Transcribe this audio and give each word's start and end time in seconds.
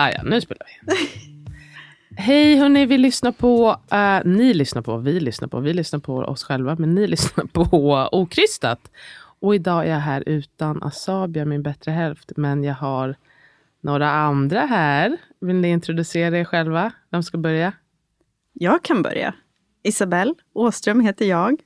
Ah, 0.00 0.10
ja, 0.10 0.22
nu 0.22 0.40
spelar 0.40 0.66
vi. 0.66 0.96
Hej 2.16 2.56
hörni, 2.56 2.86
vi 2.86 2.98
lyssnar 2.98 3.32
på, 3.32 3.70
uh, 3.70 4.20
ni 4.24 4.54
lyssnar 4.54 4.82
på, 4.82 4.96
vi 4.96 5.20
lyssnar 5.20 5.48
på, 5.48 5.60
vi 5.60 5.72
lyssnar 5.72 6.00
på 6.00 6.16
oss 6.16 6.44
själva, 6.44 6.76
men 6.78 6.94
ni 6.94 7.06
lyssnar 7.14 7.44
på 7.44 8.08
Okrystat. 8.12 8.90
Och 9.40 9.54
idag 9.54 9.86
är 9.86 9.90
jag 9.90 9.98
här 9.98 10.22
utan 10.26 10.82
Asabia, 10.82 11.44
min 11.44 11.62
bättre 11.62 11.90
hälft, 11.90 12.32
men 12.36 12.64
jag 12.64 12.74
har 12.74 13.14
några 13.80 14.10
andra 14.10 14.60
här. 14.60 15.16
Vill 15.40 15.56
ni 15.56 15.68
introducera 15.68 16.38
er 16.38 16.44
själva? 16.44 16.92
Vem 17.10 17.22
ska 17.22 17.38
börja? 17.38 17.72
Jag 18.52 18.84
kan 18.84 19.02
börja. 19.02 19.34
Isabelle 19.82 20.34
Åström 20.52 21.00
heter 21.00 21.24
jag. 21.24 21.60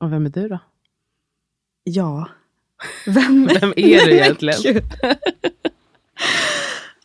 Och 0.00 0.12
vem 0.12 0.26
är 0.26 0.30
du 0.30 0.48
då? 0.48 0.58
Ja, 1.84 2.28
vem, 3.06 3.46
vem 3.60 3.72
är 3.76 4.06
du 4.06 4.12
egentligen? 4.14 4.82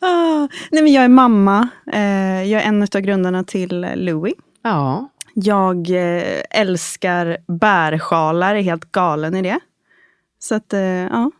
Ah, 0.00 0.48
nej 0.70 0.82
men 0.82 0.92
jag 0.92 1.04
är 1.04 1.08
mamma. 1.08 1.68
Eh, 1.92 2.42
jag 2.42 2.62
är 2.62 2.68
en 2.68 2.82
av 2.82 3.00
grundarna 3.00 3.44
till 3.44 3.86
Louis. 3.94 4.34
Ja. 4.62 5.08
Jag 5.34 5.90
eh, 5.90 6.42
älskar 6.50 7.36
bärsjalar, 7.46 8.54
är 8.54 8.62
helt 8.62 8.92
galen 8.92 9.34
i 9.34 9.42
det. 9.42 9.58
Så 10.38 10.54
att, 10.54 10.72
eh, 10.72 10.80
ja. 10.80 11.30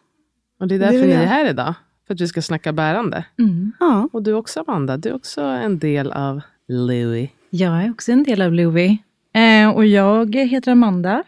Och 0.61 0.69
det 0.69 0.75
är 0.75 0.79
därför 0.79 0.97
det 0.97 1.03
är 1.03 1.07
ni 1.07 1.13
är 1.13 1.27
här 1.27 1.51
idag. 1.51 1.75
För 2.07 2.15
att 2.15 2.21
vi 2.21 2.29
ska 2.29 2.43
snacka 2.43 2.73
bärande. 2.73 3.25
Mm. 3.39 3.73
Ja. 3.81 4.09
Och 4.13 4.23
du 4.23 4.35
också 4.35 4.65
Amanda, 4.67 4.97
du 4.97 5.09
är 5.09 5.15
också 5.15 5.41
en 5.41 5.79
del 5.79 6.13
av 6.13 6.41
Louis. 6.69 7.31
Jag 7.51 7.85
är 7.85 7.91
också 7.91 8.13
en 8.13 8.23
del 8.23 8.43
av 8.43 8.53
Louis. 8.53 8.99
Eh, 9.33 9.71
och 9.71 9.87
jag 9.87 10.35
heter 10.35 10.73
Amanda. 10.73 11.23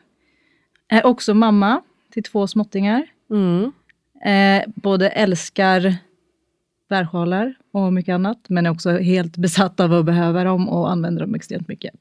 Är 0.89 1.07
också 1.07 1.35
mamma 1.35 1.83
till 2.13 2.23
två 2.23 2.47
småttingar. 2.47 3.07
Mm. 3.31 3.73
Eh, 4.25 4.65
både 4.75 5.09
älskar 5.09 5.97
bärsjalar 6.93 7.55
och 7.73 7.93
mycket 7.93 8.13
annat, 8.13 8.39
men 8.49 8.67
är 8.67 8.71
också 8.71 8.91
helt 8.91 9.37
besatt 9.47 9.81
av 9.81 9.93
att 9.93 10.05
behöva 10.05 10.45
dem 10.45 10.69
och 10.69 10.91
använder 10.91 11.23
dem 11.23 11.35
extremt 11.35 11.69
mycket. 11.69 11.95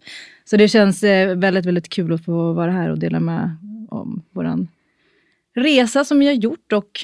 Så 0.46 0.58
det 0.58 0.68
känns 0.68 1.04
eh, 1.04 1.38
väldigt, 1.38 1.66
väldigt 1.66 1.90
kul 1.90 2.14
att 2.14 2.26
få 2.26 2.54
vara 2.54 2.72
här 2.72 2.90
och 2.90 3.00
dela 3.00 3.20
med 3.20 3.56
om 3.90 4.24
vår 4.32 4.68
resa 5.54 6.06
som 6.06 6.20
vi 6.20 6.26
har 6.26 6.34
gjort 6.34 6.74
och 6.74 7.00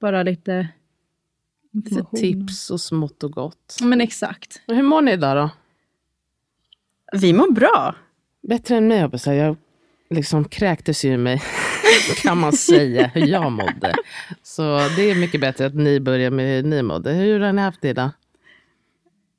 bara 0.00 0.22
lite 0.22 0.68
Lite 1.72 2.04
tips 2.16 2.70
och 2.70 2.80
smått 2.80 3.22
och 3.22 3.32
gott. 3.32 3.78
Men 3.82 4.00
exakt. 4.00 4.62
Och 4.66 4.74
hur 4.74 4.82
mår 4.82 5.02
ni 5.02 5.12
idag 5.12 5.36
då? 5.36 5.50
Vi 7.18 7.32
mår 7.32 7.52
bra. 7.52 7.94
Bättre 8.42 8.76
än 8.76 8.88
mig, 8.88 8.98
jag 8.98 9.34
Jag 9.34 9.56
liksom 10.10 10.44
kräktes 10.44 11.04
ju 11.04 11.16
mig 11.16 11.42
kan 12.22 12.38
man 12.38 12.52
säga 12.52 13.06
hur 13.14 13.26
jag 13.26 13.52
mådde. 13.52 13.94
Så 14.42 14.62
det 14.96 15.10
är 15.10 15.14
mycket 15.14 15.40
bättre 15.40 15.66
att 15.66 15.74
ni 15.74 16.00
börjar 16.00 16.30
med 16.30 16.46
hur 16.46 16.62
ni 16.62 16.82
mådde. 16.82 17.12
Hur 17.12 17.40
har 17.40 17.52
ni 17.52 17.62
haft 17.62 17.80
det 17.80 17.88
idag? 17.88 18.10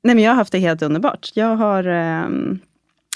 Nej, 0.02 0.14
men 0.14 0.24
jag 0.24 0.30
har 0.30 0.36
haft 0.36 0.52
det 0.52 0.58
helt 0.58 0.82
underbart. 0.82 1.30
Jag 1.34 1.56
har... 1.56 1.84
Eh, 1.88 2.28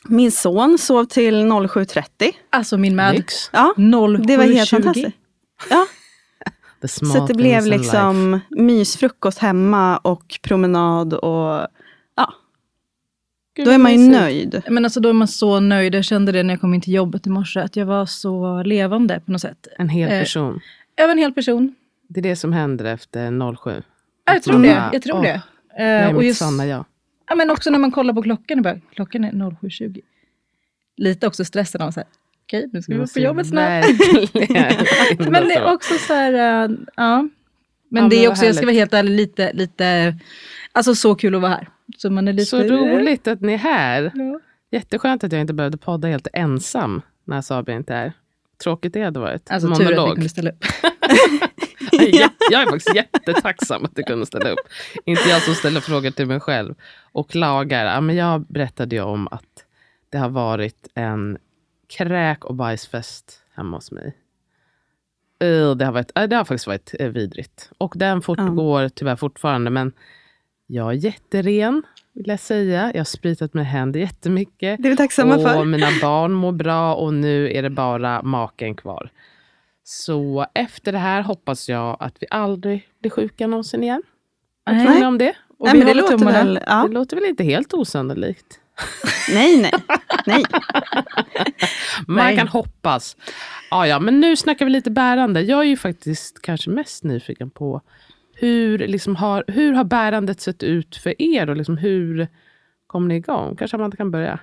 min 0.09 0.33
son 0.33 0.79
sov 0.79 1.05
till 1.05 1.35
07.30. 1.35 2.33
Alltså 2.51 2.77
min 2.77 2.97
med. 2.97 3.15
Lyx. 3.15 3.51
Ja, 3.53 3.75
07, 3.77 4.17
det 4.17 4.37
var 4.37 4.45
helt 4.45 4.71
fantastiskt. 4.71 5.17
Ja. 5.71 5.87
Så 6.89 7.27
det 7.27 7.35
blev 7.35 7.67
liksom 7.67 8.33
life. 8.33 8.63
mysfrukost 8.63 9.39
hemma 9.39 9.97
och 9.97 10.39
promenad 10.43 11.15
och. 11.15 11.67
Gud, 13.55 13.67
då 13.67 13.71
är 13.71 13.79
man 13.79 13.93
ju 13.93 14.11
nöjd. 14.11 14.63
Men 14.69 14.85
alltså 14.85 15.01
då 15.01 15.09
är 15.09 15.13
man 15.13 15.29
så 15.29 15.61
nöjd. 15.61 15.95
Jag 15.95 16.05
kände 16.05 16.33
det 16.33 16.43
när 16.43 16.55
jag 16.55 16.61
kom 16.61 16.75
in 16.75 16.81
till 16.81 16.95
jobbet 16.95 17.27
i 17.27 17.31
morse, 17.31 17.61
att 17.61 17.77
jag 17.77 17.87
var 17.87 18.07
så 18.07 18.63
levande 18.63 19.21
på 19.27 19.33
något 19.33 19.41
sätt. 19.41 19.69
En 19.79 19.89
hel 19.89 20.13
eh, 20.13 20.19
person. 20.19 20.61
Jag 20.97 21.07
var 21.07 21.13
en 21.13 21.19
hel 21.19 21.33
person. 21.33 21.75
Det 22.09 22.21
är 22.21 22.23
det 22.23 22.37
som 22.37 22.53
händer 22.53 22.85
efter 22.85 23.57
07? 23.57 23.83
Jag 24.25 24.43
tror 24.43 24.63
det. 24.63 24.91
Jag 24.93 25.03
tror 25.03 25.17
åh, 25.17 25.23
det. 25.23 25.43
eh, 25.85 26.17
och 26.17 26.25
just, 26.25 26.39
sanna 26.39 26.67
jag. 26.67 26.85
Ja, 27.29 27.35
men 27.35 27.51
också 27.51 27.71
när 27.71 27.79
man 27.79 27.91
kollar 27.91 28.15
på 28.15 28.23
klockan, 28.23 28.63
bara, 28.63 28.81
klockan 28.95 29.25
är 29.25 29.33
07.20. 29.33 30.01
Lite 30.97 31.27
också 31.27 31.45
stressen 31.45 31.83
av 31.83 31.91
så 31.91 32.01
här, 32.01 32.07
okej, 32.45 32.59
okay, 32.59 32.71
nu 32.73 32.83
ska 32.83 32.93
vi 32.93 32.99
vara 32.99 33.09
på 33.15 33.21
jobbet 33.21 33.47
snart. 33.47 33.85
men 35.31 35.49
det 35.49 35.55
är 35.55 35.75
också 35.75 35.95
så 35.95 36.15
här, 36.15 36.33
uh, 36.69 36.77
ja. 36.97 37.29
Men 37.89 38.03
ja, 38.03 38.09
det 38.09 38.25
är 38.25 38.31
också, 38.31 38.45
jag 38.45 38.55
ska 38.55 38.67
vara 38.67 38.75
helt 38.75 38.95
ärlig, 38.95 39.17
lite, 39.17 39.53
lite, 39.53 40.17
alltså 40.75 40.95
så 40.95 41.15
kul 41.15 41.35
att 41.35 41.43
vara 41.43 41.53
här. 41.53 41.69
Så, 41.99 42.11
man 42.11 42.29
är 42.29 42.33
lite... 42.33 42.47
så 42.47 42.63
roligt 42.63 43.29
att 43.29 43.41
ni 43.41 43.53
är 43.53 43.59
här. 43.59 44.13
Ja. 44.15 44.41
Jätteskönt 44.71 45.25
att 45.25 45.33
jag 45.33 45.41
inte 45.41 45.55
behövde 45.55 45.79
podda 45.79 46.09
helt 46.09 46.29
ensam 46.33 47.03
när 47.25 47.43
Sabia 47.43 47.77
inte 47.77 47.95
är. 47.95 48.13
Tråkigt 48.63 48.93
det 48.93 49.03
hade 49.03 49.21
varit. 49.21 49.51
Alltså 49.51 49.69
Monolog. 49.69 49.89
tur 49.89 50.03
att 50.03 50.11
vi 50.11 50.15
kunde 50.15 50.29
ställa 50.29 50.51
upp. 50.51 50.65
jag, 51.93 52.31
jag 52.51 52.63
är 52.63 52.67
faktiskt 52.67 52.97
jättetacksam 52.97 53.85
att 53.85 53.97
du 53.97 54.03
kunde 54.03 54.27
ställa 54.27 54.51
upp. 54.51 54.69
Inte 55.05 55.29
jag 55.29 55.43
som 55.43 55.55
ställer 55.55 55.81
frågor 55.81 56.11
till 56.11 56.27
mig 56.27 56.41
själv. 56.41 56.75
Och 57.13 57.31
klagar. 57.31 57.85
Ja, 57.85 58.01
men 58.01 58.17
jag 58.17 58.41
berättade 58.41 58.97
ju 58.97 59.03
om 59.03 59.29
att 59.29 59.65
det 60.11 60.19
har 60.19 60.29
varit 60.29 60.89
en 60.95 61.39
kräk 61.87 62.45
och 62.45 62.55
bajsfest 62.55 63.43
hemma 63.55 63.77
hos 63.77 63.91
mig. 63.93 64.17
Det 65.39 65.85
har, 65.85 65.93
varit, 65.93 66.15
det 66.15 66.37
har 66.37 66.45
faktiskt 66.45 66.67
varit 66.67 66.95
eh, 66.99 67.09
vidrigt. 67.09 67.71
Och 67.79 67.93
den 67.97 68.23
fortgår 68.23 68.81
mm. 68.81 68.91
tyvärr 68.95 69.17
fortfarande. 69.17 69.71
Men 69.71 69.93
jag 70.75 70.91
är 70.91 70.97
jätteren, 70.97 71.83
vill 72.13 72.29
jag 72.29 72.41
säga. 72.41 72.91
Jag 72.95 73.01
har 73.01 73.05
spritat 73.05 73.55
mina 73.55 73.65
händer 73.65 74.01
jättemycket. 74.01 74.83
Det 74.83 74.89
är 74.89 74.91
vi 74.91 74.97
tacksamma 74.97 75.35
och 75.35 75.43
för. 75.43 75.65
mina 75.65 75.89
barn 76.03 76.33
mår 76.33 76.53
bra 76.53 76.95
och 76.95 77.15
nu 77.15 77.53
är 77.53 77.63
det 77.63 77.71
bara 77.71 78.23
maken 78.23 78.75
kvar. 78.75 79.11
Så 79.85 80.47
efter 80.55 80.93
det 80.93 80.99
här 80.99 81.23
hoppas 81.23 81.69
jag 81.69 81.97
att 82.01 82.17
vi 82.21 82.27
aldrig 82.31 82.89
blir 83.01 83.11
sjuka 83.11 83.47
någonsin 83.47 83.83
igen. 83.83 84.03
Vad 84.65 84.83
tror 84.83 84.95
ni 84.95 85.07
om 85.07 85.19
det? 85.19 85.35
Och 85.59 85.67
nej, 85.67 85.79
men 85.79 85.87
det, 85.87 85.95
låter 85.95 86.17
väl, 86.17 86.61
ja. 86.67 86.85
det 86.89 86.95
låter 86.95 87.17
väl 87.17 87.25
inte 87.25 87.45
helt 87.45 87.75
osannolikt? 87.75 88.61
nej, 89.35 89.61
nej. 89.61 89.73
nej. 90.27 90.45
Man 92.07 92.17
nej. 92.17 92.37
kan 92.37 92.49
hoppas. 92.49 93.17
Ja, 93.71 93.87
ja, 93.87 94.01
men 94.01 94.21
nu 94.21 94.37
snackar 94.37 94.65
vi 94.65 94.71
lite 94.71 94.91
bärande. 94.91 95.41
Jag 95.41 95.61
är 95.61 95.65
ju 95.65 95.77
faktiskt 95.77 96.43
kanske 96.43 96.71
mest 96.71 97.05
nyfiken 97.05 97.51
på 97.51 97.81
hur, 98.37 98.79
liksom 98.79 99.17
har, 99.17 99.45
hur 99.49 99.73
har 99.73 99.85
bärandet 99.85 100.41
sett 100.41 100.63
ut 100.63 100.97
för 100.97 101.23
er 101.23 101.51
och 101.51 101.57
liksom 101.57 101.77
hur 101.77 102.29
kom 102.87 103.09
ni 103.09 103.15
igång? 103.15 103.57
Kanske 103.57 103.77
Amanda 103.77 103.97
kan 103.97 104.11
börja? 104.11 104.41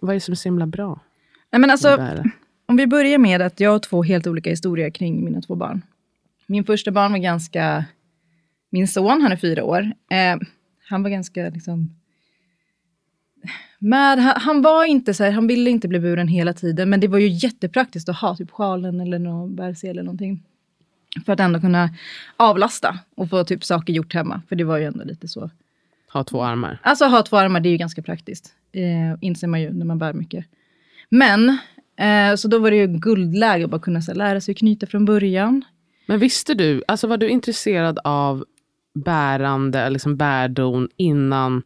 Vad 0.00 0.10
är 0.10 0.14
det 0.14 0.20
som 0.20 0.32
är 0.32 0.36
så 0.36 0.48
himla 0.48 0.66
bra? 0.66 1.00
Nej, 1.50 1.60
men 1.60 1.70
alltså, 1.70 2.18
om 2.66 2.76
vi 2.76 2.86
börjar 2.86 3.18
med 3.18 3.42
att 3.42 3.60
jag 3.60 3.70
har 3.70 3.78
två 3.78 4.02
helt 4.02 4.26
olika 4.26 4.50
historier 4.50 4.90
kring 4.90 5.24
mina 5.24 5.40
två 5.40 5.54
barn. 5.54 5.82
Min 6.46 6.64
första 6.64 6.90
barn 6.90 7.12
var 7.12 7.18
ganska... 7.18 7.84
Min 8.70 8.88
son, 8.88 9.22
han 9.22 9.32
är 9.32 9.36
fyra 9.36 9.64
år. 9.64 9.92
Eh, 10.10 10.38
han 10.88 11.02
var 11.02 11.10
ganska 11.10 11.50
liksom... 11.50 11.94
Med, 13.78 14.18
han, 14.18 14.34
han, 14.36 14.62
var 14.62 14.84
inte 14.84 15.14
så 15.14 15.24
här, 15.24 15.30
han 15.30 15.46
ville 15.46 15.70
inte 15.70 15.88
bli 15.88 16.00
buren 16.00 16.28
hela 16.28 16.52
tiden, 16.52 16.90
men 16.90 17.00
det 17.00 17.08
var 17.08 17.18
ju 17.18 17.28
jättepraktiskt 17.28 18.08
att 18.08 18.16
ha 18.16 18.36
typ 18.36 18.50
sjalen 18.50 19.00
eller 19.00 19.18
någon 19.18 19.56
bärsel 19.56 19.90
eller 19.90 20.02
någonting. 20.02 20.42
För 21.26 21.32
att 21.32 21.40
ändå 21.40 21.60
kunna 21.60 21.90
avlasta 22.36 22.98
och 23.14 23.30
få 23.30 23.44
typ 23.44 23.64
saker 23.64 23.92
gjort 23.92 24.14
hemma. 24.14 24.42
För 24.48 24.56
det 24.56 24.64
var 24.64 24.78
ju 24.78 24.84
ändå 24.84 25.04
lite 25.04 25.28
så. 25.28 25.50
Ha 26.12 26.24
två 26.24 26.42
armar. 26.42 26.78
Alltså 26.82 27.04
ha 27.04 27.22
två 27.22 27.36
armar, 27.36 27.60
det 27.60 27.68
är 27.68 27.70
ju 27.70 27.76
ganska 27.76 28.02
praktiskt. 28.02 28.54
Eh, 28.72 29.18
inser 29.20 29.46
man 29.46 29.60
ju 29.60 29.72
när 29.72 29.86
man 29.86 29.98
bär 29.98 30.12
mycket. 30.12 30.46
Men, 31.08 31.58
eh, 31.96 32.34
så 32.36 32.48
då 32.48 32.58
var 32.58 32.70
det 32.70 32.76
ju 32.76 32.86
guldläge 32.86 33.64
att 33.64 33.70
bara 33.70 33.80
kunna 33.80 34.02
så, 34.02 34.14
lära 34.14 34.40
sig 34.40 34.54
knyta 34.54 34.86
från 34.86 35.04
början. 35.04 35.64
Men 36.06 36.18
visste 36.18 36.54
du, 36.54 36.82
alltså 36.88 37.06
var 37.06 37.16
du 37.16 37.28
intresserad 37.28 37.98
av 38.04 38.44
bärande, 38.94 39.90
liksom 39.90 40.16
bärdon 40.16 40.88
innan 40.96 41.62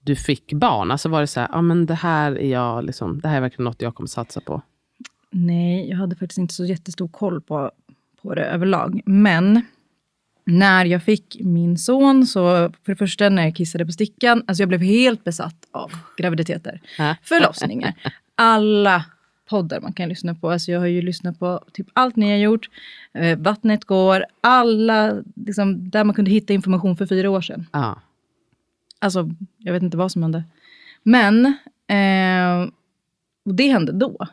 du 0.00 0.16
fick 0.16 0.52
barn? 0.52 0.90
Alltså 0.90 1.08
var 1.08 1.20
det 1.20 1.26
så 1.26 1.40
här, 1.40 1.48
ja 1.52 1.58
ah, 1.58 1.62
men 1.62 1.86
det 1.86 1.94
här 1.94 2.38
är 2.38 2.50
jag, 2.50 2.84
liksom, 2.84 3.20
det 3.20 3.28
här 3.28 3.36
är 3.36 3.40
verkligen 3.40 3.64
något 3.64 3.82
jag 3.82 3.94
kommer 3.94 4.08
satsa 4.08 4.40
på? 4.40 4.62
Nej, 5.30 5.88
jag 5.88 5.96
hade 5.96 6.16
faktiskt 6.16 6.38
inte 6.38 6.54
så 6.54 6.64
jättestor 6.64 7.08
koll 7.08 7.40
på, 7.40 7.70
på 8.24 8.34
det 8.34 8.44
överlag. 8.44 9.00
Men 9.06 9.62
när 10.44 10.84
jag 10.84 11.02
fick 11.02 11.36
min 11.40 11.78
son, 11.78 12.26
så 12.26 12.42
för 12.84 12.92
det 12.92 12.96
första 12.96 13.28
när 13.28 13.44
jag 13.44 13.56
kissade 13.56 13.86
på 13.86 13.92
stickan, 13.92 14.44
alltså 14.46 14.62
jag 14.62 14.68
blev 14.68 14.80
helt 14.80 15.24
besatt 15.24 15.56
av 15.70 15.92
graviditeter. 16.16 16.80
Förlossningar. 17.22 17.94
Alla 18.34 19.04
poddar 19.48 19.80
man 19.80 19.92
kan 19.92 20.08
lyssna 20.08 20.34
på. 20.34 20.50
Alltså 20.50 20.72
jag 20.72 20.80
har 20.80 20.86
ju 20.86 21.02
lyssnat 21.02 21.38
på 21.38 21.64
typ 21.72 21.86
allt 21.92 22.16
ni 22.16 22.30
har 22.30 22.36
gjort. 22.36 22.68
Eh, 23.14 23.38
Vattnet 23.38 23.84
går, 23.84 24.24
alla, 24.40 25.22
liksom, 25.34 25.90
där 25.90 26.04
man 26.04 26.14
kunde 26.14 26.30
hitta 26.30 26.52
information 26.52 26.96
för 26.96 27.06
fyra 27.06 27.30
år 27.30 27.40
sedan. 27.40 27.66
Ja. 27.72 28.00
Alltså, 28.98 29.30
jag 29.58 29.72
vet 29.72 29.82
inte 29.82 29.96
vad 29.96 30.12
som 30.12 30.22
hände. 30.22 30.44
Men, 31.02 31.46
eh, 31.86 32.70
och 33.44 33.54
det 33.54 33.68
hände 33.68 33.92
då. 33.92 34.26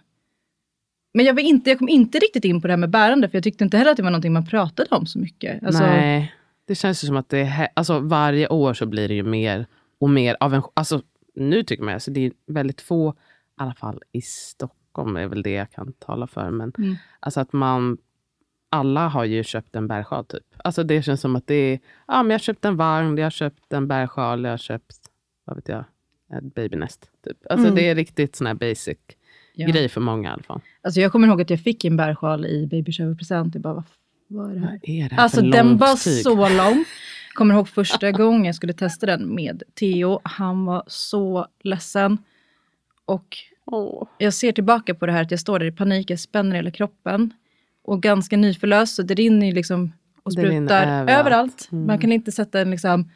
Men 1.13 1.25
jag, 1.25 1.39
inte, 1.39 1.69
jag 1.69 1.79
kom 1.79 1.89
inte 1.89 2.19
riktigt 2.19 2.45
in 2.45 2.61
på 2.61 2.67
det 2.67 2.73
här 2.73 2.77
med 2.77 2.89
bärande, 2.89 3.29
för 3.29 3.35
jag 3.35 3.43
tyckte 3.43 3.63
inte 3.63 3.77
heller 3.77 3.91
att 3.91 3.97
det 3.97 4.03
var 4.03 4.09
någonting 4.09 4.33
man 4.33 4.45
pratade 4.45 4.95
om 4.95 5.05
så 5.05 5.19
mycket. 5.19 5.63
Alltså, 5.63 5.83
Nej, 5.83 6.33
det 6.65 6.75
känns 6.75 7.03
ju 7.03 7.07
som 7.07 7.17
att 7.17 7.29
det 7.29 7.39
är, 7.39 7.67
alltså 7.73 7.99
varje 7.99 8.47
år 8.47 8.73
så 8.73 8.85
blir 8.85 9.07
det 9.07 9.13
ju 9.13 9.23
mer 9.23 9.65
och 9.99 10.09
mer 10.09 10.37
av 10.39 10.53
en, 10.53 10.61
alltså 10.73 11.01
nu 11.35 11.63
tycker 11.63 11.83
man, 11.83 11.93
alltså 11.93 12.11
det 12.11 12.25
är 12.25 12.31
väldigt 12.47 12.81
få, 12.81 13.11
i 13.11 13.13
alla 13.55 13.73
fall 13.73 14.03
i 14.11 14.21
Stockholm 14.21 15.17
är 15.17 15.27
väl 15.27 15.43
det 15.43 15.51
jag 15.51 15.71
kan 15.71 15.93
tala 15.93 16.27
för, 16.27 16.49
men 16.49 16.73
mm. 16.77 16.95
alltså 17.19 17.39
att 17.39 17.53
man, 17.53 17.97
alla 18.69 19.07
har 19.07 19.25
ju 19.25 19.43
köpt 19.43 19.75
en 19.75 19.87
bärsjal 19.87 20.25
typ. 20.25 20.45
Alltså 20.57 20.83
det 20.83 21.01
känns 21.01 21.21
som 21.21 21.35
att 21.35 21.47
det 21.47 21.55
är, 21.55 21.79
ja 22.07 22.23
men 22.23 22.29
jag 22.29 22.33
har 22.33 22.39
köpt 22.39 22.65
en 22.65 22.77
vagn, 22.77 23.17
jag 23.17 23.25
har 23.25 23.31
köpt 23.31 23.73
en 23.73 23.87
bärsjal, 23.87 24.43
jag 24.43 24.51
har 24.51 24.57
köpt, 24.57 24.97
vad 25.45 25.55
vet 25.55 25.67
jag, 25.67 25.83
ett 26.37 26.55
babynest. 26.55 27.11
Typ. 27.25 27.37
Alltså 27.49 27.67
mm. 27.67 27.75
det 27.75 27.89
är 27.89 27.95
riktigt 27.95 28.35
sån 28.35 28.47
här 28.47 28.53
basic 28.53 28.97
ja. 29.53 29.67
grej 29.67 29.89
för 29.89 30.01
många 30.01 30.29
i 30.29 30.31
alla 30.31 30.43
fall. 30.43 30.61
Alltså 30.81 31.01
jag 31.01 31.11
kommer 31.11 31.27
ihåg 31.27 31.41
att 31.41 31.49
jag 31.49 31.59
fick 31.59 31.85
en 31.85 31.97
bärsjal 31.97 32.45
i 32.45 32.67
baby 32.67 32.91
shower-present. 32.91 33.55
Jag 33.55 33.61
bara, 33.61 33.73
vad, 33.73 33.83
vad 34.27 34.51
är 34.51 34.55
det 34.55 34.61
här? 34.61 34.79
Är 34.83 35.09
det 35.09 35.15
här 35.15 35.23
alltså 35.23 35.41
den 35.41 35.77
var 35.77 36.03
tyg? 36.03 36.23
så 36.23 36.49
lång. 36.49 36.85
Kommer 37.33 37.55
ihåg 37.55 37.69
första 37.69 38.11
gången 38.21 38.45
jag 38.45 38.55
skulle 38.55 38.73
testa 38.73 39.05
den 39.05 39.35
med 39.35 39.63
Theo. 39.79 40.19
Han 40.23 40.65
var 40.65 40.83
så 40.87 41.47
ledsen. 41.63 42.17
Och 43.05 43.37
oh. 43.65 44.07
jag 44.17 44.33
ser 44.33 44.51
tillbaka 44.51 44.95
på 44.95 45.05
det 45.05 45.11
här 45.11 45.21
att 45.21 45.31
jag 45.31 45.39
står 45.39 45.59
där 45.59 45.65
i 45.65 45.71
panik, 45.71 46.09
jag 46.09 46.19
spänner 46.19 46.55
hela 46.55 46.71
kroppen. 46.71 47.33
Och 47.83 48.01
ganska 48.01 48.37
nyförlöst, 48.37 48.95
så 48.95 49.01
det 49.01 49.13
rinner 49.13 49.51
liksom 49.51 49.91
och 50.23 50.33
sprutar 50.33 50.83
överallt. 50.87 51.09
överallt. 51.09 51.69
Mm. 51.71 51.87
Man 51.87 51.99
kan 51.99 52.11
inte 52.11 52.31
sätta 52.31 52.61
en 52.61 52.71
liksom, 52.71 53.11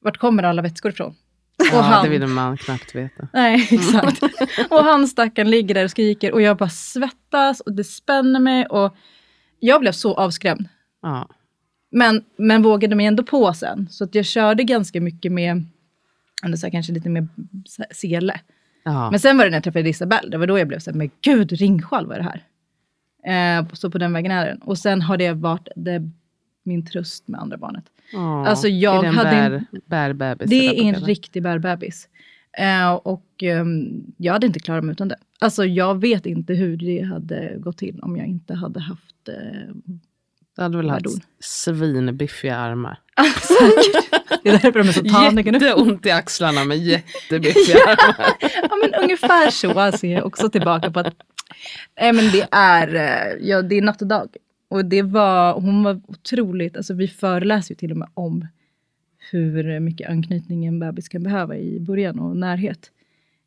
vart 0.00 0.18
kommer 0.18 0.42
alla 0.42 0.62
vätskor 0.62 0.90
ifrån? 0.90 1.14
Och 1.60 1.66
ja, 1.76 1.80
han, 1.80 2.04
det 2.04 2.10
vill 2.10 2.26
man 2.26 2.56
knappt 2.56 2.94
veta. 2.94 3.28
Nej, 3.32 3.68
exakt. 3.70 4.22
och 4.70 4.84
han 4.84 5.08
stackaren 5.08 5.50
ligger 5.50 5.74
där 5.74 5.84
och 5.84 5.90
skriker 5.90 6.32
och 6.32 6.42
jag 6.42 6.56
bara 6.56 6.68
svettas 6.68 7.60
och 7.60 7.72
det 7.72 7.84
spänner 7.84 8.40
mig. 8.40 8.66
Och 8.66 8.96
jag 9.60 9.80
blev 9.80 9.92
så 9.92 10.14
avskrämd. 10.14 10.68
Ja. 11.02 11.28
Men, 11.90 12.24
men 12.36 12.62
vågade 12.62 12.94
mig 12.94 13.06
ändå 13.06 13.22
på 13.22 13.52
sen. 13.52 13.88
Så 13.90 14.04
att 14.04 14.14
jag 14.14 14.24
körde 14.24 14.64
ganska 14.64 15.00
mycket 15.00 15.32
med, 15.32 15.64
så 16.56 16.70
kanske 16.70 16.92
lite 16.92 17.08
mer 17.08 17.28
sele. 17.90 18.40
Ja. 18.84 19.10
Men 19.10 19.20
sen 19.20 19.38
var 19.38 19.44
det 19.44 19.50
när 19.50 19.56
jag 19.56 19.64
träffade 19.64 19.88
Isabelle, 19.88 20.28
det 20.30 20.38
var 20.38 20.46
då 20.46 20.58
jag 20.58 20.68
blev 20.68 20.78
så 20.78 20.90
här, 20.90 20.98
men 20.98 21.10
gud, 21.20 21.52
ringsjal 21.52 22.06
vad 22.06 22.16
är 22.16 22.22
det 22.22 22.28
här? 22.28 22.44
Eh, 23.58 23.66
så 23.72 23.90
på 23.90 23.98
den 23.98 24.12
vägen 24.12 24.32
är 24.32 24.46
det. 24.46 24.58
Och 24.62 24.78
sen 24.78 25.02
har 25.02 25.16
det 25.16 25.32
varit 25.32 25.68
det, 25.76 26.10
min 26.62 26.86
tröst 26.86 27.28
med 27.28 27.40
andra 27.40 27.56
barnet. 27.56 27.84
Oh, 28.12 28.48
alltså 28.48 28.68
jag 28.68 28.96
är 28.96 29.02
det 29.02 29.16
hade 29.16 29.30
en 29.30 29.66
bär? 29.86 30.36
Det 30.46 30.66
är 30.66 30.82
en 30.82 30.94
riktig 30.94 31.42
bärbebis. 31.42 32.08
Uh, 32.60 32.92
och 32.92 33.42
um, 33.42 34.04
jag 34.16 34.32
hade 34.32 34.46
inte 34.46 34.60
klarat 34.60 34.84
mig 34.84 34.92
utan 34.92 35.08
det. 35.08 35.16
Alltså 35.38 35.64
jag 35.64 36.00
vet 36.00 36.26
inte 36.26 36.54
hur 36.54 36.76
det 36.76 37.02
hade 37.02 37.54
gått 37.58 37.78
till 37.78 38.00
om 38.02 38.16
jag 38.16 38.26
inte 38.26 38.54
hade 38.54 38.80
haft 38.80 39.28
uh, 39.28 39.74
Du 40.56 40.62
hade 40.62 40.76
väl 40.76 40.90
haft 40.90 41.06
svinbiffiga 41.40 42.56
armar? 42.56 42.98
Det 44.42 44.48
är 44.48 44.52
därför 44.52 44.72
de 44.72 44.88
är 44.88 44.92
så 44.92 45.04
taniga 45.04 45.52
nu. 45.52 45.58
Jätteont 45.58 46.06
i 46.06 46.10
axlarna 46.10 46.64
med 46.64 46.78
jättebiffiga 46.78 47.76
armar. 47.86 48.32
ja 48.40 48.76
men 48.82 49.02
ungefär 49.02 49.50
så 49.50 49.98
ser 49.98 50.12
jag 50.12 50.26
också 50.26 50.50
tillbaka 50.50 50.90
på 50.90 51.00
att 51.00 51.14
Nej 52.00 52.12
men 52.12 52.30
det 52.30 52.48
är, 52.50 52.94
eh, 52.94 53.48
ja, 53.48 53.62
det 53.62 53.78
är 53.78 53.82
natt 53.82 54.02
och 54.02 54.08
dag. 54.08 54.28
Och 54.70 54.84
det 54.84 55.02
var, 55.02 55.60
hon 55.60 55.82
var 55.82 56.00
otroligt, 56.06 56.76
alltså 56.76 56.94
vi 56.94 57.08
föreläser 57.08 57.70
ju 57.74 57.76
till 57.76 57.90
och 57.90 57.96
med 57.96 58.08
om 58.14 58.46
hur 59.30 59.80
mycket 59.80 60.10
anknytning 60.10 60.66
en 60.66 60.78
bebis 60.78 61.08
kan 61.08 61.22
behöva 61.22 61.56
i 61.56 61.80
början 61.80 62.18
och 62.18 62.36
närhet. 62.36 62.90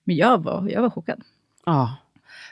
Men 0.03 0.15
jag 0.15 0.43
var, 0.43 0.69
jag 0.69 0.81
var 0.81 0.89
chockad. 0.89 1.21
Ja, 1.65 1.95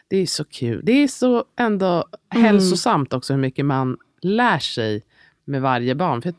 det 0.07 0.18
är 0.18 0.25
så 0.25 0.45
kul. 0.45 0.81
Det 0.83 0.91
är 0.91 1.07
så 1.07 1.45
ändå 1.56 2.06
mm. 2.29 2.45
hälsosamt 2.45 3.13
också 3.13 3.33
hur 3.33 3.41
mycket 3.41 3.65
man 3.65 3.97
lär 4.21 4.59
sig 4.59 5.01
med 5.45 5.62
varje 5.62 5.95
barn. 5.95 6.21
För 6.21 6.33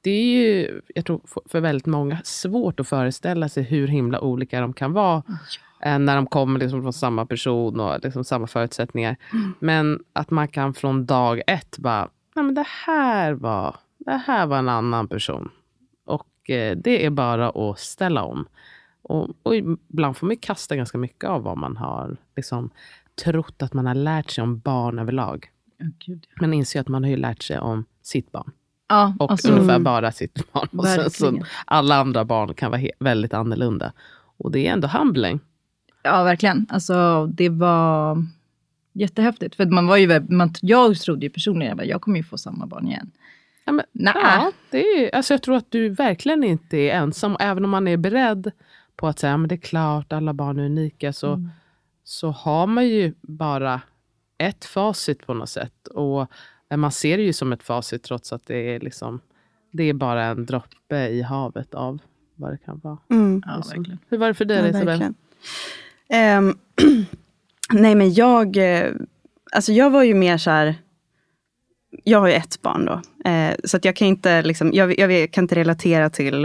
det 0.00 0.10
är 0.10 0.24
ju, 0.24 0.80
jag 0.94 1.04
tror 1.04 1.20
för 1.46 1.60
väldigt 1.60 1.86
många, 1.86 2.18
svårt 2.24 2.80
att 2.80 2.88
föreställa 2.88 3.48
sig 3.48 3.62
hur 3.62 3.88
himla 3.88 4.20
olika 4.20 4.60
de 4.60 4.72
kan 4.72 4.92
vara. 4.92 5.22
Ja. 5.26 5.34
Eh, 5.80 5.98
när 5.98 6.16
de 6.16 6.26
kommer 6.26 6.60
liksom 6.60 6.82
från 6.82 6.92
samma 6.92 7.26
person 7.26 7.80
och 7.80 8.00
liksom 8.02 8.24
samma 8.24 8.46
förutsättningar. 8.46 9.16
Mm. 9.32 9.54
Men 9.60 10.00
att 10.12 10.30
man 10.30 10.48
kan 10.48 10.74
från 10.74 11.06
dag 11.06 11.42
ett 11.46 11.78
bara, 11.78 12.08
nej 12.34 12.44
men 12.44 12.54
det 12.54 12.66
här 12.86 13.32
var, 13.32 13.76
det 13.98 14.22
här 14.26 14.46
var 14.46 14.58
en 14.58 14.68
annan 14.68 15.08
person. 15.08 15.50
Och 16.04 16.50
eh, 16.50 16.76
det 16.76 17.06
är 17.06 17.10
bara 17.10 17.48
att 17.48 17.78
ställa 17.78 18.22
om. 18.22 18.46
Och, 19.02 19.28
och 19.42 19.56
ibland 19.56 20.16
får 20.16 20.26
man 20.26 20.36
kasta 20.36 20.76
ganska 20.76 20.98
mycket 20.98 21.30
av 21.30 21.42
vad 21.42 21.58
man 21.58 21.76
har 21.76 22.16
liksom, 22.36 22.70
trott 23.24 23.62
att 23.62 23.72
man 23.72 23.86
har 23.86 23.94
lärt 23.94 24.30
sig 24.30 24.42
om 24.42 24.58
barn 24.58 24.98
överlag. 24.98 25.50
Oh, 25.80 25.88
Gud, 25.98 26.26
ja. 26.28 26.36
Men 26.40 26.54
inser 26.54 26.80
att 26.80 26.88
man 26.88 27.02
har 27.04 27.10
ju 27.10 27.16
lärt 27.16 27.42
sig 27.42 27.58
om 27.58 27.84
sitt 28.02 28.32
barn. 28.32 28.52
Ja, 28.88 29.14
och 29.18 29.30
alltså, 29.30 29.52
ungefär 29.52 29.78
bara 29.78 30.12
sitt 30.12 30.52
barn. 30.52 30.68
Och 30.72 30.86
sen, 30.86 31.10
så 31.10 31.42
alla 31.64 31.96
andra 31.96 32.24
barn 32.24 32.54
kan 32.54 32.70
vara 32.70 32.82
väldigt 32.98 33.34
annorlunda. 33.34 33.92
Och 34.36 34.50
det 34.50 34.66
är 34.66 34.72
ändå 34.72 34.88
humbling. 34.88 35.40
Ja, 36.08 36.22
verkligen. 36.22 36.66
Alltså, 36.68 37.26
det 37.26 37.48
var 37.48 38.24
jättehäftigt. 38.92 39.54
För 39.54 39.66
man 39.66 39.86
var 39.86 39.96
ju, 39.96 40.20
man, 40.28 40.54
jag 40.60 41.00
trodde 41.00 41.26
ju 41.26 41.30
personligen 41.30 41.80
att 41.80 41.86
jag 41.86 42.00
kommer 42.00 42.16
ju 42.16 42.24
få 42.24 42.38
samma 42.38 42.66
barn 42.66 42.88
igen. 42.88 43.10
Ja, 43.64 43.72
men, 43.72 43.84
ja, 43.92 44.52
det 44.70 44.80
är, 44.80 45.14
alltså 45.14 45.34
jag 45.34 45.42
tror 45.42 45.56
att 45.56 45.70
du 45.70 45.88
verkligen 45.88 46.44
inte 46.44 46.76
är 46.76 46.94
ensam. 46.94 47.36
Även 47.40 47.64
om 47.64 47.70
man 47.70 47.88
är 47.88 47.96
beredd 47.96 48.50
på 48.96 49.08
att 49.08 49.18
säga 49.18 49.34
att 49.34 49.48
det 49.48 49.54
är 49.54 49.56
klart, 49.56 50.12
alla 50.12 50.32
barn 50.32 50.58
är 50.58 50.64
unika, 50.64 51.12
så, 51.12 51.32
mm. 51.32 51.50
så 52.04 52.30
har 52.30 52.66
man 52.66 52.88
ju 52.88 53.14
bara 53.20 53.80
ett 54.38 54.64
facit 54.64 55.26
på 55.26 55.34
något 55.34 55.48
sätt. 55.48 55.86
Och 55.86 56.26
man 56.76 56.92
ser 56.92 57.16
det 57.16 57.22
ju 57.22 57.32
som 57.32 57.52
ett 57.52 57.62
facit 57.62 58.02
trots 58.02 58.32
att 58.32 58.46
det 58.46 58.74
är, 58.74 58.80
liksom, 58.80 59.20
det 59.70 59.82
är 59.84 59.94
bara 59.94 60.24
en 60.24 60.46
droppe 60.46 61.08
i 61.08 61.22
havet 61.22 61.74
av 61.74 61.98
vad 62.34 62.52
det 62.52 62.58
kan 62.58 62.80
vara. 62.82 62.98
Mm. 63.10 63.42
Ja, 63.46 63.62
verkligen. 63.74 63.98
Hur 64.08 64.18
var 64.18 64.28
det 64.28 64.34
för 64.34 64.44
dig, 64.44 64.58
ja, 64.58 64.68
Isabel? 64.68 65.14
Um, 66.38 66.58
nej 67.72 67.94
men 67.94 68.14
jag, 68.14 68.56
eh, 68.56 68.92
alltså 69.52 69.72
jag 69.72 69.90
var 69.90 70.02
ju 70.02 70.14
mer 70.14 70.38
så 70.38 70.50
här, 70.50 70.74
jag 72.04 72.20
har 72.20 72.28
ju 72.28 72.34
ett 72.34 72.62
barn 72.62 72.84
då. 72.84 73.28
Eh, 73.30 73.54
så 73.64 73.76
att 73.76 73.84
jag 73.84 73.96
kan 73.96 74.08
inte, 74.08 74.42
liksom, 74.42 74.70
jag, 74.72 74.98
jag 74.98 75.30
kan 75.30 75.44
inte 75.44 75.54
relatera 75.54 76.10
till 76.10 76.44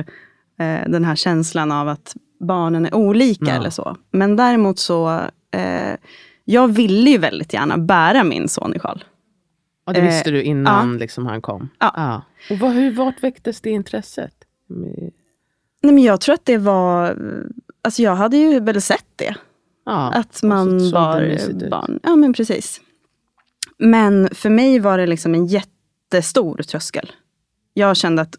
eh, 0.60 0.79
den 0.88 1.05
här 1.05 1.15
känslan 1.15 1.72
av 1.72 1.88
att 1.88 2.15
barnen 2.39 2.86
är 2.86 2.96
olika 2.96 3.46
ja. 3.46 3.55
eller 3.55 3.70
så. 3.70 3.98
Men 4.12 4.36
däremot 4.36 4.79
så, 4.79 5.22
eh, 5.51 5.96
jag 6.46 6.67
ville 6.67 7.10
ju 7.10 7.17
väldigt 7.17 7.53
gärna 7.53 7.77
bära 7.77 8.24
min 8.24 8.50
son 8.50 8.75
i 8.75 8.79
sjal. 8.79 9.03
Och 9.86 9.93
det 9.93 10.01
visste 10.01 10.32
du 10.32 10.43
innan 10.43 10.91
ja. 10.91 11.00
liksom, 11.00 11.25
han 11.25 11.41
kom? 11.41 11.70
Ja. 11.79 11.91
ja. 11.96 12.22
Och 12.50 12.60
vad, 12.60 12.72
hur, 12.72 12.91
vart 12.91 13.24
väcktes 13.24 13.62
det 13.62 13.70
intresset? 13.70 14.34
Nej, 14.67 15.93
men 15.93 16.03
jag 16.03 16.22
tror 16.22 16.36
att 16.36 16.46
det 16.46 16.58
var, 16.58 17.17
alltså 17.82 18.01
jag 18.01 18.15
hade 18.15 18.38
ju 18.38 18.60
väl 18.60 18.82
sett 18.82 19.05
det. 19.15 19.36
Ja, 19.86 20.12
att 20.13 20.44
man 20.44 20.92
var 20.92 21.70
barn. 21.70 22.00
Ja, 22.04 22.16
men 22.16 22.34
precis. 22.34 22.82
Men 23.78 24.30
för 24.32 24.50
mig 24.50 24.80
var 24.80 24.98
det 24.98 25.08
liksom 25.08 25.36
en 25.36 25.46
jättestor 25.46 26.58
tröskel. 26.58 27.12
Jag 27.74 27.98
kände 27.98 28.22
att 28.22 28.36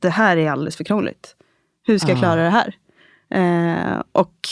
det 0.00 0.10
här 0.10 0.36
är 0.36 0.50
alldeles 0.50 0.76
för 0.76 0.84
krångligt. 0.84 1.36
Hur 1.86 1.98
ska 1.98 2.08
jag 2.08 2.18
klara 2.18 2.42
det 2.42 2.50
här? 2.50 2.74
Eh, 3.30 4.02
och 4.12 4.48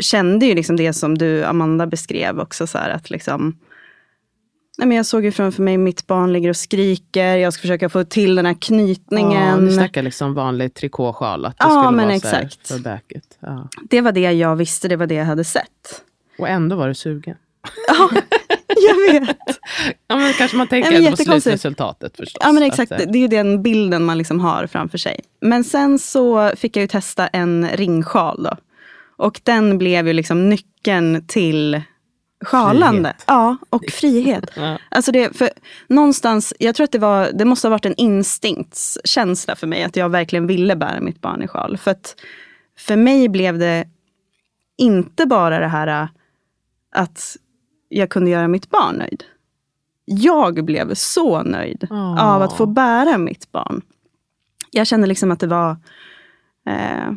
kände 0.00 0.46
ju 0.46 0.54
liksom 0.54 0.76
det 0.76 0.92
som 0.92 1.18
du, 1.18 1.44
Amanda, 1.44 1.86
beskrev 1.86 2.40
också. 2.40 2.66
Så 2.66 2.78
här, 2.78 2.90
att 2.90 3.10
liksom, 3.10 3.58
Nej, 4.78 4.88
men 4.88 4.96
jag 4.96 5.06
såg 5.06 5.24
ju 5.24 5.32
framför 5.32 5.62
mig 5.62 5.76
mitt 5.76 6.06
barn 6.06 6.32
ligger 6.32 6.48
och 6.48 6.56
skriker. 6.56 7.36
Jag 7.36 7.52
ska 7.52 7.60
försöka 7.60 7.88
få 7.88 8.04
till 8.04 8.34
den 8.34 8.46
här 8.46 8.56
knytningen. 8.60 9.48
Ja, 9.48 9.56
du 9.56 9.72
snackar 9.72 10.02
liksom 10.02 10.34
vanlig 10.34 10.74
trikåsjal. 10.74 11.44
Att 11.44 11.58
det 11.58 11.64
ja, 11.64 11.82
skulle 11.82 11.96
men 11.96 12.06
vara 12.06 12.16
exakt. 12.16 12.66
Så 12.66 12.74
här 12.74 12.82
för 12.82 13.20
Ja. 13.40 13.68
Det 13.90 14.00
var 14.00 14.12
det 14.12 14.20
jag 14.20 14.56
visste, 14.56 14.88
det 14.88 14.96
var 14.96 15.06
det 15.06 15.14
jag 15.14 15.24
hade 15.24 15.44
sett. 15.44 16.02
Och 16.38 16.48
ändå 16.48 16.76
var 16.76 16.88
du 16.88 16.94
sugen. 16.94 17.36
Ja, 17.88 18.10
jag 18.88 19.12
vet. 19.12 19.36
ja, 20.08 20.16
men 20.16 20.32
kanske 20.32 20.56
man 20.56 20.68
tänker 20.68 21.00
ja, 21.00 21.10
på 21.10 21.16
slutresultatet 21.16 22.16
förstås. 22.16 22.42
Ja, 22.44 22.52
men 22.52 22.62
exakt. 22.62 22.92
Att, 22.92 23.12
det 23.12 23.18
är 23.18 23.20
ju 23.20 23.28
den 23.28 23.62
bilden 23.62 24.04
man 24.04 24.18
liksom 24.18 24.40
har 24.40 24.66
framför 24.66 24.98
sig. 24.98 25.20
Men 25.40 25.64
sen 25.64 25.98
så 25.98 26.52
fick 26.56 26.76
jag 26.76 26.80
ju 26.80 26.88
testa 26.88 27.26
en 27.26 27.68
ringsjal. 27.68 28.42
Då. 28.42 28.56
Och 29.16 29.40
den 29.42 29.78
blev 29.78 30.06
ju 30.06 30.12
liksom 30.12 30.48
nyckeln 30.48 31.26
till 31.26 31.82
sjalande. 32.44 33.08
Frihet. 33.08 33.24
Ja, 33.26 33.56
och 33.70 33.84
frihet. 33.92 34.50
ja. 34.56 34.78
Alltså 34.88 35.12
det, 35.12 35.36
för 35.36 35.50
någonstans, 35.88 36.54
jag 36.58 36.74
tror 36.74 36.84
att 36.84 36.92
det, 36.92 36.98
var, 36.98 37.30
det 37.34 37.44
måste 37.44 37.66
ha 37.68 37.70
varit 37.70 37.86
en 37.86 37.94
instinktskänsla 37.96 39.56
för 39.56 39.66
mig, 39.66 39.84
att 39.84 39.96
jag 39.96 40.08
verkligen 40.08 40.46
ville 40.46 40.76
bära 40.76 41.00
mitt 41.00 41.20
barn 41.20 41.42
i 41.42 41.48
sjal. 41.48 41.76
För 41.76 41.90
att 41.90 42.16
för 42.78 42.96
mig 42.96 43.28
blev 43.28 43.58
det 43.58 43.84
inte 44.76 45.26
bara 45.26 45.58
det 45.58 45.68
här 45.68 46.08
att 46.92 47.36
jag 47.88 48.10
kunde 48.10 48.30
göra 48.30 48.48
mitt 48.48 48.70
barn 48.70 48.94
nöjd. 48.94 49.24
Jag 50.04 50.64
blev 50.64 50.94
så 50.94 51.42
nöjd 51.42 51.86
oh. 51.90 52.34
av 52.34 52.42
att 52.42 52.56
få 52.56 52.66
bära 52.66 53.18
mitt 53.18 53.52
barn. 53.52 53.82
Jag 54.70 54.86
kände 54.86 55.06
liksom 55.06 55.30
att 55.30 55.40
det 55.40 55.46
var... 55.46 55.76
Eh, 56.66 57.12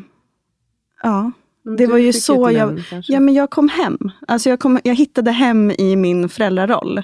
ja, 1.04 1.32
det 1.78 1.88
var 1.88 1.98
ju 1.98 2.14
så 2.14 2.52
jag... 2.52 2.84
Ja, 3.08 3.20
men 3.20 3.34
jag 3.34 3.50
kom 3.50 3.70
hem. 3.70 3.98
Alltså 4.28 4.50
jag, 4.50 4.60
kom, 4.60 4.80
jag 4.84 4.96
hittade 4.96 5.32
hem 5.32 5.72
i 5.72 5.96
min 5.96 6.30
föräldraroll. 6.30 7.04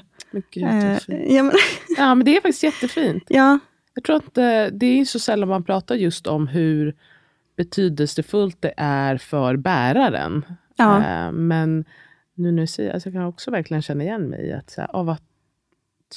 Gud, 0.52 0.64
eh, 0.64 0.98
ja, 1.28 1.44
men, 1.44 1.54
ja, 1.98 2.16
men 2.16 2.26
det 2.26 2.38
är 2.38 2.42
faktiskt 2.42 2.64
jättefint. 2.64 3.24
Ja. 3.28 3.60
Jag 3.94 4.04
tror 4.04 4.16
att 4.16 4.34
det, 4.34 4.70
det 4.74 5.00
är 5.00 5.06
så 5.06 5.20
sällan 5.20 5.50
man 5.50 5.64
pratar 5.64 5.96
just 5.96 6.28
om 6.28 6.48
hur 6.48 6.96
betydelsefullt 7.58 8.62
det 8.62 8.74
är 8.78 9.18
för 9.18 9.56
bäraren. 9.56 10.46
Ja. 10.76 10.98
Eh, 10.98 11.32
men 11.32 11.86
nu 12.36 12.52
när 12.52 12.62
du 12.62 12.68
säger 12.68 12.94
alltså 12.94 13.10
jag 13.10 13.14
kan 13.14 13.26
också 13.26 13.52
verkligen 13.52 13.82
känna 13.82 14.04
igen 14.04 14.30
mig 14.30 14.48
i 14.48 14.54
att 14.54 14.70
så 14.70 14.82
här, 14.82 14.90
oh, 14.94 15.04
vad 15.04 15.18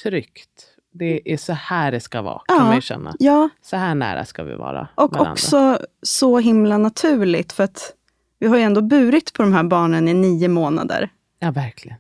tryggt. 0.02 0.72
Det 0.92 1.32
är 1.32 1.36
så 1.36 1.52
här 1.52 1.92
det 1.92 2.00
ska 2.00 2.22
vara, 2.22 2.40
kan 2.46 2.66
man 2.66 2.74
ju 2.74 2.80
känna. 2.80 3.14
Ja. 3.18 3.48
Så 3.62 3.76
här 3.76 3.94
nära 3.94 4.24
ska 4.24 4.42
vi 4.42 4.54
vara 4.54 4.88
Och 4.94 5.12
varandra. 5.12 5.32
också 5.32 5.78
så 6.02 6.38
himla 6.38 6.78
naturligt, 6.78 7.52
för 7.52 7.64
att 7.64 7.92
vi 8.38 8.46
har 8.46 8.56
ju 8.56 8.62
ändå 8.62 8.82
burit 8.82 9.32
på 9.32 9.42
de 9.42 9.52
här 9.52 9.64
barnen 9.64 10.08
i 10.08 10.14
nio 10.14 10.48
månader. 10.48 11.10
Ja, 11.38 11.50
verkligen. 11.50 11.98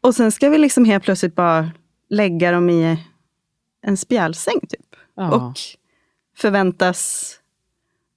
Och 0.00 0.14
sen 0.14 0.32
ska 0.32 0.48
vi 0.48 0.58
liksom 0.58 0.84
helt 0.84 1.04
plötsligt 1.04 1.34
bara 1.34 1.70
lägga 2.08 2.52
dem 2.52 2.70
i 2.70 2.98
en 3.82 3.96
spjälsäng, 3.96 4.60
typ. 4.60 4.96
Ja. 5.16 5.30
Och 5.34 5.58
förväntas 6.36 7.32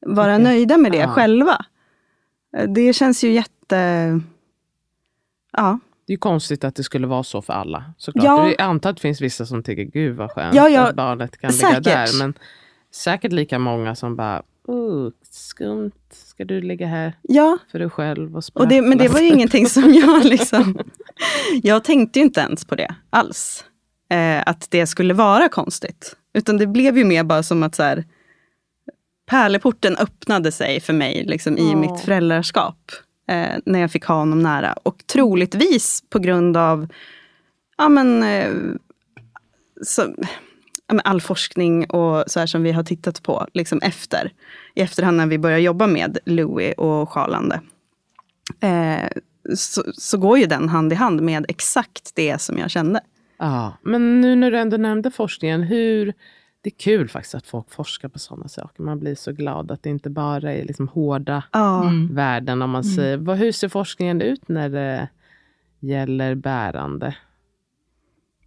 vara 0.05 0.33
okay. 0.33 0.43
nöjda 0.43 0.77
med 0.77 0.91
det 0.91 0.97
ja. 0.97 1.07
själva. 1.07 1.65
Det 2.67 2.93
känns 2.93 3.23
ju 3.23 3.31
jätte... 3.31 4.21
Ja. 5.51 5.79
Det 6.07 6.13
är 6.13 6.17
konstigt 6.17 6.63
att 6.63 6.75
det 6.75 6.83
skulle 6.83 7.07
vara 7.07 7.23
så 7.23 7.41
för 7.41 7.53
alla. 7.53 7.93
Såklart. 7.97 8.25
Ja. 8.25 8.47
Jag 8.47 8.61
antar 8.61 8.89
att 8.89 8.95
det 8.95 9.01
finns 9.01 9.21
vissa 9.21 9.45
som 9.45 9.63
tycker, 9.63 9.83
gud 9.83 10.15
vad 10.15 10.31
skönt 10.31 10.55
ja, 10.55 10.69
ja. 10.69 10.87
att 10.87 10.95
barnet 10.95 11.37
kan 11.37 11.53
säkert. 11.53 11.85
ligga 11.85 11.97
där. 11.97 12.19
Men 12.19 12.33
säkert 12.91 13.31
lika 13.31 13.59
många 13.59 13.95
som 13.95 14.15
bara, 14.15 14.43
oh, 14.67 15.11
skumt, 15.31 15.91
ska 16.11 16.45
du 16.45 16.61
ligga 16.61 16.87
här 16.87 17.13
ja. 17.21 17.57
för 17.71 17.79
dig 17.79 17.89
själv 17.89 18.37
och 18.37 18.43
och 18.53 18.67
det, 18.67 18.81
Men 18.81 18.97
det 18.97 19.07
var 19.07 19.19
ju 19.19 19.27
ingenting 19.27 19.67
som 19.67 19.93
jag 19.93 20.23
liksom... 20.25 20.79
jag 21.63 21.83
tänkte 21.83 22.19
ju 22.19 22.25
inte 22.25 22.39
ens 22.39 22.65
på 22.65 22.75
det 22.75 22.95
alls. 23.09 23.65
Eh, 24.09 24.43
att 24.45 24.67
det 24.71 24.87
skulle 24.87 25.13
vara 25.13 25.49
konstigt. 25.49 26.15
Utan 26.33 26.57
det 26.57 26.67
blev 26.67 26.97
ju 26.97 27.03
mer 27.03 27.23
bara 27.23 27.43
som 27.43 27.63
att 27.63 27.75
så 27.75 27.83
här, 27.83 28.03
pärleporten 29.25 29.95
öppnade 29.95 30.51
sig 30.51 30.79
för 30.79 30.93
mig 30.93 31.23
liksom, 31.25 31.57
i 31.57 31.73
oh. 31.73 31.75
mitt 31.75 31.99
föräldraskap. 31.99 32.91
Eh, 33.27 33.57
när 33.65 33.79
jag 33.79 33.91
fick 33.91 34.05
ha 34.05 34.15
honom 34.15 34.39
nära. 34.39 34.73
Och 34.73 35.07
troligtvis 35.07 36.03
på 36.09 36.19
grund 36.19 36.57
av 36.57 36.87
ja, 37.77 37.89
men, 37.89 38.23
eh, 38.23 38.51
så, 39.81 40.15
all 41.03 41.21
forskning 41.21 41.85
och 41.85 42.23
så 42.27 42.39
här 42.39 42.47
som 42.47 42.63
vi 42.63 42.71
har 42.71 42.83
tittat 42.83 43.23
på 43.23 43.47
liksom 43.53 43.79
efter. 43.81 44.31
I 44.75 44.81
efterhand 44.81 45.17
när 45.17 45.27
vi 45.27 45.37
börjar 45.37 45.57
jobba 45.57 45.87
med 45.87 46.17
Louis 46.25 46.73
och 46.77 47.09
sjalande. 47.09 47.61
Eh, 48.59 49.09
så, 49.55 49.83
så, 49.93 50.17
går 50.17 50.37
ju 50.37 50.45
den 50.45 50.69
hand 50.69 50.93
i 50.93 50.95
hand 50.95 51.21
med 51.21 51.45
exakt 51.47 52.11
det 52.15 52.41
som 52.41 52.57
jag 52.57 52.71
kände. 52.71 53.01
Ja, 53.37 53.77
men 53.81 54.21
nu 54.21 54.35
när 54.35 54.51
du 54.51 54.57
ändå 54.57 54.77
nämnde 54.77 55.11
forskningen, 55.11 55.63
hur 55.63 56.13
det 56.61 56.69
är 56.69 56.77
kul 56.77 57.09
faktiskt 57.09 57.35
att 57.35 57.47
folk 57.47 57.71
forskar 57.71 58.09
på 58.09 58.19
sådana 58.19 58.47
saker. 58.47 58.83
Man 58.83 58.99
blir 58.99 59.15
så 59.15 59.31
glad 59.31 59.71
att 59.71 59.83
det 59.83 59.89
inte 59.89 60.09
bara 60.09 60.53
är 60.53 60.63
liksom 60.63 60.87
hårda 60.87 61.43
mm. 61.53 62.15
värden. 62.15 62.61
Om 62.61 62.69
man 62.69 62.81
mm. 62.81 62.95
säger. 62.95 63.17
Vad, 63.17 63.37
hur 63.37 63.51
ser 63.51 63.69
forskningen 63.69 64.21
ut 64.21 64.47
när 64.47 64.69
det 64.69 65.07
gäller 65.79 66.35
bärande? 66.35 67.15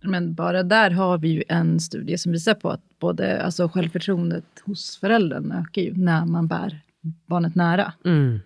Men 0.01 0.35
bara 0.35 0.63
där 0.63 0.91
har 0.91 1.19
vi 1.19 1.29
ju 1.29 1.43
en 1.49 1.81
studie 1.81 2.19
som 2.19 2.33
visar 2.33 2.55
på 2.55 2.71
att 2.71 2.99
både 2.99 3.43
alltså 3.43 3.69
självförtroendet 3.69 4.45
hos 4.65 4.99
föräldern 5.01 5.53
ökar 5.53 5.83
ju 5.83 5.95
när 5.95 6.27
man 6.27 6.47
bär 6.47 6.81
barnet 7.27 7.55
nära. 7.55 7.93
Mm. 8.05 8.41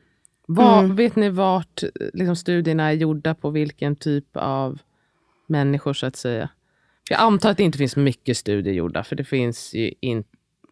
Var, 0.46 0.78
mm. 0.78 0.96
Vet 0.96 1.16
ni 1.16 1.28
vart 1.28 1.82
liksom, 2.12 2.36
studierna 2.36 2.88
är 2.88 2.92
gjorda 2.92 3.34
på 3.34 3.50
vilken 3.50 3.96
typ 3.96 4.36
av 4.36 4.78
människor 5.46 5.92
så 5.92 6.06
att 6.06 6.16
säga? 6.16 6.48
Jag 7.10 7.20
antar 7.20 7.50
att 7.50 7.56
det 7.56 7.62
inte 7.62 7.78
finns 7.78 7.96
mycket 7.96 8.36
studier 8.36 8.74
gjorda, 8.74 9.04
för 9.04 9.16
det 9.16 9.24
finns 9.24 9.74
ju 9.74 9.92
in, 10.00 10.24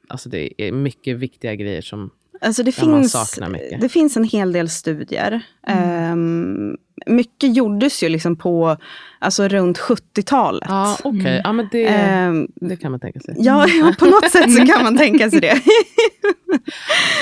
alltså 0.09 0.29
det 0.29 0.63
är 0.63 0.73
mycket 0.73 1.17
viktiga 1.17 1.55
grejer 1.55 1.83
som 1.83 2.11
alltså 2.41 2.63
det 2.63 2.73
finns, 2.73 3.37
Det 3.81 3.89
finns 3.89 4.17
en 4.17 4.25
hel 4.25 4.53
del 4.53 4.69
studier. 4.69 5.43
Mm. 5.67 6.13
Um, 6.13 6.77
mycket 7.07 7.57
gjordes 7.57 8.03
ju 8.03 8.09
liksom 8.09 8.37
på, 8.37 8.77
alltså 9.19 9.49
runt 9.49 9.79
70-talet. 9.79 10.69
Ja, 10.69 10.97
Okej, 11.05 11.21
okay. 11.21 11.41
ja, 11.45 11.53
men 11.53 11.69
det, 11.73 12.27
um, 12.29 12.49
det 12.55 12.77
kan 12.77 12.91
man 12.91 13.01
tänka 13.01 13.21
sig. 13.21 13.35
Ja, 13.39 13.69
ja, 13.69 13.95
på 13.99 14.05
något 14.05 14.31
sätt 14.31 14.53
så 14.55 14.67
kan 14.67 14.83
man 14.83 14.97
tänka 14.97 15.31
sig 15.31 15.41
det. 15.41 15.47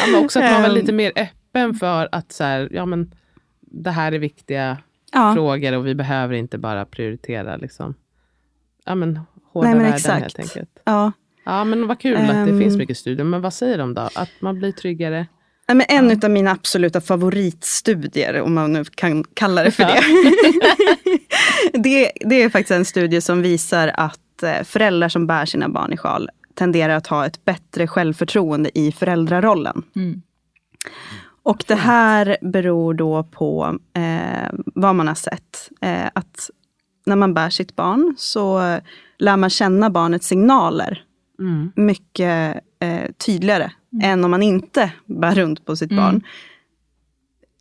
ja, 0.01 0.07
men 0.13 0.25
också 0.25 0.39
att 0.39 0.53
man 0.53 0.63
var 0.63 0.69
lite 0.69 0.93
mer 0.93 1.13
öppen 1.17 1.75
för 1.75 2.09
att 2.13 2.33
så 2.33 2.45
här, 2.45 2.69
ja, 2.73 2.87
men 2.87 3.15
det 3.61 3.91
här 3.91 4.13
är 4.13 4.19
viktiga 4.19 4.79
ja. 5.13 5.35
frågor 5.35 5.73
och 5.73 5.87
vi 5.87 5.95
behöver 5.95 6.35
inte 6.35 6.59
bara 6.59 6.85
prioritera 6.85 7.57
liksom, 7.57 7.95
ja, 8.85 8.95
men, 8.95 9.21
hårda 9.53 9.67
Nej, 9.69 9.75
men 9.75 9.83
värden 9.83 9.97
exakt. 9.97 10.21
helt 10.21 10.39
enkelt. 10.39 10.71
Ja. 10.85 11.13
Ja, 11.49 11.65
men 11.65 11.87
vad 11.87 12.01
kul 12.01 12.17
um, 12.17 12.31
att 12.31 12.47
det 12.47 12.59
finns 12.59 12.75
ehm. 12.75 12.79
mycket 12.79 12.99
studier. 12.99 13.25
Men 13.25 13.41
vad 13.41 13.55
säger 13.55 13.79
de 13.79 13.95
då? 13.95 14.09
Att 14.15 14.31
man 14.41 14.59
blir 14.59 14.73
tryggare? 14.73 15.27
Ja, 15.67 15.75
men 15.75 15.87
en 15.89 16.11
ja. 16.11 16.17
av 16.27 16.31
mina 16.31 16.51
absoluta 16.51 17.01
favoritstudier, 17.01 18.41
om 18.41 18.55
man 18.55 18.73
nu 18.73 18.85
kan 18.85 19.25
kalla 19.25 19.65
det 19.65 19.71
för 19.71 19.85
det. 19.85 20.03
det. 21.79 22.13
Det 22.21 22.43
är 22.43 22.49
faktiskt 22.49 22.71
en 22.71 22.85
studie 22.85 23.21
som 23.21 23.43
visar 23.43 23.91
att 23.95 24.43
eh, 24.43 24.63
föräldrar 24.65 25.09
som 25.09 25.27
bär 25.27 25.47
sina 25.47 25.69
barn 25.69 25.93
i 25.93 25.97
sjal 25.97 26.31
tenderar 26.55 26.97
att 26.97 27.07
ha 27.07 27.27
ett 27.27 27.45
bättre 27.45 27.87
självförtroende 27.87 28.79
i 28.79 28.93
föräldrarollen. 28.93 29.83
Mm. 29.97 30.23
Och 31.43 31.65
det 31.67 31.75
här 31.75 32.37
beror 32.41 32.95
då 32.95 33.23
på 33.23 33.79
eh, 33.95 34.51
vad 34.75 34.95
man 34.95 35.09
har 35.09 35.15
sett. 35.15 35.71
Eh, 35.81 36.07
att 36.13 36.51
när 37.07 37.17
man 37.17 37.35
bär 37.35 37.51
sitt 37.51 37.77
barn 37.77 38.15
så 38.19 38.79
lär 39.19 39.37
man 39.37 39.51
känna 39.51 39.91
barnets 39.91 40.27
signaler 40.27 41.05
mm. 41.39 41.73
mycket 41.77 42.61
eh, 42.81 43.11
tydligare 43.27 43.73
mm. 43.93 44.11
än 44.11 44.25
om 44.25 44.31
man 44.31 44.43
inte 44.43 44.93
bär 45.07 45.35
runt 45.35 45.65
på 45.65 45.77
sitt 45.77 45.91
mm. 45.91 46.05
barn. 46.05 46.23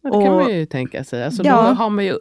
Ja, 0.01 0.10
det 0.10 0.25
kan 0.25 0.36
man 0.36 0.53
ju 0.53 0.65
tänka 0.65 1.03
sig. 1.03 1.24
Alltså, 1.24 1.43
ja. 1.43 1.67
Då 1.69 1.74
har 1.74 1.89
man 1.89 2.05
ju 2.05 2.17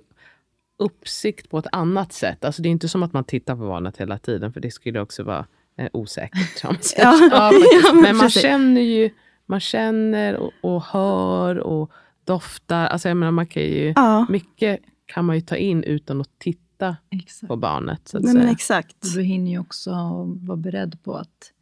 uppsikt 0.79 1.51
på 1.51 1.59
ett 1.59 1.67
annat 1.73 2.13
sätt. 2.13 2.45
Alltså, 2.45 2.63
det 2.63 2.69
är 2.69 2.71
inte 2.71 2.89
som 2.89 3.03
att 3.03 3.13
man 3.13 3.25
tittar 3.25 3.57
på 3.57 3.63
barnet 3.69 3.97
hela 3.97 4.19
tiden, 4.19 4.53
för 4.53 4.61
det 4.61 4.71
skulle 4.71 5.01
också 5.01 5.23
vara 5.23 5.47
eh, 5.79 5.89
osäkert. 5.93 6.63
ja, 6.63 6.75
ja, 6.97 7.53
men, 7.93 8.03
men 8.03 8.17
man 8.17 8.31
känner 8.31 8.81
ju 8.81 9.11
man 9.47 9.61
känner 9.61 10.37
och, 10.37 10.53
och, 10.61 10.83
hör 10.83 11.59
och 11.59 11.91
doftar. 12.25 12.87
Alltså 12.87 13.09
jag 13.09 13.17
menar, 13.17 13.33
man 13.33 13.47
kan 13.47 13.63
ju. 13.63 13.95
Mycket 14.29 14.81
kan 15.07 15.25
man 15.25 15.37
ju 15.37 15.41
ta 15.41 15.57
in 15.57 15.83
utan 15.83 16.21
att 16.21 16.39
titta 16.39 16.66
titta 16.77 16.97
exakt. 17.11 17.49
på 17.49 17.57
barnet. 17.57 18.09
Så 18.09 18.17
att 18.17 18.23
Nej, 18.23 18.33
säga. 18.33 18.45
Men 18.45 18.53
exakt. 18.53 19.15
Du 19.15 19.23
hinner 19.23 19.51
ju 19.51 19.59
också 19.59 19.93
vara 20.41 20.57
beredd 20.57 21.03
på 21.03 21.15
att 21.15 21.53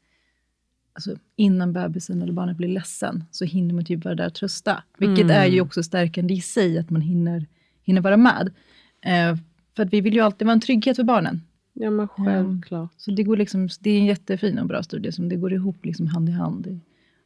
alltså, 0.93 1.17
innan 1.37 1.73
bebisen 1.73 2.23
eller 2.23 2.33
barnet 2.33 2.57
blir 2.57 2.69
ledsen, 2.69 3.25
så 3.31 3.45
hinner 3.45 3.75
man 3.75 3.85
typ 3.85 4.05
vara 4.05 4.15
där 4.15 4.27
och 4.27 4.35
trösta. 4.35 4.83
Vilket 4.99 5.25
mm. 5.25 5.37
är 5.37 5.47
ju 5.47 5.61
också 5.61 5.83
stärkande 5.83 6.35
i 6.35 6.41
sig, 6.41 6.79
att 6.79 6.91
man 6.91 7.03
hinner, 7.03 7.47
hinner 7.83 8.01
vara 8.01 8.17
med. 8.17 8.53
Eh, 9.01 9.37
för 9.77 9.83
att 9.83 9.93
vi 9.93 10.01
vill 10.01 10.15
ju 10.15 10.21
alltid 10.21 10.47
vara 10.47 10.53
en 10.55 10.61
trygghet 10.61 10.97
för 10.97 11.05
barnen. 11.05 11.43
Ja, 11.73 11.91
men 11.91 12.09
självklart. 12.09 12.91
så 12.97 13.11
det, 13.11 13.23
går 13.23 13.37
liksom, 13.37 13.69
det 13.81 13.91
är 13.91 13.99
en 13.99 14.07
jättefin 14.07 14.59
och 14.59 14.67
bra 14.67 14.83
studie, 14.83 15.13
som 15.13 15.29
det 15.29 15.37
går 15.37 15.53
ihop 15.53 15.85
liksom 15.85 16.07
hand 16.07 16.29
i 16.29 16.33
hand. 16.33 16.81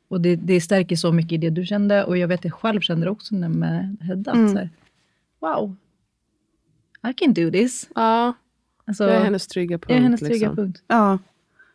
Och 0.09 0.21
det, 0.21 0.37
det 0.37 0.61
stärker 0.61 0.97
så 0.97 1.13
mycket 1.13 1.33
i 1.33 1.37
det 1.37 1.51
du 1.51 1.67
kände, 1.67 2.05
och 2.05 2.19
jag 2.19 2.29
vet 2.29 2.41
att 2.41 2.45
jag 2.45 2.55
själv 2.55 2.81
kände 2.81 3.07
det 3.07 3.11
också 3.11 3.35
med 3.35 3.97
Hedda. 4.01 4.33
Mm. 4.33 4.49
Så 4.49 4.59
här, 4.59 4.71
wow, 5.41 5.77
I 7.11 7.13
can 7.13 7.35
do 7.35 7.51
this. 7.51 7.89
Ja. 7.95 8.33
Alltså, 8.87 9.05
jag 9.05 9.15
är 9.15 9.25
hennes 9.25 9.47
trygga 9.47 9.79
punkt. 9.79 9.87
Jag 9.89 9.99
är 9.99 10.03
hennes 10.03 10.21
trygga 10.21 10.35
liksom. 10.35 10.57
punkt. 10.57 10.83
Ja. 10.87 11.19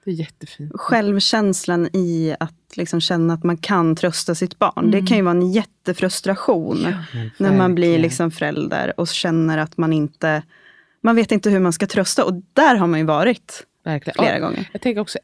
Det 0.06 0.12
är 0.12 0.15
jättefint. 0.15 0.72
Självkänslan 0.75 1.89
i 1.94 2.36
att 2.39 2.77
liksom 2.77 3.01
känna 3.01 3.34
att 3.34 3.44
man 3.44 3.58
kan 3.58 3.96
trösta 3.96 4.36
sitt 4.36 4.60
barn. 4.60 4.74
Mm. 4.77 4.92
Det 4.92 5.08
kan 5.08 5.18
ju 5.18 5.24
vara 5.24 5.36
en 5.36 5.51
jättefrustration 5.51 6.77
ja, 6.84 7.20
när 7.38 7.58
man 7.58 7.75
blir 7.75 8.00
liksom 8.00 8.32
förälder 8.32 9.00
och 9.00 9.08
känner 9.08 9.58
att 9.58 9.77
man 9.77 9.94
inte 9.94 10.44
man 11.01 11.15
vet 11.15 11.32
inte 11.32 11.50
hur 11.50 11.60
man 11.60 11.74
ska 11.74 11.88
trösta. 11.88 12.25
Och 12.25 12.34
där 12.53 12.75
har 12.75 12.88
man 12.88 13.00
ju 13.00 13.06
varit 13.06 13.65
verkligen. 13.84 14.15
flera 14.24 14.39
ja, 14.39 14.46
gånger. 14.48 14.70
Jag 14.72 14.82
tänker 14.82 15.01
också 15.01 15.20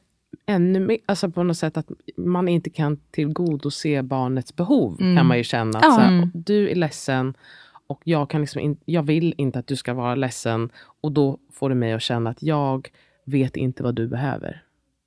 ännu 0.46 0.80
mer, 0.80 0.98
alltså 1.06 1.30
på 1.30 1.44
något 1.44 1.58
sätt 1.58 1.78
att 1.78 1.88
man 2.18 2.48
inte 2.48 2.70
kan 2.70 2.98
tillgodose 3.12 4.04
barnets 4.04 4.56
behov. 4.56 5.02
Mm. 5.02 5.18
kan 5.18 5.26
man 5.26 5.38
ju 5.38 5.44
känna. 5.44 5.80
Ja. 5.84 5.92
Så 5.92 6.00
här, 6.00 6.30
du 6.34 6.70
är 6.70 6.76
ledsen 6.76 7.34
och 7.90 8.02
jag, 8.04 8.30
kan 8.30 8.42
liksom 8.42 8.62
in, 8.62 8.78
jag 8.86 9.04
vill 9.04 9.34
inte 9.38 9.60
att 9.60 9.68
du 9.68 9.76
ska 9.76 9.94
vara 9.94 10.16
ledsen. 10.16 10.70
Och 11.02 11.12
då 11.12 11.38
får 11.52 11.70
det 11.70 11.76
mig 11.76 11.94
att 11.94 12.02
känna 12.02 12.30
att 12.30 12.44
jag 12.44 12.90
vet 13.26 13.58
inte 13.58 13.84
vad 13.84 13.96
du 13.96 14.08
behöver. 14.08 14.64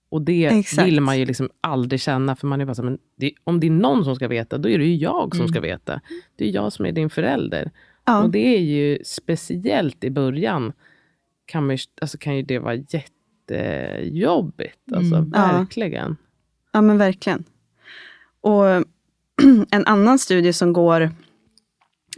Och 0.09 0.23
det 0.23 0.47
Exakt. 0.47 0.89
vill 0.89 1.01
man 1.01 1.19
ju 1.19 1.25
liksom 1.25 1.51
aldrig 1.61 2.01
känna. 2.01 2.37
För 2.37 2.47
man 2.47 2.61
är 2.61 2.65
bara 2.65 2.75
så, 2.75 2.83
men 2.83 2.99
det, 3.17 3.33
om 3.45 3.61
det 3.61 3.67
är 3.67 3.71
någon 3.71 4.05
som 4.05 4.17
ska 4.17 4.29
veta, 4.29 4.59
då 4.59 4.69
är 4.69 4.79
det 4.79 4.85
ju 4.85 4.97
jag 4.97 5.35
som 5.35 5.41
mm. 5.41 5.49
ska 5.49 5.61
veta. 5.61 6.01
Det 6.37 6.49
är 6.49 6.55
jag 6.55 6.73
som 6.73 6.87
är 6.87 6.93
din 6.93 7.11
förälder. 7.11 7.71
Ja. 8.05 8.23
Och 8.23 8.31
det 8.31 8.57
är 8.57 8.61
ju 8.61 8.99
speciellt 9.05 10.05
i 10.05 10.11
början, 10.11 10.73
kan, 11.47 11.67
man, 11.67 11.79
alltså 12.01 12.19
kan 12.19 12.37
ju 12.37 12.43
det 12.43 12.59
vara 12.59 12.75
jättejobbigt. 12.75 14.93
Alltså 14.93 15.15
mm. 15.15 15.31
verkligen. 15.31 16.09
Ja. 16.09 16.17
ja, 16.73 16.81
men 16.81 16.99
verkligen. 16.99 17.45
Och 18.41 18.67
en 19.71 19.87
annan 19.87 20.19
studie 20.19 20.53
som 20.53 20.73
går 20.73 21.11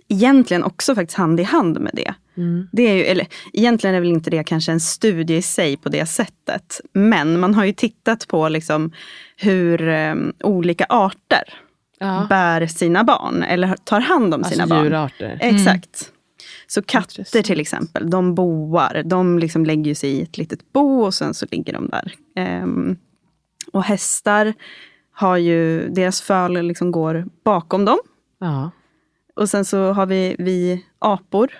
egentligen 0.09 0.65
också 0.65 0.95
faktiskt 0.95 1.19
hand 1.19 1.41
i 1.41 1.43
hand 1.43 1.81
med 1.81 1.93
det. 1.95 2.15
Mm. 2.37 2.69
det 2.73 2.83
är 2.83 2.95
ju, 2.95 3.03
eller, 3.03 3.27
egentligen 3.53 3.97
är 3.97 4.01
väl 4.01 4.09
inte 4.09 4.31
det 4.31 4.45
kanske 4.45 4.73
en 4.73 4.81
studie 4.81 5.37
i 5.37 5.43
sig 5.43 5.77
på 5.77 5.89
det 5.89 6.07
sättet. 6.07 6.81
Men 6.93 7.41
man 7.41 7.55
har 7.55 7.65
ju 7.65 7.73
tittat 7.73 8.29
på 8.29 8.49
liksom 8.49 8.93
hur 9.37 9.89
um, 9.89 10.33
olika 10.41 10.87
arter 10.89 11.43
ja. 11.99 12.27
bär 12.29 12.67
sina 12.67 13.05
barn 13.05 13.43
eller 13.43 13.77
tar 13.85 14.01
hand 14.01 14.35
om 14.35 14.41
alltså 14.41 14.53
sina 14.53 14.67
barn. 14.67 14.85
Djurarter. 14.85 15.39
Exakt. 15.41 16.03
Mm. 16.03 16.15
Så 16.67 16.83
katter 16.83 17.43
till 17.43 17.61
exempel, 17.61 18.11
de 18.11 18.35
boar. 18.35 19.03
De 19.05 19.39
liksom 19.39 19.67
lägger 19.67 19.95
sig 19.95 20.11
i 20.11 20.23
ett 20.23 20.39
litet 20.39 20.73
bo 20.73 21.05
och 21.05 21.15
sen 21.15 21.35
så 21.35 21.47
ligger 21.51 21.73
de 21.73 21.89
där. 21.89 22.15
Um, 22.63 22.97
och 23.73 23.85
hästar 23.85 24.55
har 25.13 25.37
ju, 25.37 25.89
deras 25.89 26.21
föl 26.21 26.63
liksom 26.63 26.91
går 26.91 27.27
bakom 27.45 27.85
dem. 27.85 27.99
Ja. 28.41 28.71
Och 29.35 29.49
sen 29.49 29.65
så 29.65 29.93
har 29.93 30.07
vi, 30.07 30.37
vi 30.39 30.85
apor, 30.99 31.51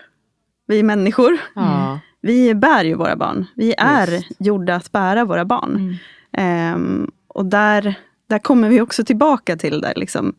vi 0.67 0.83
människor. 0.83 1.39
Ja. 1.55 2.01
Vi 2.21 2.55
bär 2.55 2.85
ju 2.85 2.95
våra 2.95 3.17
barn. 3.17 3.47
Vi 3.55 3.75
är 3.79 4.13
Just. 4.13 4.27
gjorda 4.39 4.75
att 4.75 4.93
bära 4.93 5.25
våra 5.25 5.45
barn. 5.45 5.99
Mm. 6.33 6.75
Um, 6.75 7.11
och 7.29 7.47
där, 7.47 7.95
där 8.27 8.39
kommer 8.39 8.69
vi 8.69 8.81
också 8.81 9.05
tillbaka 9.05 9.57
till 9.57 9.81
det. 9.81 9.93
Liksom. 9.97 10.35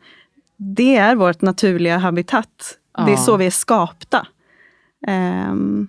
Det 0.56 0.96
är 0.96 1.14
vårt 1.14 1.42
naturliga 1.42 1.98
habitat. 1.98 2.78
Det 3.06 3.12
är 3.12 3.16
så 3.16 3.36
vi 3.36 3.46
är 3.46 3.50
skapta. 3.50 4.26
Um, 5.06 5.88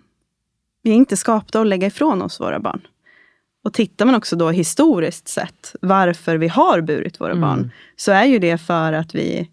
vi 0.83 0.89
är 0.89 0.95
inte 0.95 1.17
skapta 1.17 1.61
att 1.61 1.67
lägga 1.67 1.87
ifrån 1.87 2.21
oss 2.21 2.39
våra 2.39 2.59
barn. 2.59 2.81
Och 3.63 3.73
tittar 3.73 4.05
man 4.05 4.15
också 4.15 4.35
då 4.35 4.49
historiskt 4.49 5.27
sett 5.27 5.75
varför 5.81 6.37
vi 6.37 6.47
har 6.47 6.81
burit 6.81 7.21
våra 7.21 7.31
mm. 7.31 7.41
barn, 7.41 7.71
så 7.95 8.11
är 8.11 8.25
ju 8.25 8.39
det 8.39 8.57
för 8.57 8.93
att 8.93 9.15
vi 9.15 9.49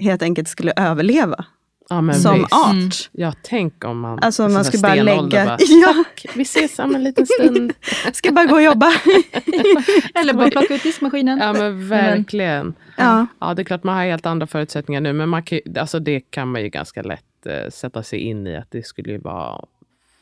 helt 0.00 0.22
enkelt 0.22 0.48
skulle 0.48 0.72
överleva. 0.76 1.44
Ja, 1.90 2.12
som 2.12 2.34
visst. 2.34 2.52
art. 2.52 2.72
Mm. 2.72 2.90
Ja, 3.12 3.32
tänk 3.42 3.84
om 3.84 4.00
man... 4.00 4.18
Alltså 4.22 4.48
man 4.48 4.64
skulle 4.64 4.82
bara 4.82 4.94
lägga... 4.94 5.44
Bara, 5.44 5.56
ja. 5.60 6.04
Vi 6.34 6.42
ses 6.42 6.78
om 6.78 6.94
en 6.94 7.04
liten 7.04 7.26
stund. 7.26 7.72
ska 8.12 8.32
bara 8.32 8.46
gå 8.46 8.54
och 8.54 8.62
jobba. 8.62 8.86
Eller 10.14 10.34
bara 10.34 10.50
plocka 10.50 10.74
ut 10.74 10.82
diskmaskinen. 10.82 11.38
Ja, 11.38 11.52
men 11.52 11.88
verkligen. 11.88 12.74
Ja. 12.96 13.26
ja, 13.38 13.54
det 13.54 13.62
är 13.62 13.64
klart 13.64 13.84
man 13.84 13.96
har 13.96 14.04
helt 14.04 14.26
andra 14.26 14.46
förutsättningar 14.46 15.00
nu, 15.00 15.12
men 15.12 15.28
man 15.28 15.42
kan, 15.42 15.60
alltså 15.78 15.98
det 15.98 16.20
kan 16.20 16.48
man 16.48 16.62
ju 16.62 16.68
ganska 16.68 17.02
lätt 17.02 17.24
uh, 17.46 17.70
sätta 17.70 18.02
sig 18.02 18.18
in 18.18 18.46
i, 18.46 18.56
att 18.56 18.70
det 18.70 18.86
skulle 18.86 19.18
vara 19.18 19.64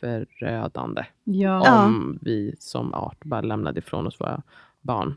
förödande 0.00 1.04
ja. 1.24 1.84
om 1.84 2.18
vi 2.22 2.54
som 2.58 2.94
art 2.94 3.24
bara 3.24 3.40
lämnade 3.40 3.78
ifrån 3.78 4.06
oss 4.06 4.20
våra 4.20 4.42
barn 4.80 5.14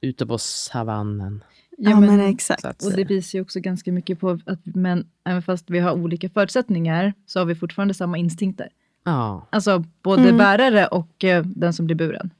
ute 0.00 0.26
på 0.26 0.38
savannen. 0.38 1.44
Ja, 1.78 2.00
men, 2.00 2.16
men 2.16 2.20
exakt. 2.20 2.84
Och 2.84 2.92
det 2.92 3.04
visar 3.04 3.38
ju 3.38 3.42
också 3.42 3.60
ganska 3.60 3.92
mycket 3.92 4.20
på 4.20 4.38
att 4.46 4.60
men, 4.64 5.10
även 5.24 5.42
fast 5.42 5.70
vi 5.70 5.78
har 5.78 5.92
olika 5.92 6.28
förutsättningar 6.28 7.14
så 7.26 7.38
har 7.38 7.46
vi 7.46 7.54
fortfarande 7.54 7.94
samma 7.94 8.18
instinkter. 8.18 8.68
Ja. 9.04 9.46
Alltså 9.50 9.84
både 10.02 10.22
mm. 10.22 10.36
bärare 10.36 10.86
och 10.86 11.24
uh, 11.24 11.42
den 11.42 11.72
som 11.72 11.86
blir 11.86 11.96
buren. 11.96 12.30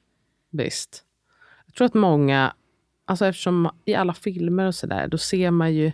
Visst. 0.50 1.04
Jag 1.66 1.74
tror 1.74 1.86
att 1.86 1.94
många, 1.94 2.54
alltså 3.04 3.26
eftersom 3.26 3.70
i 3.84 3.94
alla 3.94 4.14
filmer 4.14 4.66
och 4.66 4.74
sådär, 4.74 5.08
då 5.08 5.18
ser 5.18 5.50
man 5.50 5.74
ju 5.74 5.92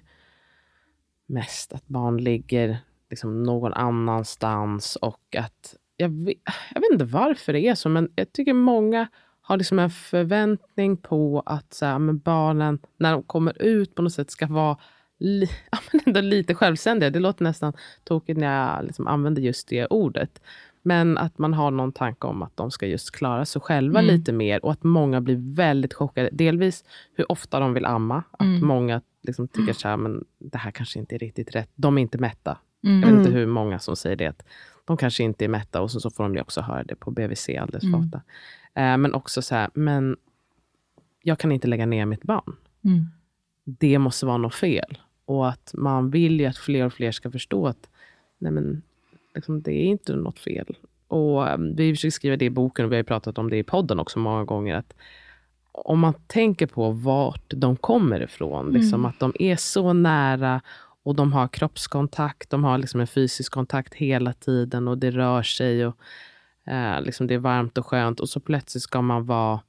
mest 1.27 1.73
att 1.73 1.89
barn 1.89 2.17
ligger 2.17 2.79
liksom 3.11 3.43
någon 3.43 3.73
annanstans 3.73 4.97
och 4.97 5.37
att 5.39 5.77
jag 5.97 6.09
vet, 6.09 6.37
jag 6.75 6.81
vet 6.81 6.93
inte 6.93 7.05
varför 7.05 7.53
det 7.53 7.61
är 7.61 7.75
så, 7.75 7.89
men 7.89 8.13
jag 8.17 8.33
tycker 8.33 8.53
många 8.53 9.09
har 9.47 9.57
liksom 9.57 9.79
en 9.79 9.91
förväntning 9.91 10.97
på 10.97 11.43
att 11.47 11.75
så 11.75 11.87
här, 11.87 11.99
men 11.99 12.19
barnen, 12.19 12.79
när 12.97 13.13
de 13.13 13.23
kommer 13.23 13.63
ut, 13.63 13.95
på 13.95 14.03
något 14.03 14.13
sätt 14.13 14.31
ska 14.31 14.47
vara 14.47 14.77
li, 15.19 15.49
ja, 15.71 15.79
men 15.93 16.01
ändå 16.07 16.21
lite 16.21 16.55
självständiga. 16.55 17.11
Det 17.11 17.19
låter 17.19 17.45
nästan 17.45 17.73
tokigt 18.05 18.39
när 18.39 18.75
jag 18.75 18.85
liksom 18.85 19.07
använder 19.07 19.43
just 19.43 19.69
det 19.69 19.87
ordet. 19.87 20.43
Men 20.83 21.19
att 21.19 21.39
man 21.39 21.55
har 21.55 21.71
någon 21.71 21.93
tanke 21.93 22.27
om 22.27 22.43
att 22.43 22.57
de 22.57 22.71
ska 22.71 22.87
just 22.87 23.11
klara 23.11 23.45
sig 23.45 23.63
själva 23.63 24.01
mm. 24.01 24.15
lite 24.15 24.33
mer 24.33 24.65
och 24.65 24.73
att 24.73 24.85
många 24.85 25.21
blir 25.21 25.55
väldigt 25.57 25.95
chockade. 25.95 26.31
Delvis 26.33 26.85
hur 27.15 27.33
ofta 27.33 27.61
de 27.61 27.75
vill 27.75 27.85
amma. 27.85 28.23
Att 28.31 28.41
mm. 28.41 28.67
många 28.67 29.01
liksom 29.23 29.49
tycker 29.49 29.73
så 29.73 29.89
här, 29.89 29.97
men 29.97 30.25
det 30.39 30.59
här 30.59 30.71
kanske 30.71 30.99
inte 30.99 31.15
är 31.15 31.19
riktigt 31.19 31.55
rätt. 31.55 31.71
De 31.75 31.99
är 31.99 32.03
inte 32.03 32.19
mätta. 32.19 32.59
Mm. 32.85 33.01
Jag 33.01 33.09
vet 33.09 33.19
inte 33.19 33.31
mm. 33.31 33.41
hur 33.41 33.47
många 33.47 33.79
som 33.79 33.97
säger 33.97 34.17
det. 34.17 34.27
Att 34.27 34.45
de 34.85 34.97
kanske 34.97 35.23
inte 35.23 35.45
är 35.45 35.49
mätta 35.49 35.81
och 35.81 35.91
så, 35.91 36.01
så 36.01 36.11
får 36.11 36.29
de 36.29 36.41
också 36.41 36.61
höra 36.61 36.83
det 36.83 36.97
på 36.97 37.11
BVC 37.11 37.49
alldeles 37.49 37.83
för 37.83 37.89
mm. 37.89 38.05
ofta. 38.05 38.21
Eh, 38.77 38.97
men 38.97 39.15
också 39.15 39.43
så 39.43 39.55
här, 39.55 39.71
men 39.75 40.17
jag 41.23 41.39
kan 41.39 41.53
inte 41.53 41.69
lägga 41.69 41.87
ner 41.87 42.07
mitt 42.07 42.23
barn. 42.23 42.57
Mm. 42.85 43.07
Det 43.65 43.99
måste 43.99 44.27
vara 44.27 44.37
något 44.37 44.55
fel. 44.55 44.99
Och 45.25 45.49
att 45.49 45.71
man 45.75 46.11
vill 46.11 46.41
ju 46.41 46.47
att 46.47 46.57
fler 46.57 46.87
och 46.87 46.93
fler 46.93 47.13
ska 47.13 47.31
förstå 47.31 47.67
att 47.67 47.91
nej 48.39 48.53
men, 48.53 48.83
liksom, 49.35 49.63
det 49.63 49.73
är 49.73 49.85
inte 49.85 50.17
något 50.17 50.39
fel. 50.39 50.77
Och 51.09 51.55
um, 51.55 51.77
Vi 51.77 51.95
försöker 51.95 52.11
skriva 52.11 52.37
det 52.37 52.45
i 52.45 52.51
boken 52.51 52.85
och 52.85 52.93
vi 52.93 52.97
har 52.97 53.03
pratat 53.03 53.39
om 53.39 53.51
det 53.51 53.57
i 53.57 53.63
podden 53.63 54.01
också 54.01 54.19
många 54.19 54.45
gånger. 54.45 54.75
att 54.75 54.95
Om 55.73 56.01
man 56.01 56.15
tänker 56.27 56.67
på 56.67 56.91
vart 56.91 57.53
de 57.57 57.77
kommer 57.77 58.23
ifrån, 58.23 58.73
liksom, 58.73 59.01
mm. 59.01 59.07
att 59.07 59.21
de 59.21 59.33
är 59.39 59.57
så 59.57 59.93
nära 59.93 60.61
och 61.03 61.15
de 61.15 61.33
har 61.33 61.49
kroppskontakt, 61.49 62.51
de 62.51 62.65
har 62.65 62.79
liksom 62.79 63.01
en 63.01 63.07
fysisk 63.07 63.53
kontakt 63.53 63.95
hela 63.95 64.33
tiden 64.33 64.89
och 64.89 64.99
det 64.99 65.11
rör 65.11 65.43
sig. 65.43 65.87
och 65.87 65.97
Eh, 66.67 67.03
liksom 67.03 67.27
det 67.27 67.35
är 67.35 67.39
varmt 67.39 67.79
och 67.79 67.87
skönt 67.87 68.21
och 68.21 68.29
så 68.29 68.41
plötsligt 68.41 68.83
ska 68.83 69.03
man 69.03 69.25
vara 69.25 69.61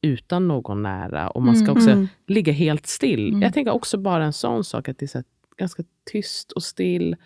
utan 0.00 0.48
någon 0.48 0.82
nära 0.82 1.30
och 1.30 1.42
man 1.42 1.56
ska 1.56 1.64
mm, 1.64 1.76
också 1.76 1.90
mm. 1.90 2.08
ligga 2.26 2.52
helt 2.52 2.86
still. 2.86 3.28
Mm. 3.28 3.42
Jag 3.42 3.54
tänker 3.54 3.72
också 3.72 3.98
bara 3.98 4.24
en 4.24 4.32
sån 4.32 4.64
sak, 4.64 4.88
att 4.88 4.98
det 4.98 5.04
är 5.04 5.08
så 5.08 5.22
ganska 5.56 5.82
tyst 6.10 6.52
och 6.52 6.62
still. 6.62 7.16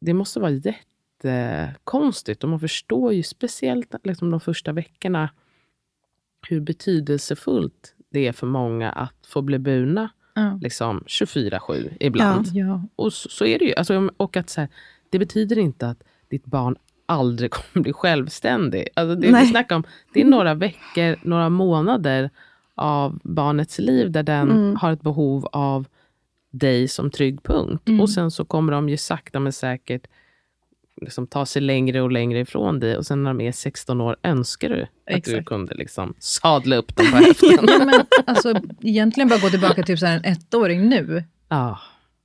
Det 0.00 0.14
måste 0.14 0.40
vara 0.40 0.50
jättekonstigt 1.22 2.44
och 2.44 2.50
man 2.50 2.60
förstår 2.60 3.12
ju 3.12 3.22
speciellt 3.22 3.94
liksom 4.04 4.30
de 4.30 4.40
första 4.40 4.72
veckorna 4.72 5.30
hur 6.48 6.60
betydelsefullt 6.60 7.94
det 8.10 8.26
är 8.26 8.32
för 8.32 8.46
många 8.46 8.90
att 8.90 9.26
få 9.26 9.42
bli 9.42 9.58
burna 9.58 10.10
ja. 10.34 10.58
liksom 10.62 11.04
24-7 11.06 11.96
ibland. 12.00 12.46
Ja, 12.46 12.66
ja. 12.66 12.82
Och 12.96 13.12
så, 13.12 13.28
så, 13.28 13.46
är 13.46 13.58
det 13.58 13.64
ju. 13.64 13.74
Alltså, 13.74 14.10
och 14.16 14.36
att 14.36 14.50
så 14.50 14.60
här, 14.60 14.70
det 15.10 15.18
betyder 15.18 15.58
inte 15.58 15.88
att 15.88 16.02
ditt 16.28 16.44
barn 16.44 16.76
aldrig 17.06 17.50
kommer 17.54 17.82
bli 17.82 17.92
självständig. 17.92 18.88
Alltså 18.94 19.14
det 19.14 19.40
vi 19.40 19.46
snackar 19.46 19.76
om, 19.76 19.84
det 20.12 20.20
är 20.20 20.24
några 20.24 20.54
veckor, 20.54 21.16
några 21.22 21.48
månader 21.48 22.30
av 22.74 23.20
barnets 23.22 23.78
liv 23.78 24.10
där 24.10 24.22
den 24.22 24.50
mm. 24.50 24.76
har 24.76 24.92
ett 24.92 25.02
behov 25.02 25.48
av 25.52 25.86
dig 26.50 26.88
som 26.88 27.10
trygg 27.10 27.42
punkt. 27.42 27.88
Mm. 27.88 28.00
Och 28.00 28.10
sen 28.10 28.30
så 28.30 28.44
kommer 28.44 28.72
de 28.72 28.88
ju 28.88 28.96
sakta 28.96 29.40
men 29.40 29.52
säkert 29.52 30.06
liksom 31.00 31.26
ta 31.26 31.46
sig 31.46 31.62
längre 31.62 32.00
och 32.00 32.12
längre 32.12 32.40
ifrån 32.40 32.80
dig. 32.80 32.96
Och 32.96 33.06
sen 33.06 33.22
när 33.22 33.30
de 33.30 33.40
är 33.40 33.52
16 33.52 34.00
år 34.00 34.16
önskar 34.22 34.68
du 34.68 34.86
Exakt. 35.06 35.28
att 35.28 35.34
du 35.34 35.44
kunde 35.44 35.74
liksom 35.74 36.14
sadla 36.18 36.76
upp 36.76 36.96
dem 36.96 37.06
på 37.10 37.16
höften. 37.26 37.66
ja, 37.66 37.84
men, 37.84 38.06
alltså, 38.26 38.54
egentligen 38.80 39.28
bara 39.28 39.40
gå 39.40 39.48
tillbaka 39.48 39.82
till 39.82 39.98
så 39.98 40.06
en 40.06 40.24
ettåring 40.24 40.88
nu. 40.88 41.24
Ah. 41.48 41.76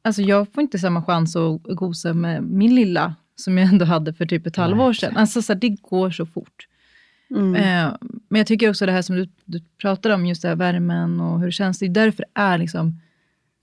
Alltså, 0.02 0.22
jag 0.22 0.54
får 0.54 0.62
inte 0.62 0.80
samma 0.80 1.04
chans 1.04 1.36
att 1.36 1.62
gosa 1.64 2.14
med 2.14 2.44
min 2.44 2.76
lilla 2.76 3.16
som 3.36 3.58
jag 3.58 3.68
ändå 3.68 3.86
hade 3.86 4.14
för 4.14 4.26
typ 4.26 4.48
ett 4.48 4.56
halvår 4.56 4.94
sedan. 4.94 5.18
Alltså, 5.18 5.42
så 5.42 5.54
här, 5.54 5.60
det 5.60 5.70
går 5.70 6.12
så 6.12 6.26
fort. 6.26 6.68
Mm. 7.30 7.56
Eh, 7.56 7.96
men 8.30 8.40
jag 8.40 8.48
tycker 8.48 8.70
också 8.70 8.86
det 8.86 8.92
här 8.92 9.02
som 9.02 9.16
du, 9.16 9.30
du 9.46 9.62
pratar 9.82 10.10
om, 10.10 10.26
just 10.26 10.42
det 10.42 10.48
här 10.48 10.56
värmen 10.56 11.20
och 11.20 11.40
hur 11.40 11.46
det 11.46 11.52
känns. 11.52 11.80
Det 11.80 11.86
är 11.86 11.90
därför 11.90 12.26
är 12.34 12.58
liksom 12.58 13.00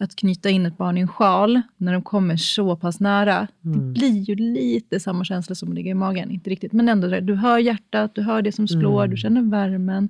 att 0.00 0.16
knyta 0.16 0.50
in 0.50 0.66
ett 0.66 0.78
barn 0.78 0.98
i 0.98 1.00
en 1.00 1.08
sjal 1.08 1.62
när 1.76 1.92
de 1.92 2.02
kommer 2.02 2.36
så 2.36 2.76
pass 2.76 3.00
nära. 3.00 3.48
Mm. 3.64 3.78
Det 3.78 4.00
blir 4.00 4.18
ju 4.18 4.34
lite 4.34 5.00
samma 5.00 5.24
känsla 5.24 5.54
som 5.54 5.68
att 5.68 5.74
ligga 5.74 5.90
i 5.90 5.94
magen. 5.94 6.30
Inte 6.30 6.50
riktigt, 6.50 6.72
men 6.72 6.88
ändå. 6.88 7.20
Du 7.20 7.34
hör 7.34 7.58
hjärtat, 7.58 8.14
du 8.14 8.22
hör 8.22 8.42
det 8.42 8.52
som 8.52 8.68
slår, 8.68 9.02
mm. 9.02 9.10
du 9.10 9.16
känner 9.16 9.42
värmen, 9.42 10.08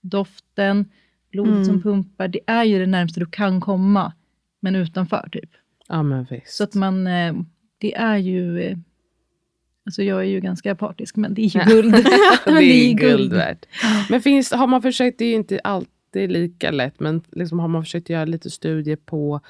doften, 0.00 0.84
blodet 1.32 1.54
mm. 1.54 1.64
som 1.64 1.82
pumpar. 1.82 2.28
Det 2.28 2.40
är 2.46 2.64
ju 2.64 2.78
det 2.78 2.86
närmaste 2.86 3.20
du 3.20 3.26
kan 3.26 3.60
komma, 3.60 4.12
men 4.60 4.76
utanför 4.76 5.28
typ. 5.32 5.50
Ja, 5.88 6.02
men 6.02 6.26
visst. 6.30 6.56
Så 6.56 6.64
att 6.64 6.74
man, 6.74 7.06
eh, 7.06 7.34
det 7.78 7.94
är 7.94 8.16
ju... 8.16 8.76
Alltså 9.86 10.02
jag 10.02 10.20
är 10.20 10.24
ju 10.24 10.40
ganska 10.40 10.74
partisk, 10.74 11.16
men 11.16 11.34
det 11.34 11.42
är 11.42 11.58
ju 11.58 11.74
guld. 11.74 11.92
det, 12.44 12.50
är 12.50 12.94
guld 12.94 13.32
värt. 13.32 13.66
Men 14.10 14.20
finns, 14.20 14.52
har 14.52 14.66
man 14.66 14.82
försökt, 14.82 15.18
det 15.18 15.24
är 15.24 15.28
ju 15.28 15.34
inte 15.34 15.60
alltid 15.64 16.32
lika 16.32 16.70
lätt, 16.70 17.00
men 17.00 17.22
liksom 17.32 17.58
har 17.58 17.68
man 17.68 17.84
försökt 17.84 18.10
göra 18.10 18.24
lite 18.24 18.50
studier 18.50 18.96
på 18.96 19.40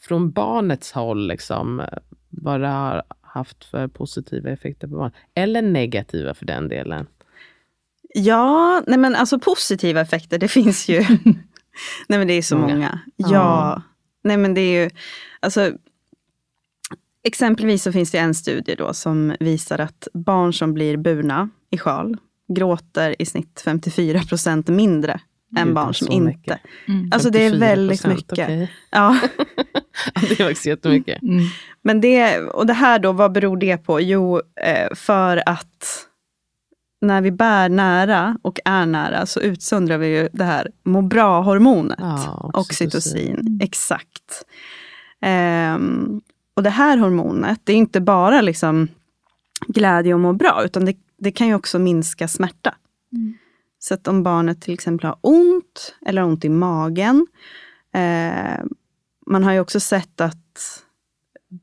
från 0.00 0.30
barnets 0.30 0.92
håll, 0.92 1.28
liksom, 1.28 1.82
vad 2.30 2.60
det 2.60 2.68
har 2.68 3.02
haft 3.20 3.64
för 3.64 3.88
positiva 3.88 4.50
effekter 4.50 4.88
på 4.88 4.96
barn. 4.96 5.12
Eller 5.34 5.62
negativa 5.62 6.34
för 6.34 6.46
den 6.46 6.68
delen. 6.68 7.06
Ja, 8.14 8.82
nej 8.86 8.98
men 8.98 9.14
alltså 9.14 9.38
positiva 9.38 10.00
effekter, 10.00 10.38
det 10.38 10.48
finns 10.48 10.88
ju. 10.88 11.00
nej 12.08 12.18
men 12.18 12.28
det 12.28 12.34
är 12.34 12.42
så 12.42 12.56
många. 12.56 12.74
många. 12.74 13.00
Ja. 13.16 13.28
ja. 13.30 13.82
Nej 14.24 14.36
men 14.36 14.54
det 14.54 14.60
är 14.60 14.84
ju, 14.84 14.90
alltså 15.40 15.72
Exempelvis 17.24 17.82
så 17.82 17.92
finns 17.92 18.10
det 18.10 18.18
en 18.18 18.34
studie 18.34 18.74
då 18.74 18.94
som 18.94 19.36
visar 19.40 19.78
att 19.78 20.08
barn 20.14 20.52
som 20.52 20.74
blir 20.74 20.96
burna 20.96 21.48
i 21.70 21.78
sjal 21.78 22.16
gråter 22.48 23.16
i 23.18 23.26
snitt 23.26 23.62
54 23.64 24.20
procent 24.28 24.68
mindre 24.68 25.20
än 25.56 25.74
barn 25.74 25.94
som 25.94 26.10
inte. 26.10 26.58
Mm. 26.88 27.10
Alltså 27.12 27.30
det 27.30 27.46
är 27.46 27.58
väldigt 27.58 28.06
mycket. 28.06 28.32
Okay. 28.32 28.66
Ja. 28.90 29.20
det 30.20 30.40
är 30.40 30.44
faktiskt 30.44 30.66
jättemycket. 30.66 31.22
Mm. 31.22 31.44
Men 31.82 32.00
det, 32.00 32.38
och 32.38 32.66
det 32.66 32.72
här 32.72 32.98
då, 32.98 33.12
vad 33.12 33.32
beror 33.32 33.56
det 33.56 33.76
på? 33.76 34.00
Jo, 34.00 34.40
eh, 34.60 34.94
för 34.94 35.42
att 35.46 36.08
när 37.00 37.20
vi 37.20 37.30
bär 37.30 37.68
nära 37.68 38.38
och 38.42 38.60
är 38.64 38.86
nära 38.86 39.26
så 39.26 39.40
utsöndrar 39.40 39.98
vi 39.98 40.06
ju 40.06 40.28
det 40.32 40.44
här 40.44 40.70
må 40.84 41.02
bra-hormonet. 41.02 41.98
Ja, 42.00 42.50
oxytocin. 42.54 42.86
oxytocin. 42.86 43.60
Exakt. 43.62 44.44
Um, 45.76 46.20
och 46.56 46.62
det 46.62 46.70
här 46.70 46.96
hormonet, 46.96 47.60
det 47.64 47.72
är 47.72 47.76
inte 47.76 48.00
bara 48.00 48.40
liksom 48.40 48.88
glädje 49.66 50.14
och 50.14 50.20
må 50.20 50.32
bra, 50.32 50.62
utan 50.64 50.84
det, 50.84 50.96
det 51.18 51.32
kan 51.32 51.46
ju 51.46 51.54
också 51.54 51.78
minska 51.78 52.28
smärta. 52.28 52.74
Mm. 53.12 53.34
Så 53.78 53.94
att 53.94 54.08
om 54.08 54.22
barnet 54.22 54.60
till 54.60 54.74
exempel 54.74 55.06
har 55.06 55.18
ont 55.20 55.94
eller 56.06 56.24
ont 56.24 56.44
i 56.44 56.48
magen. 56.48 57.26
Eh, 57.94 58.64
man 59.26 59.44
har 59.44 59.52
ju 59.52 59.60
också 59.60 59.80
sett 59.80 60.20
att 60.20 60.82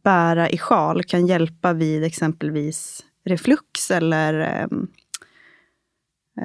bära 0.04 0.50
i 0.50 0.58
sjal 0.58 1.04
kan 1.04 1.28
hjälpa 1.28 1.74
vid 1.74 2.04
exempelvis 2.04 3.06
reflux 3.26 3.92
eller 3.92 4.40
eh, 4.40 4.68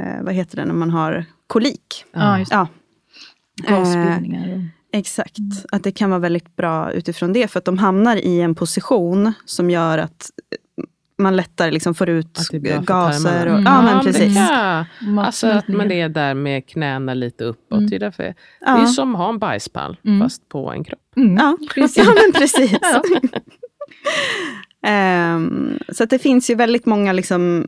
eh, 0.00 0.22
vad 0.22 0.34
heter 0.34 0.56
det 0.56 0.64
när 0.64 0.74
man 0.74 0.90
har 0.90 1.24
kolik. 1.46 2.04
Ja, 2.12 2.38
just 2.38 2.52
ja. 2.52 2.68
Gasbildningar. 3.68 4.68
Eh, 4.94 4.98
Exakt, 4.98 5.38
mm. 5.38 5.50
att 5.72 5.82
det 5.82 5.92
kan 5.92 6.10
vara 6.10 6.20
väldigt 6.20 6.56
bra 6.56 6.92
utifrån 6.92 7.32
det. 7.32 7.48
För 7.48 7.58
att 7.58 7.64
de 7.64 7.78
hamnar 7.78 8.16
i 8.16 8.40
en 8.40 8.54
position 8.54 9.32
som 9.44 9.70
gör 9.70 9.98
att 9.98 10.30
man 11.18 11.36
lättare 11.36 11.70
liksom 11.70 11.94
får 11.94 12.08
ut 12.08 12.38
gaser. 12.82 13.46
Och, 13.46 13.52
mm. 13.52 13.64
Ja, 13.64 13.82
men 13.82 14.04
precis. 14.04 14.36
Ja, 14.36 14.86
alltså 15.18 15.46
att 15.46 15.68
man 15.68 15.92
är 15.92 16.08
där 16.08 16.34
med 16.34 16.68
knäna 16.68 17.14
lite 17.14 17.44
uppåt. 17.44 17.78
Mm. 17.78 17.90
Det, 17.90 17.96
är 17.96 18.00
därför, 18.00 18.34
ja. 18.60 18.76
det 18.76 18.82
är 18.82 18.86
som 18.86 19.14
att 19.14 19.20
ha 19.20 19.28
en 19.28 19.38
bajspall, 19.38 19.96
mm. 20.04 20.20
fast 20.20 20.48
på 20.48 20.72
en 20.72 20.84
kropp. 20.84 21.16
Mm. 21.16 21.36
Ja, 21.36 21.58
precis. 21.74 21.96
ja, 22.06 22.14
men 22.14 22.32
precis. 22.32 22.78
um, 24.86 25.78
så 25.94 26.04
att 26.04 26.10
det 26.10 26.18
finns 26.18 26.50
ju 26.50 26.54
väldigt 26.54 26.86
många 26.86 27.12
liksom, 27.12 27.66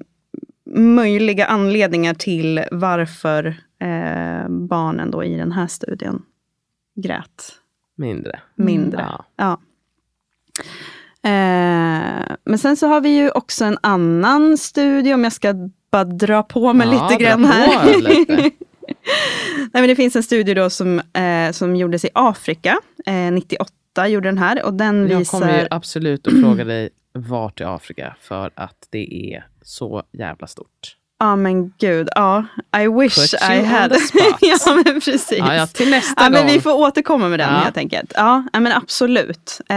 möjliga 0.77 1.47
anledningar 1.47 2.15
till 2.15 2.65
varför 2.71 3.47
eh, 3.81 4.49
barnen 4.49 5.11
då 5.11 5.25
i 5.25 5.37
den 5.37 5.53
här 5.53 5.67
studien 5.67 6.23
grät. 6.97 7.53
Mindre. 7.97 8.41
Mindre, 8.55 9.01
mm. 9.01 9.13
ja. 9.13 9.25
ja. 9.37 9.61
Eh, 11.27 12.37
men 12.45 12.59
sen 12.59 12.77
så 12.77 12.87
har 12.87 13.01
vi 13.01 13.09
ju 13.09 13.31
också 13.31 13.65
en 13.65 13.79
annan 13.81 14.59
studie, 14.59 15.15
om 15.15 15.25
jag 15.25 15.33
ska 15.33 15.55
bara 15.91 16.05
dra 16.05 16.43
på 16.43 16.73
mig 16.73 16.89
ja, 16.89 17.09
lite 17.09 17.25
grann 17.25 17.45
här. 17.45 18.01
Lite. 18.03 18.33
Nej, 19.57 19.71
men 19.73 19.89
det 19.89 19.97
finns 19.97 20.17
en 20.17 20.23
studie 20.23 20.55
då 20.55 20.71
som, 20.71 21.01
eh, 21.13 21.53
som 21.53 21.77
gjordes 21.77 22.05
i 22.05 22.09
Afrika, 22.15 22.79
eh, 23.07 23.33
98 23.33 24.09
gjorde 24.09 24.29
den 24.29 24.39
här. 24.39 24.65
Och 24.65 24.75
den 24.75 25.09
jag 25.09 25.19
visar... 25.19 25.41
kommer 25.41 25.69
absolut 25.71 26.27
att 26.27 26.41
fråga 26.41 26.65
dig 26.65 26.91
vart 27.13 27.61
i 27.61 27.65
Afrika, 27.65 28.17
för 28.21 28.51
att 28.55 28.89
det 28.91 29.35
är 29.35 29.47
så 29.63 30.03
jävla 30.13 30.47
stort. 30.47 30.97
Ja 31.19 31.37
men 31.37 31.73
gud, 31.79 32.09
ja. 32.15 32.45
I 32.79 32.89
wish 32.89 33.33
Put 33.33 33.51
I 33.51 33.63
had. 33.63 33.93
ja 34.41 34.83
men 34.85 35.01
precis. 35.01 35.39
Ja, 35.39 35.55
ja, 35.55 35.67
till 35.67 35.91
nästa 35.91 36.25
ja, 36.25 36.25
gång. 36.25 36.33
Men 36.33 36.47
vi 36.47 36.61
får 36.61 36.73
återkomma 36.73 37.29
med 37.29 37.39
den 37.39 37.53
ja. 37.53 37.59
helt 37.59 37.77
enkelt. 37.77 38.13
Ja, 38.17 38.45
men 38.53 38.73
absolut. 38.73 39.61
Eh, 39.69 39.77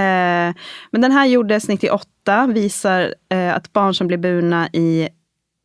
men 0.92 1.02
den 1.02 1.12
här 1.12 1.26
gjordes 1.26 1.68
98, 1.68 2.48
visar 2.48 3.14
eh, 3.30 3.56
att 3.56 3.74
barn 3.74 3.94
som 3.94 4.08
blir 4.08 4.18
burna 4.18 4.68
i 4.68 5.10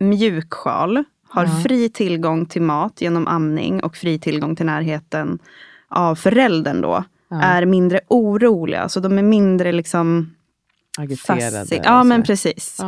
mjuksjal 0.01 1.05
har 1.29 1.45
ja. 1.45 1.51
fri 1.65 1.89
tillgång 1.89 2.47
till 2.47 2.63
mat 2.63 3.01
genom 3.01 3.27
amning 3.27 3.83
och 3.83 3.97
fri 3.97 4.19
tillgång 4.19 4.57
till 4.57 4.67
närheten 4.67 5.39
av 5.89 6.15
föräldern 6.15 6.81
då. 6.81 7.05
Ja. 7.29 7.43
Är 7.43 7.67
mindre 7.67 8.01
oroliga, 8.09 8.89
så 8.89 9.01
de 9.01 9.19
är 9.19 9.23
mindre 9.23 9.73
liksom 9.73 10.35
Agiterade. 10.99 11.81
Ja 11.85 12.05
men 12.05 12.23
precis. 12.23 12.81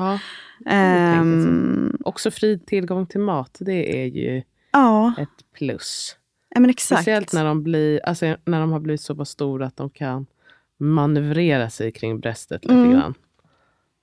Um, 0.64 1.96
också 2.04 2.30
fri 2.30 2.58
tillgång 2.58 3.06
till 3.06 3.20
mat, 3.20 3.56
det 3.60 4.02
är 4.02 4.06
ju 4.06 4.42
ja. 4.72 5.14
ett 5.18 5.52
plus. 5.54 6.16
Ja, 6.54 6.60
men 6.60 6.70
exakt. 6.70 7.02
Speciellt 7.02 7.32
när 7.32 7.44
de, 7.44 7.62
blir, 7.62 8.00
alltså, 8.04 8.36
när 8.44 8.60
de 8.60 8.72
har 8.72 8.80
blivit 8.80 9.00
så 9.00 9.16
pass 9.16 9.30
stora 9.30 9.66
att 9.66 9.76
de 9.76 9.90
kan 9.90 10.26
manövrera 10.78 11.70
sig 11.70 11.92
kring 11.92 12.20
bröstet 12.20 12.64
lite 12.64 12.74
mm. 12.74 12.92
grann. 12.92 13.14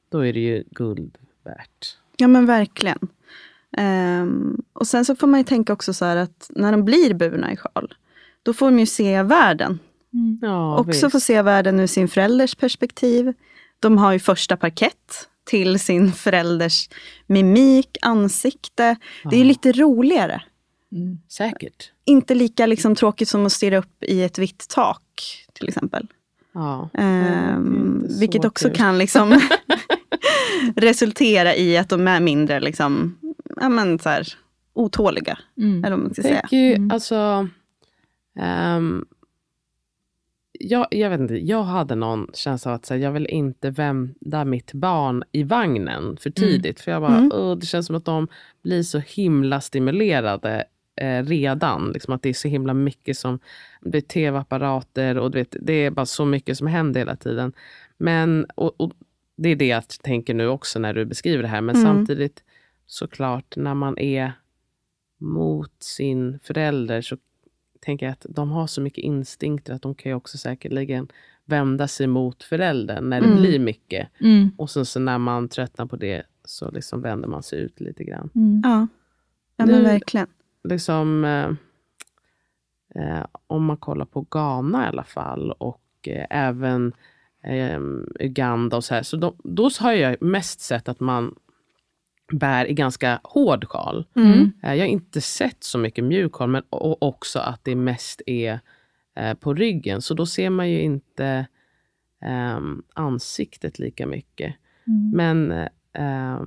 Då 0.09 0.25
är 0.25 0.33
det 0.33 0.39
ju 0.39 0.63
guld 0.71 1.17
värt. 1.43 1.97
Ja 2.17 2.27
men 2.27 2.45
verkligen. 2.45 2.99
Um, 3.77 4.63
och 4.73 4.87
sen 4.87 5.05
så 5.05 5.15
får 5.15 5.27
man 5.27 5.39
ju 5.39 5.43
tänka 5.43 5.73
också 5.73 5.93
så 5.93 6.05
här 6.05 6.17
att 6.17 6.51
när 6.55 6.71
de 6.71 6.85
blir 6.85 7.13
burna 7.13 7.53
i 7.53 7.57
sjal, 7.57 7.93
då 8.43 8.53
får 8.53 8.65
de 8.65 8.79
ju 8.79 8.85
se 8.85 9.23
världen. 9.23 9.79
Mm. 10.13 10.39
Ja, 10.41 10.77
också 10.77 11.05
visst. 11.05 11.11
få 11.11 11.19
se 11.19 11.41
världen 11.41 11.79
ur 11.79 11.87
sin 11.87 12.07
förälders 12.07 12.55
perspektiv. 12.55 13.33
De 13.79 13.97
har 13.97 14.13
ju 14.13 14.19
första 14.19 14.57
parkett 14.57 15.29
till 15.43 15.79
sin 15.79 16.11
förälders 16.11 16.89
mimik, 17.27 17.97
ansikte. 18.01 18.95
Det 19.31 19.41
är 19.41 19.45
lite 19.45 19.71
roligare. 19.71 20.41
Mm. 20.91 21.19
Säkert. 21.29 21.91
Inte 22.05 22.35
lika 22.35 22.65
liksom, 22.65 22.95
tråkigt 22.95 23.29
som 23.29 23.45
att 23.45 23.51
stirra 23.51 23.77
upp 23.77 24.03
i 24.03 24.23
ett 24.23 24.37
vitt 24.37 24.65
tak 24.69 25.01
till 25.53 25.67
exempel. 25.67 26.07
Ja, 26.53 26.89
um, 26.93 28.07
vilket 28.19 28.45
också 28.45 28.67
kul. 28.67 28.77
kan 28.77 28.97
liksom 28.97 29.39
resultera 30.75 31.55
i 31.55 31.77
att 31.77 31.89
de 31.89 32.07
är 32.07 32.19
mindre 32.19 32.59
liksom, 32.59 33.17
ja, 33.61 33.69
men, 33.69 33.99
så 33.99 34.09
här, 34.09 34.27
otåliga. 34.73 35.37
Mm. 35.57 35.83
Eller 35.83 35.95
vad 35.95 36.05
man 36.05 36.13
ska 36.13 36.21
säga. 36.21 36.47
Ju, 36.51 36.73
mm. 36.73 36.91
alltså, 36.91 37.47
um, 38.75 39.05
jag, 40.63 40.87
jag, 40.91 41.09
vet 41.09 41.19
inte, 41.19 41.35
jag 41.35 41.63
hade 41.63 41.95
någon 41.95 42.27
känsla 42.33 42.71
av 42.71 42.75
att 42.75 42.89
här, 42.89 42.97
jag 42.97 43.11
vill 43.11 43.27
inte 43.27 43.69
vända 43.69 44.45
mitt 44.45 44.73
barn 44.73 45.23
i 45.31 45.43
vagnen 45.43 46.17
för 46.17 46.29
mm. 46.29 46.49
tidigt. 46.49 46.65
Mm. 46.65 46.83
För 46.83 46.91
jag 46.91 47.01
bara, 47.01 47.17
mm. 47.17 47.59
det 47.59 47.65
känns 47.65 47.87
som 47.87 47.95
att 47.95 48.05
de 48.05 48.27
blir 48.61 48.83
så 48.83 48.99
himla 48.99 49.61
stimulerade 49.61 50.63
eh, 50.95 51.23
redan. 51.23 51.91
Liksom 51.91 52.13
att 52.13 52.21
det 52.21 52.29
är 52.29 52.33
så 52.33 52.47
himla 52.47 52.73
mycket 52.73 53.17
som 53.17 53.39
blir 53.81 54.01
tv-apparater 54.01 55.17
och 55.17 55.35
vet, 55.35 55.55
det 55.61 55.73
är 55.73 55.91
bara 55.91 56.05
så 56.05 56.25
mycket 56.25 56.57
som 56.57 56.67
händer 56.67 56.99
hela 56.99 57.15
tiden. 57.15 57.53
Men, 57.97 58.45
och, 58.55 58.81
och 58.81 58.91
det 59.35 59.49
är 59.49 59.55
det 59.55 59.67
jag 59.67 59.87
tänker 59.87 60.33
nu 60.33 60.47
också 60.47 60.79
när 60.79 60.93
du 60.93 61.05
beskriver 61.05 61.43
det 61.43 61.49
här. 61.49 61.61
Men 61.61 61.75
mm. 61.75 61.87
samtidigt 61.87 62.43
såklart 62.85 63.55
när 63.55 63.73
man 63.73 63.97
är 63.97 64.33
mot 65.19 65.83
sin 65.83 66.39
förälder 66.43 67.01
så 67.01 67.17
tänker 67.83 68.09
att 68.09 68.25
de 68.29 68.51
har 68.51 68.67
så 68.67 68.81
mycket 68.81 69.03
instinkter 69.03 69.73
att 69.73 69.81
de 69.81 69.95
kan 69.95 70.09
ju 70.09 70.15
också 70.15 70.37
säkerligen 70.37 71.07
vända 71.45 71.87
sig 71.87 72.07
mot 72.07 72.43
föräldern 72.43 73.09
när 73.09 73.21
det 73.21 73.27
mm. 73.27 73.39
blir 73.39 73.59
mycket. 73.59 74.09
Mm. 74.19 74.51
Och 74.57 74.69
sen 74.69 74.85
så 74.85 74.99
när 74.99 75.17
man 75.17 75.49
tröttnar 75.49 75.85
på 75.85 75.95
det 75.95 76.23
så 76.45 76.71
liksom 76.71 77.01
vänder 77.01 77.27
man 77.27 77.43
sig 77.43 77.59
ut 77.59 77.79
lite 77.79 78.03
grann. 78.03 78.29
Mm. 78.35 78.61
Ja, 78.63 78.87
ja 79.57 79.65
men 79.65 79.83
verkligen. 79.83 80.27
Liksom, 80.63 81.25
eh, 81.25 81.49
eh, 83.03 83.25
om 83.47 83.65
man 83.65 83.77
kollar 83.77 84.05
på 84.05 84.21
Ghana 84.21 84.85
i 84.85 84.87
alla 84.87 85.03
fall 85.03 85.51
och 85.51 86.07
eh, 86.07 86.25
även 86.29 86.93
eh, 87.43 87.79
Uganda 88.19 88.77
och 88.77 88.83
så 88.83 88.93
här. 88.93 89.03
Så 89.03 89.17
då, 89.17 89.35
då 89.43 89.69
har 89.79 89.93
jag 89.93 90.21
mest 90.21 90.59
sett 90.59 90.89
att 90.89 90.99
man 90.99 91.35
bär 92.33 92.65
i 92.65 92.73
ganska 92.73 93.19
hård 93.23 93.65
sjal. 93.65 94.05
Mm. 94.15 94.51
Eh, 94.63 94.73
jag 94.73 94.83
har 94.83 94.89
inte 94.89 95.21
sett 95.21 95.63
så 95.63 95.77
mycket 95.77 96.03
mjuk 96.03 96.35
sjal, 96.35 96.49
men 96.49 96.63
också 96.69 97.39
att 97.39 97.59
det 97.63 97.75
mest 97.75 98.21
är 98.25 98.59
eh, 99.15 99.33
på 99.33 99.53
ryggen. 99.53 100.01
Så 100.01 100.13
då 100.13 100.25
ser 100.25 100.49
man 100.49 100.69
ju 100.69 100.81
inte 100.81 101.45
eh, 102.23 102.59
ansiktet 102.93 103.79
lika 103.79 104.07
mycket. 104.07 104.55
Mm. 104.87 105.11
Men 105.13 105.51
eh, 105.93 106.41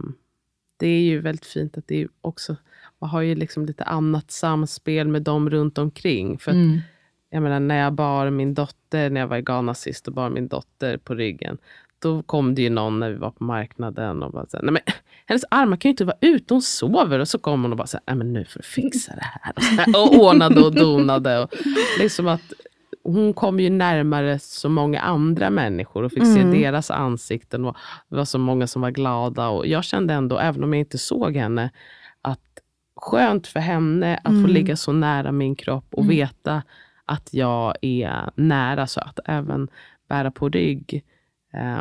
det 0.76 0.88
är 0.88 1.00
ju 1.00 1.20
väldigt 1.20 1.46
fint 1.46 1.78
att 1.78 1.88
det 1.88 2.08
också, 2.20 2.56
man 2.98 3.10
har 3.10 3.20
ju 3.20 3.34
liksom 3.34 3.66
lite 3.66 3.84
annat 3.84 4.30
samspel 4.30 5.08
med 5.08 5.22
dem 5.22 5.50
runt 5.50 5.78
omkring. 5.78 6.38
För 6.38 6.50
att, 6.50 6.54
mm. 6.54 6.78
jag 7.30 7.42
menar, 7.42 7.60
när 7.60 7.78
jag 7.78 7.92
bar 7.92 8.30
min 8.30 8.54
dotter, 8.54 9.10
när 9.10 9.20
jag 9.20 9.28
var 9.28 9.36
i 9.36 9.42
Ghana 9.42 9.74
sist 9.74 10.08
och 10.08 10.14
bar 10.14 10.30
min 10.30 10.48
dotter 10.48 10.96
på 10.96 11.14
ryggen, 11.14 11.58
då 11.98 12.22
kom 12.22 12.54
det 12.54 12.62
ju 12.62 12.70
någon 12.70 13.00
när 13.00 13.10
vi 13.10 13.16
var 13.16 13.30
på 13.30 13.44
marknaden 13.44 14.22
och 14.22 14.32
bara 14.32 14.46
så 14.46 14.56
här, 14.56 14.64
nej 14.64 14.72
men 14.72 14.82
hennes 15.26 15.44
armar 15.50 15.76
kan 15.76 15.88
ju 15.88 15.92
inte 15.92 16.04
vara 16.04 16.16
ute, 16.20 16.54
hon 16.54 16.62
sover. 16.62 17.18
Och 17.18 17.28
så 17.28 17.38
kom 17.38 17.62
hon 17.62 17.72
och 17.72 17.78
bara 17.78 17.86
så 17.86 17.98
här, 18.06 18.14
men 18.14 18.32
nu 18.32 18.44
får 18.44 18.60
du 18.60 18.66
fixa 18.66 19.12
det 19.14 19.30
här. 19.42 19.52
Och, 19.56 19.62
här, 19.62 20.02
och 20.02 20.24
ordnade 20.24 20.60
och 20.60 20.74
donade. 20.74 21.42
Och 21.42 21.54
liksom 21.98 22.28
att 22.28 22.52
hon 23.02 23.34
kom 23.34 23.60
ju 23.60 23.70
närmare 23.70 24.38
så 24.38 24.68
många 24.68 25.00
andra 25.00 25.50
människor 25.50 26.02
och 26.02 26.12
fick 26.12 26.22
mm. 26.22 26.52
se 26.52 26.58
deras 26.60 26.90
ansikten. 26.90 27.64
Och 27.64 27.76
det 28.08 28.16
var 28.16 28.24
så 28.24 28.38
många 28.38 28.66
som 28.66 28.82
var 28.82 28.90
glada. 28.90 29.48
Och 29.48 29.66
jag 29.66 29.84
kände 29.84 30.14
ändå, 30.14 30.38
även 30.38 30.64
om 30.64 30.72
jag 30.72 30.80
inte 30.80 30.98
såg 30.98 31.36
henne, 31.36 31.70
att 32.22 32.40
skönt 32.96 33.46
för 33.46 33.60
henne 33.60 34.16
att 34.16 34.30
mm. 34.30 34.42
få 34.42 34.48
ligga 34.48 34.76
så 34.76 34.92
nära 34.92 35.32
min 35.32 35.56
kropp 35.56 35.86
och 35.90 36.04
mm. 36.04 36.16
veta 36.16 36.62
att 37.04 37.28
jag 37.34 37.74
är 37.80 38.30
nära. 38.34 38.86
Så 38.86 39.00
att 39.00 39.18
även 39.24 39.68
bära 40.08 40.30
på 40.30 40.48
rygg 40.48 41.04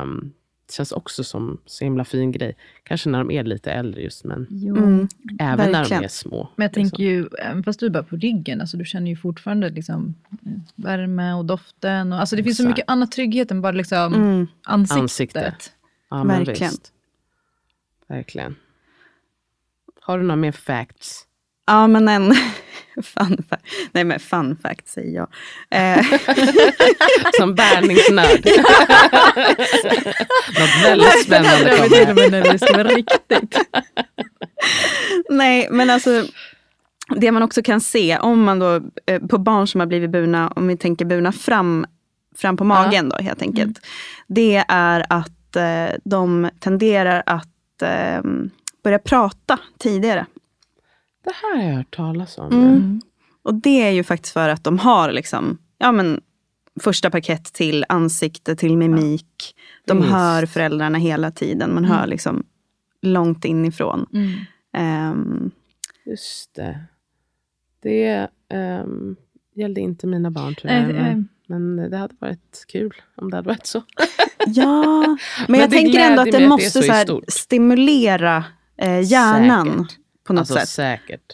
um, 0.01 0.33
känns 0.71 0.91
också 0.91 1.23
som 1.23 1.61
så 1.65 1.83
himla 1.83 2.05
fin 2.05 2.31
grej. 2.31 2.55
Kanske 2.83 3.09
när 3.09 3.19
de 3.19 3.31
är 3.31 3.43
lite 3.43 3.71
äldre 3.71 4.01
just, 4.01 4.23
men 4.23 4.47
mm, 4.47 5.07
även 5.39 5.57
verkligen. 5.57 5.71
när 5.71 5.89
de 5.89 6.05
är 6.05 6.07
små. 6.07 6.49
Men 6.55 6.63
jag 6.65 6.73
tänker 6.73 7.03
ju, 7.03 7.27
även 7.39 7.63
fast 7.63 7.79
du 7.79 7.85
är 7.85 7.89
bara 7.89 8.03
på 8.03 8.15
ryggen, 8.15 8.61
alltså 8.61 8.77
du 8.77 8.85
känner 8.85 9.11
ju 9.11 9.17
fortfarande 9.17 9.69
liksom, 9.69 10.15
värme 10.75 11.33
och 11.33 11.45
doften. 11.45 12.13
Och, 12.13 12.19
alltså 12.19 12.35
det 12.35 12.43
finns 12.43 12.57
så 12.57 12.67
mycket 12.67 12.85
annat 12.87 13.11
trygghet 13.11 13.51
än 13.51 13.61
bara 13.61 13.71
liksom, 13.71 14.13
mm. 14.13 14.47
ansiktet. 14.63 15.01
Ansikte. 15.01 15.53
Ja, 16.09 16.23
verkligen. 16.23 16.73
Verkligen. 18.07 18.55
Har 20.01 20.17
du 20.17 20.23
några 20.23 20.35
mer 20.35 20.51
facts? 20.51 21.24
Ja, 21.67 21.87
men 21.87 22.07
en 22.07 22.35
fun 23.03 23.43
fact. 23.49 23.65
Nej, 23.91 24.03
men 24.03 24.19
fun 24.19 24.57
fact 24.61 24.87
säger 24.87 25.15
jag. 25.15 25.27
Eh. 25.69 26.05
Som 27.39 27.55
bärningsnörd. 27.55 28.45
Något 30.59 30.83
väldigt 30.83 31.23
spännande 31.25 31.77
kommer. 31.77 32.29
när 32.31 32.43
det 32.43 32.59
ska 32.59 32.73
vara 32.77 32.87
riktigt. 32.87 33.59
Nej, 35.29 35.67
men 35.71 35.89
alltså 35.89 36.23
det 37.15 37.31
man 37.31 37.43
också 37.43 37.61
kan 37.61 37.81
se 37.81 38.17
om 38.17 38.43
man 38.43 38.59
då 38.59 38.81
eh, 39.05 39.21
på 39.21 39.37
barn 39.37 39.67
som 39.67 39.79
har 39.79 39.87
blivit 39.87 40.09
burna, 40.09 40.47
om 40.55 40.67
vi 40.67 40.77
tänker 40.77 41.05
burna 41.05 41.31
fram, 41.31 41.85
fram 42.35 42.57
på 42.57 42.63
magen 42.63 43.09
ja. 43.11 43.17
då 43.17 43.23
helt 43.23 43.41
enkelt. 43.41 43.65
Mm. 43.65 43.81
Det 44.27 44.63
är 44.67 45.05
att 45.09 45.55
eh, 45.55 45.95
de 46.03 46.49
tenderar 46.59 47.23
att 47.25 47.81
eh, 47.81 48.21
börja 48.83 48.99
prata 48.99 49.59
tidigare. 49.79 50.25
Det 51.25 51.31
här 51.33 51.57
har 51.57 51.63
jag 51.63 51.75
hört 51.75 51.95
talas 51.95 52.37
om. 52.37 52.51
Mm. 52.51 53.01
Och 53.43 53.55
det 53.55 53.81
är 53.81 53.91
ju 53.91 54.03
faktiskt 54.03 54.33
för 54.33 54.49
att 54.49 54.63
de 54.63 54.79
har 54.79 55.11
liksom, 55.11 55.57
ja 55.77 55.91
men 55.91 56.21
första 56.79 57.09
parkett 57.09 57.53
till 57.53 57.85
ansikte, 57.89 58.55
till 58.55 58.77
mimik. 58.77 59.55
De 59.85 59.97
Just. 59.97 60.09
hör 60.09 60.45
föräldrarna 60.45 60.97
hela 60.97 61.31
tiden. 61.31 61.73
Man 61.73 61.85
hör 61.85 61.97
mm. 61.97 62.09
liksom 62.09 62.43
långt 63.01 63.45
inifrån. 63.45 64.05
Mm. 64.13 65.11
Um, 65.11 65.51
Just 66.05 66.55
det. 66.55 66.79
Det 67.81 68.27
um, 68.83 69.15
gällde 69.55 69.81
inte 69.81 70.07
mina 70.07 70.31
barn 70.31 70.55
tror 70.55 70.73
jag. 70.73 70.89
Äh, 70.89 70.95
men, 70.95 71.27
men, 71.47 71.91
det 71.91 71.97
hade 71.97 72.15
varit 72.19 72.65
kul 72.67 72.93
om 73.15 73.29
det 73.31 73.37
hade 73.37 73.47
varit 73.47 73.65
så. 73.65 73.83
ja, 74.45 75.01
men, 75.07 75.17
men 75.47 75.59
jag 75.59 75.71
tänker 75.71 75.99
ändå 75.99 76.21
att 76.21 76.31
det 76.31 76.47
måste 76.47 76.83
så 76.83 77.03
så 77.07 77.21
stimulera 77.27 78.43
eh, 78.77 79.01
hjärnan. 79.01 79.87
Säkert. 79.89 80.04
På 80.25 80.33
något 80.33 80.39
alltså, 80.39 80.53
sätt. 80.53 80.69
Säkert. 80.69 81.33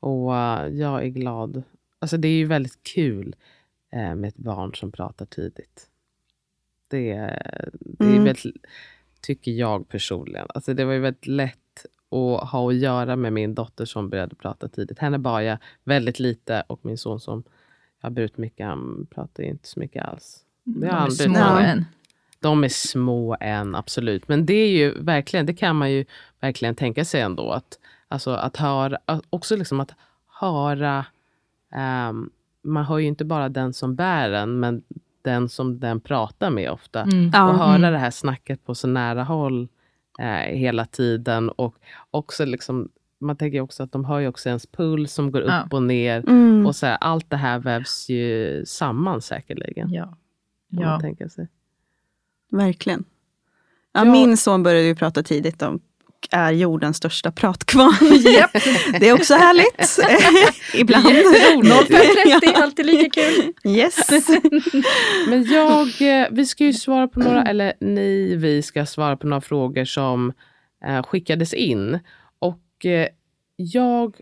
Och 0.00 0.30
uh, 0.30 0.68
jag 0.68 1.04
är 1.04 1.08
glad. 1.08 1.62
Alltså 1.98 2.16
det 2.16 2.28
är 2.28 2.32
ju 2.32 2.46
väldigt 2.46 2.82
kul 2.82 3.36
eh, 3.92 4.14
med 4.14 4.28
ett 4.28 4.36
barn 4.36 4.74
som 4.74 4.92
pratar 4.92 5.26
tidigt. 5.26 5.88
Det, 6.88 7.14
det 7.80 8.04
är 8.04 8.10
mm. 8.10 8.24
väldigt, 8.24 8.56
tycker 9.20 9.52
jag 9.52 9.88
personligen. 9.88 10.46
Alltså 10.54 10.74
det 10.74 10.84
var 10.84 10.92
ju 10.92 11.00
väldigt 11.00 11.26
lätt 11.26 11.86
att 12.10 12.50
ha 12.50 12.68
att 12.68 12.76
göra 12.76 13.16
med 13.16 13.32
min 13.32 13.54
dotter 13.54 13.84
som 13.84 14.10
började 14.10 14.34
prata 14.34 14.68
tidigt. 14.68 14.98
Henne 14.98 15.18
bar 15.18 15.40
jag 15.40 15.58
väldigt 15.84 16.18
lite 16.18 16.62
och 16.66 16.80
min 16.82 16.98
son 16.98 17.20
som 17.20 17.44
jag 18.00 18.10
har 18.10 18.14
burit 18.14 18.38
mycket, 18.38 18.66
han 18.66 19.06
pratar 19.10 19.42
inte 19.42 19.68
så 19.68 19.80
mycket 19.80 20.04
alls. 20.04 20.44
Det 20.64 20.86
De 20.86 20.90
är 20.90 21.10
små 21.10 21.58
än. 21.58 21.84
De 22.40 22.64
är 22.64 22.68
små 22.68 23.36
än, 23.40 23.74
absolut. 23.74 24.28
Men 24.28 24.46
det 24.46 24.54
är 24.54 24.68
ju 24.68 25.02
verkligen, 25.02 25.46
det 25.46 25.54
kan 25.54 25.76
man 25.76 25.92
ju 25.92 26.04
verkligen 26.40 26.74
tänka 26.74 27.04
sig 27.04 27.20
ändå. 27.20 27.50
att 27.50 27.78
Alltså 28.08 28.30
att 28.30 28.56
höra, 28.56 28.98
också 29.30 29.56
liksom 29.56 29.80
att 29.80 29.94
höra, 30.40 31.06
um, 32.08 32.30
man 32.62 32.84
hör 32.84 32.98
ju 32.98 33.06
inte 33.06 33.24
bara 33.24 33.48
den 33.48 33.72
som 33.72 33.94
bär 33.94 34.30
en, 34.30 34.60
men 34.60 34.82
den 35.22 35.48
som 35.48 35.80
den 35.80 36.00
pratar 36.00 36.50
med 36.50 36.70
ofta. 36.70 37.02
Mm. 37.02 37.26
Och 37.26 37.58
höra 37.58 37.76
mm. 37.76 37.92
det 37.92 37.98
här 37.98 38.10
snacket 38.10 38.64
på 38.64 38.74
så 38.74 38.88
nära 38.88 39.24
håll 39.24 39.68
eh, 40.18 40.56
hela 40.56 40.84
tiden. 40.84 41.48
Och 41.48 41.74
också 42.10 42.44
liksom, 42.44 42.88
man 43.18 43.36
tänker 43.36 43.60
också 43.60 43.82
att 43.82 43.92
de 43.92 44.04
hör 44.04 44.18
ju 44.18 44.28
också 44.28 44.48
ens 44.48 44.66
puls 44.66 45.12
som 45.12 45.30
går 45.30 45.42
ja. 45.42 45.62
upp 45.62 45.74
och 45.74 45.82
ner. 45.82 46.28
Mm. 46.28 46.66
Och 46.66 46.76
så 46.76 46.86
här, 46.86 46.98
allt 47.00 47.30
det 47.30 47.36
här 47.36 47.58
vävs 47.58 48.08
ju 48.08 48.62
samman 48.66 49.22
säkerligen. 49.22 49.92
Ja. 49.92 50.16
ja. 50.68 50.86
Man 50.86 51.00
tänker 51.00 51.28
sig. 51.28 51.48
Verkligen. 52.50 53.04
Ja, 53.92 54.04
ja. 54.04 54.12
Min 54.12 54.36
son 54.36 54.62
började 54.62 54.86
ju 54.86 54.94
prata 54.94 55.22
tidigt 55.22 55.62
om 55.62 55.80
är 56.30 56.52
jordens 56.52 56.96
största 56.96 57.32
pratkvarn. 57.32 58.12
Yep. 58.28 58.50
Det 59.00 59.08
är 59.08 59.14
också 59.14 59.34
härligt. 59.34 59.98
Ibland. 60.74 61.06
05.30, 61.06 62.62
alltid 62.62 62.86
lika 62.86 63.20
kul. 63.20 63.52
Yes. 63.64 64.08
Men 65.28 65.44
jag, 65.44 66.02
eh, 66.02 66.28
vi 66.30 66.46
ska 66.46 66.64
ju 66.64 66.72
svara 66.72 67.08
på 67.08 67.20
några, 67.20 67.44
eller 67.44 67.72
ni, 67.80 68.36
vi 68.36 68.62
ska 68.62 68.86
svara 68.86 69.16
på 69.16 69.26
några 69.26 69.40
frågor 69.40 69.84
som 69.84 70.32
eh, 70.84 71.02
skickades 71.02 71.54
in. 71.54 71.98
Och 72.38 72.86
eh, 72.86 73.08
jag 73.56 74.16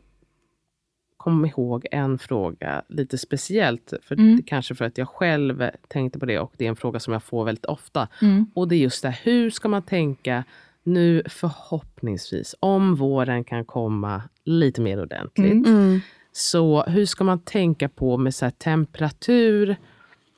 kom 1.16 1.44
ihåg 1.44 1.87
en 1.90 2.18
fråga 2.18 2.82
lite 2.88 3.18
speciellt. 3.18 3.92
För 4.02 4.14
mm. 4.14 4.42
Kanske 4.46 4.74
för 4.74 4.85
att 4.85 4.98
jag 4.98 5.09
själv 5.09 5.70
tänkte 5.88 6.18
på 6.18 6.26
det 6.26 6.38
och 6.38 6.52
det 6.56 6.64
är 6.64 6.68
en 6.68 6.76
fråga 6.76 7.00
som 7.00 7.12
jag 7.12 7.22
får 7.22 7.44
väldigt 7.44 7.64
ofta. 7.64 8.09
Mm. 8.22 8.46
Och 8.54 8.68
det 8.68 8.76
är 8.76 8.78
just 8.78 9.02
det, 9.02 9.18
hur 9.22 9.50
ska 9.50 9.68
man 9.68 9.82
tänka 9.82 10.44
nu 10.87 11.22
förhoppningsvis, 11.27 12.55
om 12.61 12.94
våren 12.94 13.44
kan 13.44 13.64
komma 13.64 14.22
lite 14.44 14.81
mer 14.81 15.03
ordentligt. 15.03 15.53
Mm. 15.53 15.64
mm. 15.64 16.01
Så 16.33 16.83
hur 16.83 17.07
ska 17.07 17.25
man 17.25 17.38
tänka 17.38 17.88
på 17.88 18.16
med 18.16 18.35
så 18.35 18.51
temperatur 18.51 19.77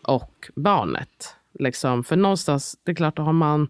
och 0.06 0.50
barnet? 0.54 1.34
Liksom, 1.58 2.04
för 2.04 2.16
någonstans, 2.16 2.78
det 2.82 2.90
är 2.90 2.94
klart, 2.94 3.18
har 3.18 3.32
man 3.32 3.68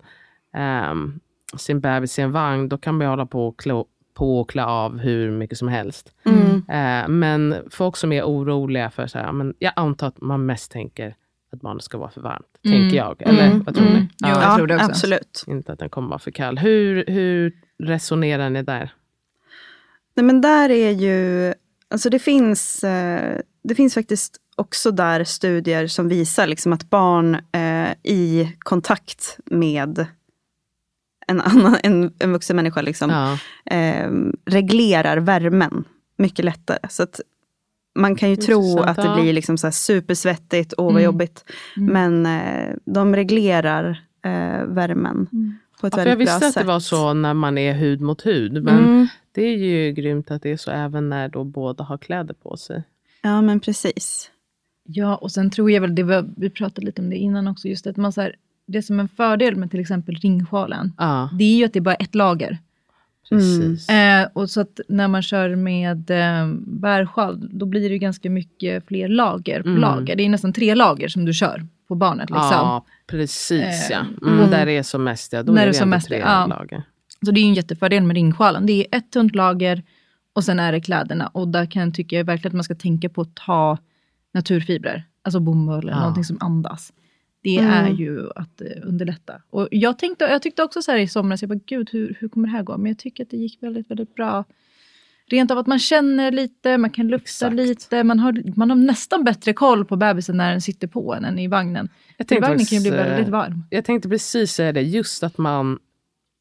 um, 0.90 1.20
sin 1.56 1.80
bebis 1.80 2.18
i 2.18 2.22
en 2.22 2.32
vagn, 2.32 2.68
då 2.68 2.78
kan 2.78 2.98
man 2.98 3.06
hålla 3.06 3.26
på 3.26 3.48
och 3.48 3.58
klä, 3.60 3.84
på 4.14 4.40
och 4.40 4.50
klä 4.50 4.64
av 4.64 4.98
hur 4.98 5.30
mycket 5.30 5.58
som 5.58 5.68
helst. 5.68 6.14
Mm. 6.24 6.54
Uh, 6.54 7.08
men 7.08 7.56
folk 7.70 7.96
som 7.96 8.12
är 8.12 8.22
oroliga 8.22 8.90
för, 8.90 9.06
så 9.06 9.18
här, 9.18 9.32
men 9.32 9.54
jag 9.58 9.72
antar 9.76 10.06
att 10.06 10.20
man 10.20 10.46
mest 10.46 10.72
tänker 10.72 11.14
att 11.52 11.60
barnet 11.60 11.84
ska 11.84 11.98
vara 11.98 12.10
för 12.10 12.20
varmt. 12.20 12.58
Mm. 12.64 12.80
Tänker 12.80 12.96
jag. 12.96 13.22
Eller 13.22 13.46
mm. 13.46 13.62
vad 13.62 13.74
tror 13.74 13.84
ni? 13.84 13.90
Mm. 13.90 14.08
Ja, 14.18 14.42
jag 14.42 14.56
tror 14.56 14.66
det 14.66 14.74
också. 14.74 14.86
Absolut. 14.86 15.44
Inte 15.46 15.72
att 15.72 15.78
den 15.78 15.90
kommer 15.90 16.08
vara 16.08 16.18
för 16.18 16.30
kall. 16.30 16.58
Hur, 16.58 17.04
hur 17.06 17.52
resonerar 17.82 18.50
ni 18.50 18.62
där? 18.62 18.92
Nej 20.16 20.24
men 20.24 20.40
där 20.40 20.70
är 20.70 20.90
ju, 20.90 21.54
alltså 21.90 22.10
det 22.10 22.18
finns, 22.18 22.84
eh, 22.84 23.40
det 23.64 23.74
finns 23.74 23.94
faktiskt 23.94 24.36
också 24.56 24.90
där 24.90 25.24
studier 25.24 25.86
som 25.86 26.08
visar 26.08 26.46
liksom 26.46 26.72
att 26.72 26.90
barn 26.90 27.34
eh, 27.34 27.90
i 28.02 28.56
kontakt 28.58 29.38
med 29.44 30.06
en, 31.26 31.40
annan, 31.40 31.76
en, 31.82 32.14
en 32.18 32.32
vuxen 32.32 32.56
människa 32.56 32.82
liksom, 32.82 33.10
ja. 33.10 33.38
eh, 33.76 34.10
reglerar 34.46 35.16
värmen 35.16 35.84
mycket 36.16 36.44
lättare. 36.44 36.78
Så 36.88 37.02
att 37.02 37.20
man 37.98 38.16
kan 38.16 38.30
ju 38.30 38.36
tro 38.36 38.78
att 38.78 38.96
det 38.96 39.14
blir 39.20 39.32
liksom 39.32 39.58
så 39.58 39.70
supersvettigt, 39.70 40.74
åh 40.78 40.84
vad 40.84 40.92
mm. 40.92 41.04
jobbigt. 41.04 41.44
Mm. 41.76 41.92
Men 41.92 42.26
eh, 42.26 42.74
de 42.84 43.16
reglerar 43.16 44.04
eh, 44.24 44.64
värmen 44.66 45.28
mm. 45.32 45.58
på 45.80 45.86
ett 45.86 45.96
ja, 45.96 46.04
väldigt 46.04 46.18
bra 46.18 46.26
sätt. 46.26 46.42
Jag 46.42 46.46
visste 46.46 46.46
att 46.60 46.66
det 46.66 46.72
var 46.72 46.80
så 46.80 47.12
när 47.12 47.34
man 47.34 47.58
är 47.58 47.74
hud 47.74 48.00
mot 48.00 48.26
hud. 48.26 48.64
Men 48.64 48.78
mm. 48.78 49.06
det 49.32 49.42
är 49.42 49.56
ju 49.56 49.92
grymt 49.92 50.30
att 50.30 50.42
det 50.42 50.50
är 50.50 50.56
så 50.56 50.70
även 50.70 51.08
när 51.08 51.28
då 51.28 51.44
båda 51.44 51.84
har 51.84 51.98
kläder 51.98 52.34
på 52.34 52.56
sig. 52.56 52.82
Ja 53.22 53.42
men 53.42 53.60
precis. 53.60 54.30
Ja 54.84 55.16
och 55.16 55.32
sen 55.32 55.50
tror 55.50 55.70
jag 55.70 55.80
väl, 55.80 55.94
det 55.94 56.02
var, 56.02 56.30
vi 56.36 56.50
pratade 56.50 56.86
lite 56.86 57.02
om 57.02 57.10
det 57.10 57.16
innan 57.16 57.48
också, 57.48 57.68
just 57.68 57.86
att 57.86 57.96
man 57.96 58.12
så 58.12 58.20
här, 58.20 58.36
det 58.66 58.82
som 58.82 58.98
är 58.98 59.02
en 59.02 59.08
fördel 59.08 59.56
med 59.56 59.70
till 59.70 59.80
exempel 59.80 60.14
ringsjalen, 60.14 60.92
ja. 60.98 61.30
det 61.38 61.44
är 61.44 61.56
ju 61.56 61.64
att 61.64 61.72
det 61.72 61.78
är 61.78 61.80
bara 61.80 61.94
ett 61.94 62.14
lager. 62.14 62.58
Precis. 63.28 63.88
Mm. 63.88 64.22
Eh, 64.22 64.28
och 64.32 64.50
så 64.50 64.60
att 64.60 64.80
när 64.88 65.08
man 65.08 65.22
kör 65.22 65.56
med 65.56 66.10
eh, 66.10 66.48
bärsjal, 66.60 67.48
då 67.52 67.66
blir 67.66 67.90
det 67.90 67.98
ganska 67.98 68.30
mycket 68.30 68.86
fler 68.86 69.08
lager 69.08 69.62
på 69.62 69.68
mm. 69.68 69.80
lager. 69.80 70.16
Det 70.16 70.22
är 70.22 70.28
nästan 70.28 70.52
tre 70.52 70.74
lager 70.74 71.08
som 71.08 71.24
du 71.24 71.32
kör 71.32 71.66
på 71.88 71.94
barnet. 71.94 72.30
Liksom. 72.30 72.50
Ja, 72.50 72.84
precis 73.06 73.88
ja. 73.90 74.00
Eh, 74.26 74.32
mm, 74.32 74.50
där 74.50 74.66
det 74.66 74.72
är 74.72 74.82
som 74.82 75.04
mest, 75.04 75.32
ja. 75.32 75.42
Då 75.42 75.52
när 75.52 75.62
är 75.62 75.66
det, 75.66 75.72
det 75.72 75.78
som 75.78 75.90
mest, 75.90 76.08
tre 76.08 76.18
ja. 76.18 76.46
lager. 76.46 76.82
Så 77.24 77.30
det 77.30 77.40
är 77.40 77.44
en 77.44 77.54
jättefördel 77.54 78.02
med 78.02 78.14
ringsjalen. 78.14 78.66
Det 78.66 78.72
är 78.72 78.98
ett 78.98 79.10
tunt 79.10 79.34
lager 79.34 79.82
och 80.32 80.44
sen 80.44 80.60
är 80.60 80.72
det 80.72 80.80
kläderna. 80.80 81.26
Och 81.26 81.48
där 81.48 81.66
kan 81.66 81.82
jag 81.82 81.94
tycka 81.94 82.24
verkligen 82.24 82.50
att 82.50 82.54
man 82.54 82.64
ska 82.64 82.74
tänka 82.74 83.08
på 83.08 83.20
att 83.20 83.34
ta 83.34 83.78
naturfibrer. 84.34 85.04
Alltså 85.22 85.40
bomull 85.40 85.78
eller 85.78 85.92
ja. 85.92 85.98
någonting 85.98 86.24
som 86.24 86.36
andas. 86.40 86.92
Det 87.42 87.56
mm. 87.56 87.70
är 87.70 87.90
ju 87.90 88.30
att 88.36 88.62
uh, 88.62 88.88
underlätta. 88.88 89.42
Och 89.50 89.68
jag, 89.70 89.98
tänkte, 89.98 90.24
jag 90.24 90.42
tyckte 90.42 90.62
också 90.62 90.82
så 90.82 90.90
här 90.90 90.98
i 90.98 91.08
somras, 91.08 91.42
jag 91.42 91.48
bara 91.48 91.60
gud 91.66 91.90
hur, 91.92 92.16
hur 92.20 92.28
kommer 92.28 92.48
det 92.48 92.52
här 92.52 92.62
gå? 92.62 92.76
Men 92.76 92.86
jag 92.86 92.98
tycker 92.98 93.24
att 93.24 93.30
det 93.30 93.36
gick 93.36 93.62
väldigt, 93.62 93.90
väldigt 93.90 94.14
bra. 94.14 94.44
Rent 95.30 95.50
av 95.50 95.58
att 95.58 95.66
man 95.66 95.78
känner 95.78 96.32
lite, 96.32 96.78
man 96.78 96.90
kan 96.90 97.08
lukta 97.08 97.28
Exakt. 97.30 97.54
lite. 97.54 98.04
Man 98.04 98.18
har, 98.18 98.56
man 98.56 98.70
har 98.70 98.76
nästan 98.76 99.24
bättre 99.24 99.52
koll 99.52 99.84
på 99.84 99.96
bebisen 99.96 100.36
när 100.36 100.50
den 100.50 100.60
sitter 100.60 100.88
på 100.88 101.14
en 101.14 101.24
än 101.24 101.38
i 101.38 101.48
vagnen. 101.48 101.88
Jag 102.16 102.32
I 102.32 102.40
vagnen 102.40 102.66
kan 102.66 102.78
ju 102.78 102.80
bli 102.80 102.90
väldigt 102.90 103.28
varm. 103.28 103.64
Jag 103.70 103.84
tänkte 103.84 104.08
precis 104.08 104.52
säga 104.52 104.72
det, 104.72 104.82
just 104.82 105.22
att 105.22 105.38
man 105.38 105.78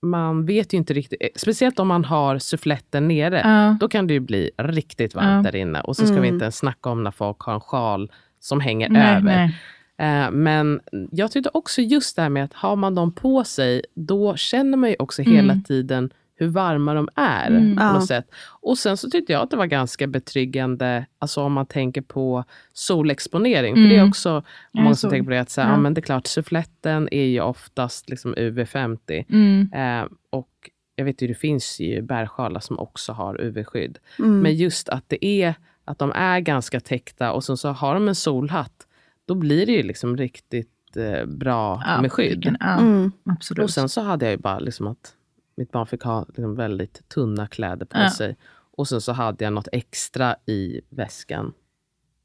man 0.02 0.46
vet 0.46 0.74
ju 0.74 0.78
inte 0.78 0.94
riktigt, 0.94 1.22
eh, 1.22 1.28
speciellt 1.36 1.80
om 1.80 1.88
man 1.88 2.06
har 2.06 2.40
suffletten 2.40 3.08
nere, 3.08 3.70
uh. 3.70 3.78
då 3.78 3.88
kan 3.88 4.08
det 4.08 4.14
ju 4.14 4.20
bli 4.20 4.52
riktigt 4.58 5.16
varmt 5.16 5.46
uh. 5.46 5.52
där 5.52 5.56
inne. 5.56 5.82
Och 5.82 5.96
så 5.96 6.02
ska 6.02 6.12
mm. 6.12 6.22
vi 6.22 6.28
inte 6.28 6.46
ens 6.46 6.58
snacka 6.58 6.90
om 6.90 7.04
när 7.04 7.12
folk 7.12 7.40
har 7.40 7.54
en 7.54 7.62
sjal 7.62 8.12
som 8.40 8.60
hänger 8.60 8.90
nej, 8.90 9.16
över. 9.16 9.22
Nej. 9.22 9.56
Uh, 10.02 10.32
men 10.32 10.82
jag 11.12 11.32
tyckte 11.32 11.50
också 11.54 11.82
just 11.82 12.16
det 12.16 12.22
här 12.22 12.30
med 12.30 12.44
att 12.44 12.54
har 12.54 12.76
man 12.76 12.96
dem 12.96 13.12
på 13.12 13.44
sig, 13.44 13.82
då 13.94 14.36
känner 14.36 14.78
man 14.78 14.90
ju 14.90 14.96
också 15.00 15.22
mm. 15.22 15.34
hela 15.34 15.62
tiden 15.68 16.10
hur 16.40 16.48
varma 16.48 16.94
de 16.94 17.10
är. 17.16 17.48
Mm, 17.48 17.78
på 17.78 17.84
något 17.84 18.08
sätt. 18.08 18.32
Och 18.62 18.78
sen 18.78 18.98
så 18.98 19.10
tyckte 19.10 19.34
jag 19.34 19.42
att 19.42 19.52
det 19.52 19.58
var 19.58 19.66
ganska 19.66 20.08
betryggande, 20.08 21.06
alltså 21.20 21.42
om 21.42 21.54
man 21.54 21.66
tänker 21.66 22.02
på 22.02 22.44
solexponering. 22.74 23.74
Mm. 23.74 23.84
För 23.84 23.90
det 23.90 23.96
är 23.96 24.00
mm. 24.00 24.10
också 24.10 24.44
många 24.72 24.96
som 24.96 25.10
tänker 25.10 25.24
på 25.24 25.30
det, 25.30 25.40
att 25.40 25.50
så, 25.50 25.62
ja. 25.62 25.70
ja. 25.70 25.78
men 25.78 25.94
det 25.94 26.00
är 26.00 26.04
klart, 26.04 26.28
suffletten 26.28 27.10
är 27.12 27.26
ju 27.26 27.42
oftast 27.42 28.10
liksom 28.10 28.36
UV50. 28.36 29.26
Mm. 29.30 29.70
Eh, 29.74 30.10
och 30.30 30.50
jag 30.96 31.06
vet 31.06 31.22
ju, 31.22 31.28
det 31.28 31.36
finns 31.36 31.80
ju 31.80 32.02
bärsjalar 32.02 32.60
som 32.60 32.80
också 32.80 33.14
har 33.14 33.42
UV-skydd. 33.42 33.98
Mm. 34.20 34.40
Men 34.40 34.56
just 34.56 34.90
att 34.90 35.04
det 35.08 35.26
är 35.26 35.56
att 35.86 36.00
de 36.00 36.12
är 36.16 36.40
ganska 36.40 36.80
täckta 36.80 37.32
och 37.32 37.44
sen 37.44 37.58
så 37.58 37.70
har 37.70 37.94
de 37.94 38.08
en 38.08 38.16
solhatt, 38.16 38.87
då 39.28 39.36
blir 39.36 39.66
det 39.66 39.72
ju 39.72 39.84
liksom 39.84 40.18
riktigt 40.18 40.98
eh, 40.98 41.26
bra 41.26 41.84
ja, 41.86 42.02
med 42.02 42.12
skydd. 42.12 42.56
Ja, 42.60 42.80
mm. 42.80 43.12
absolut. 43.24 43.64
Och 43.64 43.70
sen 43.70 43.90
så 43.90 44.02
hade 44.02 44.26
jag 44.26 44.32
ju 44.32 44.38
bara 44.38 44.60
liksom 44.60 44.88
att 44.88 45.14
mitt 45.58 45.72
barn 45.72 45.86
fick 45.88 46.02
ha 46.02 46.26
liksom 46.28 46.56
väldigt 46.56 47.10
tunna 47.10 47.48
kläder 47.48 47.86
på 47.86 47.98
ja. 47.98 48.12
sig. 48.12 48.38
Och 48.78 48.88
sen 48.88 49.02
så 49.02 49.12
hade 49.12 49.44
jag 49.44 49.54
något 49.54 49.68
extra 49.72 50.36
i 50.46 50.82
väskan. 50.90 51.54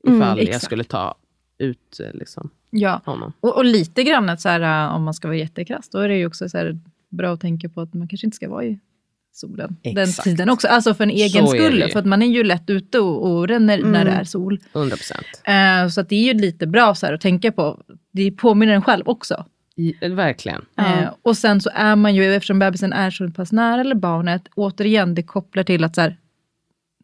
Mm, 0.06 0.18
ifall 0.18 0.38
mm, 0.38 0.52
jag 0.52 0.62
skulle 0.62 0.84
ta 0.84 1.14
ut 1.58 2.00
eh, 2.00 2.14
liksom, 2.14 2.50
ja. 2.70 3.00
honom. 3.04 3.32
Och, 3.40 3.56
och 3.56 3.64
lite 3.64 4.04
grann 4.04 4.38
så 4.38 4.48
här, 4.48 4.88
eh, 4.88 4.94
om 4.94 5.02
man 5.02 5.14
ska 5.14 5.28
vara 5.28 5.38
jättekrass, 5.38 5.88
då 5.88 5.98
är 5.98 6.08
det 6.08 6.16
ju 6.16 6.26
också 6.26 6.48
så 6.48 6.58
här, 6.58 6.78
bra 7.08 7.32
att 7.32 7.40
tänka 7.40 7.68
på 7.68 7.80
att 7.80 7.94
man 7.94 8.08
kanske 8.08 8.26
inte 8.26 8.36
ska 8.36 8.48
vara 8.48 8.64
i 8.64 8.80
solen 9.32 9.76
Exakt. 9.82 10.16
den 10.16 10.24
tiden 10.24 10.48
också. 10.48 10.68
Alltså 10.68 10.94
för 10.94 11.04
en 11.04 11.10
egen 11.10 11.46
så 11.46 11.52
skull. 11.52 11.88
För 11.92 11.98
att 11.98 12.06
man 12.06 12.22
är 12.22 12.26
ju 12.26 12.44
lätt 12.44 12.70
ute 12.70 12.98
och, 12.98 13.30
och 13.30 13.48
ränner 13.48 13.78
mm. 13.78 13.92
när 13.92 14.04
det 14.04 14.10
är 14.10 14.24
sol. 14.24 14.58
100%. 14.72 15.84
Uh, 15.84 15.88
så 15.88 16.00
att 16.00 16.08
det 16.08 16.16
är 16.16 16.34
ju 16.34 16.40
lite 16.40 16.66
bra 16.66 16.94
så 16.94 17.06
här, 17.06 17.12
att 17.12 17.20
tänka 17.20 17.52
på. 17.52 17.82
Det 18.12 18.30
påminner 18.30 18.72
en 18.72 18.82
själv 18.82 19.08
också. 19.08 19.44
I, 19.76 20.08
verkligen. 20.08 20.64
Eh, 20.78 21.08
och 21.22 21.36
sen 21.36 21.60
så 21.60 21.70
är 21.74 21.96
man 21.96 22.14
ju, 22.14 22.34
eftersom 22.34 22.58
bebisen 22.58 22.92
är 22.92 23.10
så 23.10 23.30
pass 23.30 23.52
nära, 23.52 23.80
eller 23.80 23.94
barnet, 23.94 24.48
återigen, 24.56 25.14
det 25.14 25.22
kopplar 25.22 25.62
till 25.62 25.84
att 25.84 25.94
så 25.94 26.00
här, 26.00 26.16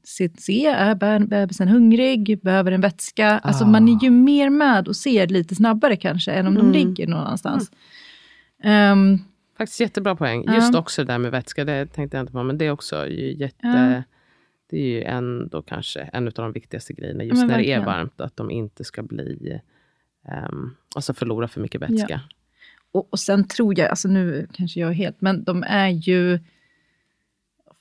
se, 0.04 0.30
se 0.38 0.66
är 0.66 0.94
bebisen 1.26 1.68
hungrig, 1.68 2.40
behöver 2.42 2.72
en 2.72 2.80
vätska? 2.80 3.30
Ah. 3.30 3.38
Alltså 3.38 3.66
man 3.66 3.88
är 3.88 4.02
ju 4.02 4.10
mer 4.10 4.50
med 4.50 4.88
och 4.88 4.96
ser 4.96 5.26
lite 5.26 5.54
snabbare 5.54 5.96
kanske, 5.96 6.32
än 6.32 6.46
om 6.46 6.56
mm. 6.56 6.72
de 6.72 6.78
ligger 6.78 7.06
någon 7.06 7.20
annanstans. 7.20 7.70
Mm. 8.62 8.92
Um, 8.92 9.24
Faktiskt 9.58 9.80
jättebra 9.80 10.16
poäng. 10.16 10.44
Just 10.54 10.74
uh. 10.74 10.80
också 10.80 11.04
det 11.04 11.12
där 11.12 11.18
med 11.18 11.30
vätska, 11.30 11.64
det 11.64 11.86
tänkte 11.86 12.16
jag 12.16 12.22
inte 12.22 12.32
på, 12.32 12.42
men 12.42 12.58
det 12.58 12.66
är 12.66 12.70
också 12.70 13.08
jätte... 13.08 13.66
Uh. 13.66 14.00
Det 14.70 14.76
är 14.76 14.86
ju 14.86 15.02
ändå 15.02 15.62
kanske 15.62 16.00
en 16.00 16.26
av 16.26 16.32
de 16.32 16.52
viktigaste 16.52 16.92
grejerna, 16.92 17.24
just 17.24 17.40
när 17.40 17.48
verkligen. 17.48 17.80
det 17.80 17.84
är 17.84 17.86
varmt, 17.86 18.20
att 18.20 18.36
de 18.36 18.50
inte 18.50 18.84
ska 18.84 19.02
bli 19.02 19.60
um, 20.50 20.76
alltså 20.94 21.14
förlora 21.14 21.48
för 21.48 21.60
mycket 21.60 21.80
vätska. 21.80 22.06
Ja. 22.08 22.20
Och, 22.92 23.08
och 23.10 23.18
sen 23.18 23.48
tror 23.48 23.78
jag, 23.78 23.88
alltså 23.88 24.08
nu 24.08 24.48
kanske 24.52 24.80
jag 24.80 24.90
är 24.90 24.94
helt, 24.94 25.20
men 25.20 25.44
de 25.44 25.62
är 25.62 25.88
ju... 25.88 26.38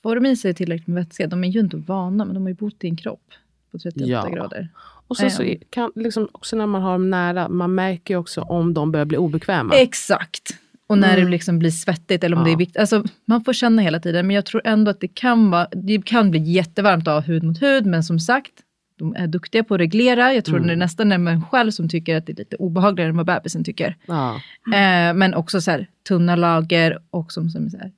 Får 0.02 0.14
de 0.14 0.26
i 0.26 0.36
sig 0.36 0.54
tillräckligt 0.54 0.86
med 0.86 1.04
vätska, 1.04 1.26
de 1.26 1.44
är 1.44 1.48
ju 1.48 1.60
inte 1.60 1.76
vana, 1.76 2.24
men 2.24 2.34
de 2.34 2.42
har 2.42 2.48
ju 2.50 2.54
bott 2.54 2.84
i 2.84 2.88
en 2.88 2.96
kropp 2.96 3.32
på 3.70 3.78
38 3.78 4.10
ja. 4.10 4.28
grader. 4.28 4.68
Och 5.08 5.16
sen 5.16 5.30
så 5.30 5.54
kan, 5.70 5.92
liksom, 5.94 6.28
också 6.32 6.56
när 6.56 6.66
man 6.66 6.82
har 6.82 6.92
dem 6.92 7.10
nära, 7.10 7.48
man 7.48 7.74
märker 7.74 8.14
ju 8.14 8.18
också 8.18 8.40
om 8.40 8.74
de 8.74 8.92
börjar 8.92 9.06
bli 9.06 9.16
obekväma. 9.16 9.74
Exakt. 9.74 10.58
Och 10.88 10.98
när 10.98 11.14
mm. 11.14 11.24
det 11.24 11.30
liksom 11.30 11.58
blir 11.58 11.70
svettigt 11.70 12.24
eller 12.24 12.36
om 12.36 12.42
ja. 12.42 12.46
det 12.46 12.52
är 12.52 12.56
viktigt. 12.56 12.76
Alltså, 12.76 13.04
man 13.24 13.44
får 13.44 13.52
känna 13.52 13.82
hela 13.82 14.00
tiden, 14.00 14.26
men 14.26 14.36
jag 14.36 14.46
tror 14.46 14.62
ändå 14.64 14.90
att 14.90 15.00
det 15.00 15.08
kan, 15.08 15.50
vara, 15.50 15.68
det 15.72 16.04
kan 16.04 16.30
bli 16.30 16.40
jättevarmt 16.40 17.08
av 17.08 17.22
hud 17.22 17.42
mot 17.42 17.62
hud, 17.62 17.86
men 17.86 18.04
som 18.04 18.20
sagt, 18.20 18.52
de 18.98 19.14
är 19.16 19.26
duktiga 19.26 19.64
på 19.64 19.74
att 19.74 19.80
reglera. 19.80 20.34
Jag 20.34 20.44
tror 20.44 20.56
mm. 20.56 20.66
det 20.66 20.72
är 20.72 20.76
nästan 20.76 21.12
är 21.12 21.18
man 21.18 21.44
själv 21.44 21.70
som 21.70 21.88
tycker 21.88 22.16
att 22.16 22.26
det 22.26 22.32
är 22.32 22.36
lite 22.36 22.56
obehagligare 22.56 23.10
än 23.10 23.16
vad 23.16 23.26
bebisen 23.26 23.64
tycker. 23.64 23.96
Ja. 24.06 24.34
Eh, 24.66 25.14
men 25.14 25.34
också 25.34 25.60
så 25.60 25.70
här, 25.70 25.86
tunna 26.08 26.36
lager 26.36 26.98
och 27.10 27.32
som, 27.32 27.50
som 27.50 27.70
så 27.70 27.76
här, 27.78 27.92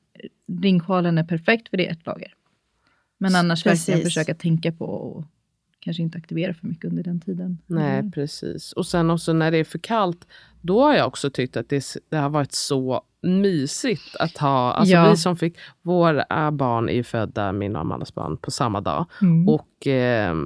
ringsjalen 0.62 1.18
är 1.18 1.24
perfekt 1.24 1.68
för 1.68 1.76
det 1.76 1.88
är 1.88 1.92
ett 1.92 2.06
lager. 2.06 2.32
Men 3.18 3.34
annars 3.34 3.62
precis. 3.62 3.88
verkligen 3.88 4.06
försöka 4.06 4.34
tänka 4.34 4.72
på 4.72 4.84
och 4.84 5.24
kanske 5.80 6.02
inte 6.02 6.18
aktivera 6.18 6.54
för 6.54 6.66
mycket 6.66 6.84
under 6.84 7.02
den 7.02 7.20
tiden. 7.20 7.58
Nej, 7.66 7.98
mm. 7.98 8.12
precis. 8.12 8.72
Och 8.72 8.86
sen 8.86 9.10
också 9.10 9.32
när 9.32 9.50
det 9.50 9.58
är 9.58 9.64
för 9.64 9.78
kallt, 9.78 10.26
då 10.60 10.82
har 10.82 10.94
jag 10.94 11.06
också 11.06 11.30
tyckt 11.30 11.56
att 11.56 11.68
det, 11.68 11.84
det 12.08 12.16
har 12.16 12.30
varit 12.30 12.52
så 12.52 13.02
mysigt 13.22 14.16
att 14.16 14.36
ha, 14.38 14.72
alltså 14.72 14.94
ja. 14.94 15.10
vi 15.10 15.16
som 15.16 15.36
fick, 15.36 15.58
våra 15.82 16.50
barn 16.50 16.88
är 16.88 16.92
ju 16.92 17.02
födda, 17.02 17.52
min 17.52 17.76
och 17.76 17.80
Amandas 17.80 18.14
barn, 18.14 18.36
på 18.36 18.50
samma 18.50 18.80
dag. 18.80 19.06
Mm. 19.22 19.48
Och 19.48 19.86
eh, 19.86 20.36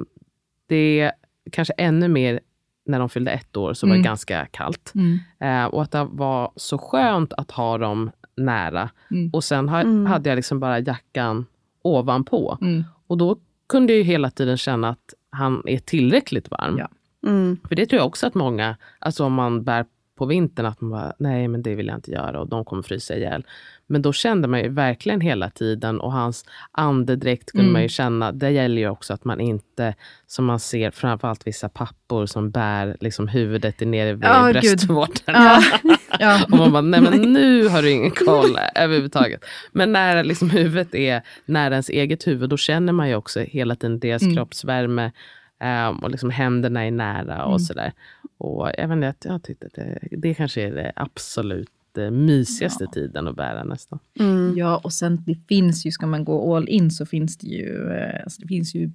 det 0.69 1.01
är 1.01 1.13
kanske 1.51 1.73
ännu 1.73 2.09
mer 2.09 2.41
när 2.87 2.99
de 2.99 3.09
fyllde 3.09 3.31
ett 3.31 3.57
år, 3.57 3.75
så 3.75 3.87
var 3.87 3.95
det 3.95 3.99
mm. 3.99 4.05
ganska 4.05 4.47
kallt. 4.47 4.93
Mm. 4.95 5.19
Eh, 5.41 5.65
och 5.65 5.83
att 5.83 5.91
det 5.91 6.09
var 6.11 6.53
så 6.57 6.79
skönt 6.79 7.33
att 7.33 7.51
ha 7.51 7.79
dem 7.79 8.11
nära. 8.37 8.91
Mm. 9.11 9.31
Och 9.33 9.45
sen 9.45 9.69
ha, 9.69 9.81
mm. 9.81 10.07
hade 10.07 10.29
jag 10.29 10.37
liksom 10.37 10.61
bara 10.61 10.79
jackan 10.79 11.47
ovanpå. 11.83 12.59
Mm. 12.61 12.85
Och 13.07 13.19
då 13.19 13.37
kunde 13.69 13.93
jag 13.93 14.05
hela 14.05 14.31
tiden 14.31 14.57
känna 14.57 14.89
att 14.89 15.15
han 15.35 15.63
är 15.67 15.79
tillräckligt 15.79 16.51
varm. 16.51 16.79
Ja. 16.79 16.89
Mm. 17.27 17.57
För 17.69 17.75
det 17.75 17.87
tror 17.87 17.99
jag 17.99 18.07
också 18.07 18.27
att 18.27 18.35
många, 18.35 18.77
alltså 18.99 19.25
om 19.25 19.33
man 19.33 19.65
bär 19.65 19.85
på 20.19 20.27
vintern, 20.27 20.67
att 20.67 20.81
man 20.81 20.91
bara, 20.91 21.13
nej 21.19 21.49
men 21.49 21.63
det 21.63 21.75
vill 21.75 21.87
jag 21.87 21.97
inte 21.97 22.11
göra 22.11 22.41
och 22.41 22.49
de 22.49 22.65
kommer 22.65 22.83
frysa 22.83 23.17
ihjäl. 23.17 23.45
Men 23.87 24.03
då 24.03 24.13
kände 24.13 24.49
man 24.49 24.61
ju 24.61 24.69
verkligen 24.69 25.21
hela 25.21 25.51
tiden 25.51 26.01
och 26.01 26.13
hans 26.13 26.45
andedräkt 26.73 27.53
kunde 27.53 27.63
mm. 27.63 27.73
man 27.73 27.83
ju 27.83 27.89
känna. 27.89 28.33
Det 28.33 28.51
gäller 28.51 28.83
ju 28.83 28.89
också 28.89 29.13
att 29.13 29.25
man 29.25 29.41
inte, 29.41 29.95
som 30.27 30.45
man 30.45 30.61
ser 30.61 30.91
framförallt 30.91 31.47
vissa 31.47 31.69
pappor 31.69 32.27
som 32.27 32.51
bär 32.51 32.97
liksom 33.01 33.29
huvudet 33.29 33.81
nere 33.81 34.13
vid 34.13 34.25
oh, 34.25 34.53
bröstvårtan. 34.53 35.35
Ja. 35.35 35.63
ja. 36.19 36.45
och 36.45 36.59
man 36.59 36.73
bara, 36.73 36.81
nej 36.81 37.01
men 37.01 37.33
nu 37.33 37.69
har 37.69 37.83
du 37.83 37.91
ingen 37.91 38.11
koll 38.11 38.59
överhuvudtaget. 38.75 39.45
Men 39.73 39.93
när 39.93 40.25
liksom 40.25 40.51
huvudet 40.51 40.95
är 40.95 41.23
nära 41.45 41.75
ens 41.75 41.89
eget 41.89 42.27
huvud, 42.27 42.51
då 42.51 42.57
känner 42.57 42.93
man 42.93 43.09
ju 43.09 43.15
också 43.15 43.41
hela 43.41 43.77
tiden 43.77 44.01
deras 44.01 44.23
mm. 44.23 44.37
kroppsvärme. 44.37 45.13
Um, 45.61 45.99
och 45.99 46.11
liksom 46.11 46.31
händerna 46.31 46.87
är 46.87 46.91
nära 46.91 47.45
och 47.45 47.51
mm. 47.51 47.59
sådär. 47.59 47.93
Och 48.39 48.71
jag, 48.79 48.89
vet 48.89 48.97
inte, 48.97 49.29
jag 49.29 49.43
tyckte 49.43 49.67
att 49.67 49.75
det, 49.75 49.99
det 50.11 50.35
kanske 50.35 50.63
är 50.63 50.71
det 50.71 50.93
absolut 50.97 51.71
mysigaste 52.11 52.85
ja. 52.85 52.91
tiden 52.91 53.29
att 53.29 53.37
bära 53.37 53.65
nästan. 53.65 53.99
Mm. 54.21 54.55
Ja, 54.57 54.81
och 54.85 54.93
sen 54.93 55.25
det 55.27 55.37
finns 55.49 55.87
ju, 55.87 55.91
ska 55.91 56.07
man 56.07 56.25
gå 56.25 56.57
all 56.57 56.69
in 56.69 56.91
så 56.91 57.07
finns 57.07 57.37
det 57.37 57.47
ju, 57.47 57.93
eh, 57.93 58.21
alltså 58.25 58.41
det 58.41 58.49
finns 58.49 58.75
ju 58.75 58.91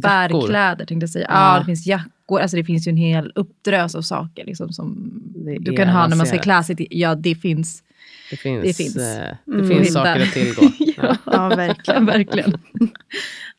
bärkläder 0.00 0.86
tänkte 0.86 1.02
jag 1.02 1.10
säga. 1.10 1.26
Ja. 1.28 1.54
ja, 1.54 1.58
det 1.58 1.64
finns 1.64 1.86
jackor, 1.86 2.40
alltså 2.40 2.56
det 2.56 2.64
finns 2.64 2.86
ju 2.86 2.90
en 2.90 2.96
hel 2.96 3.32
uppdrös 3.34 3.94
av 3.94 4.02
saker 4.02 4.44
liksom, 4.44 4.72
som 4.72 5.12
du 5.60 5.76
kan 5.76 5.88
ha 5.88 6.08
när 6.08 6.16
man 6.16 6.26
ska 6.26 6.38
klä 6.38 6.64
sig 6.64 6.76
till. 6.76 6.86
Ja, 6.90 7.14
det 7.14 7.34
finns. 7.34 7.82
Det 8.30 8.36
finns, 8.36 8.62
det 8.64 8.74
finns, 8.74 8.96
eh, 8.96 9.36
det 9.44 9.52
mm. 9.52 9.68
finns 9.68 9.92
saker 9.92 10.22
att 10.22 10.32
tillgå. 10.32 10.62
ja, 10.96 11.16
ja, 11.26 11.48
verkligen. 11.48 12.06
verkligen. 12.16 12.58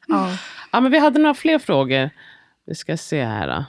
Ja. 0.08 0.38
ja, 0.72 0.80
men 0.80 0.92
vi 0.92 1.00
hade 1.00 1.20
några 1.20 1.34
fler 1.34 1.60
frågor. 1.60 2.10
Vi 2.66 2.76
ska 2.76 2.98
se 2.98 3.24
här. 3.24 3.48
Då. 3.48 3.66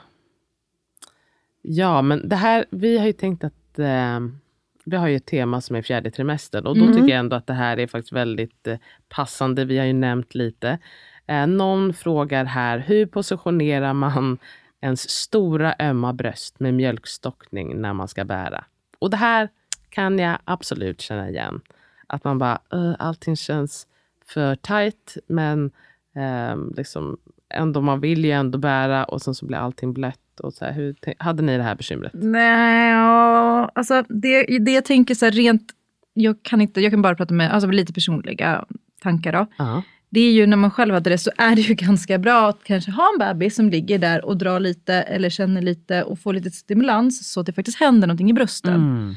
Ja, 1.61 2.01
men 2.01 2.29
det 2.29 2.35
här, 2.35 2.65
vi 2.69 2.97
har 2.97 3.05
ju 3.05 3.13
tänkt 3.13 3.43
att 3.43 3.79
eh, 3.79 4.19
vi 4.85 4.97
har 4.97 5.07
ju 5.07 5.15
ett 5.15 5.25
tema 5.25 5.61
som 5.61 5.75
är 5.75 5.81
fjärde 5.81 6.11
trimestern 6.11 6.65
och 6.67 6.75
då 6.77 6.83
mm. 6.83 6.93
tycker 6.93 7.09
jag 7.09 7.19
ändå 7.19 7.35
att 7.35 7.47
det 7.47 7.53
här 7.53 7.79
är 7.79 7.87
faktiskt 7.87 8.13
väldigt 8.13 8.67
eh, 8.67 8.77
passande. 9.09 9.65
Vi 9.65 9.77
har 9.77 9.85
ju 9.85 9.93
nämnt 9.93 10.35
lite. 10.35 10.79
Eh, 11.27 11.47
någon 11.47 11.93
frågar 11.93 12.45
här, 12.45 12.79
hur 12.79 13.05
positionerar 13.05 13.93
man 13.93 14.37
ens 14.81 15.09
stora 15.09 15.75
ömma 15.79 16.13
bröst 16.13 16.59
med 16.59 16.73
mjölkstockning 16.73 17.81
när 17.81 17.93
man 17.93 18.07
ska 18.07 18.25
bära? 18.25 18.65
Och 18.99 19.09
det 19.09 19.17
här 19.17 19.49
kan 19.89 20.19
jag 20.19 20.37
absolut 20.45 21.01
känna 21.01 21.29
igen. 21.29 21.61
Att 22.07 22.23
man 22.23 22.37
bara, 22.37 22.59
allting 22.99 23.35
känns 23.35 23.87
för 24.25 24.55
tight 24.55 25.17
men 25.27 25.71
um, 26.17 26.73
liksom, 26.77 27.17
ändå, 27.53 27.81
man 27.81 27.99
vill 27.99 28.25
ju 28.25 28.31
ändå 28.31 28.57
bära 28.57 29.03
och 29.03 29.21
sen 29.21 29.35
så 29.35 29.45
blir 29.45 29.57
allting 29.57 29.93
blött. 29.93 30.39
Och 30.39 30.53
så 30.53 30.65
här, 30.65 30.73
hur, 30.73 30.95
hade 31.17 31.43
ni 31.43 31.57
det 31.57 31.63
här 31.63 31.75
bekymret? 31.75 32.11
Nej, 32.15 32.93
alltså 33.75 34.03
det, 34.09 34.59
det 34.59 34.71
jag 34.71 34.85
tänker 34.85 35.15
så 35.15 35.25
här 35.25 35.31
rent, 35.31 35.71
jag 36.13 36.43
kan, 36.43 36.61
inte, 36.61 36.81
jag 36.81 36.91
kan 36.91 37.01
bara 37.01 37.15
prata 37.15 37.33
med 37.33 37.53
alltså 37.53 37.69
lite 37.69 37.93
personliga 37.93 38.65
tankar 39.01 39.31
då. 39.31 39.63
Uh-huh. 39.63 39.81
Det 40.09 40.19
är 40.19 40.31
ju 40.31 40.47
när 40.47 40.57
man 40.57 40.71
själv 40.71 40.93
hade 40.93 41.09
det 41.09 41.17
så 41.17 41.31
är 41.37 41.55
det 41.55 41.61
ju 41.61 41.73
ganska 41.87 42.17
bra 42.17 42.49
att 42.49 42.63
kanske 42.63 42.91
ha 42.91 43.09
en 43.13 43.19
bebis 43.19 43.55
som 43.55 43.69
ligger 43.69 43.99
där 43.99 44.25
och 44.25 44.37
drar 44.37 44.59
lite 44.59 44.93
eller 44.93 45.29
känner 45.29 45.61
lite 45.61 46.03
och 46.03 46.19
får 46.19 46.33
lite 46.33 46.51
stimulans 46.51 47.31
så 47.31 47.39
att 47.39 47.45
det 47.45 47.53
faktiskt 47.53 47.79
händer 47.79 48.07
någonting 48.07 48.29
i 48.29 48.33
brösten. 48.33 48.75
Mm. 48.75 49.15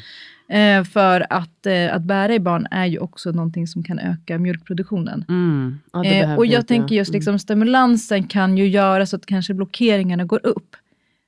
Eh, 0.51 0.85
för 0.85 1.27
att, 1.31 1.67
eh, 1.67 1.95
att 1.95 2.03
bära 2.03 2.35
i 2.35 2.41
barn 2.41 2.67
är 2.71 2.87
ju 2.87 2.99
också 2.99 3.31
någonting 3.31 3.67
som 3.67 3.83
kan 3.83 3.99
öka 3.99 4.39
mjölkproduktionen. 4.39 5.25
Mm. 5.29 5.79
Ja, 5.93 6.05
eh, 6.05 6.35
och 6.35 6.47
jag 6.47 6.67
tänker 6.67 6.95
just 6.95 7.13
liksom, 7.13 7.39
stimulansen 7.39 8.23
kan 8.23 8.59
ju 8.59 8.69
göra 8.69 9.07
så 9.07 9.17
att 9.17 9.27
kanske 9.27 9.55
blockeringarna 9.55 10.25
går 10.25 10.47
upp. 10.47 10.77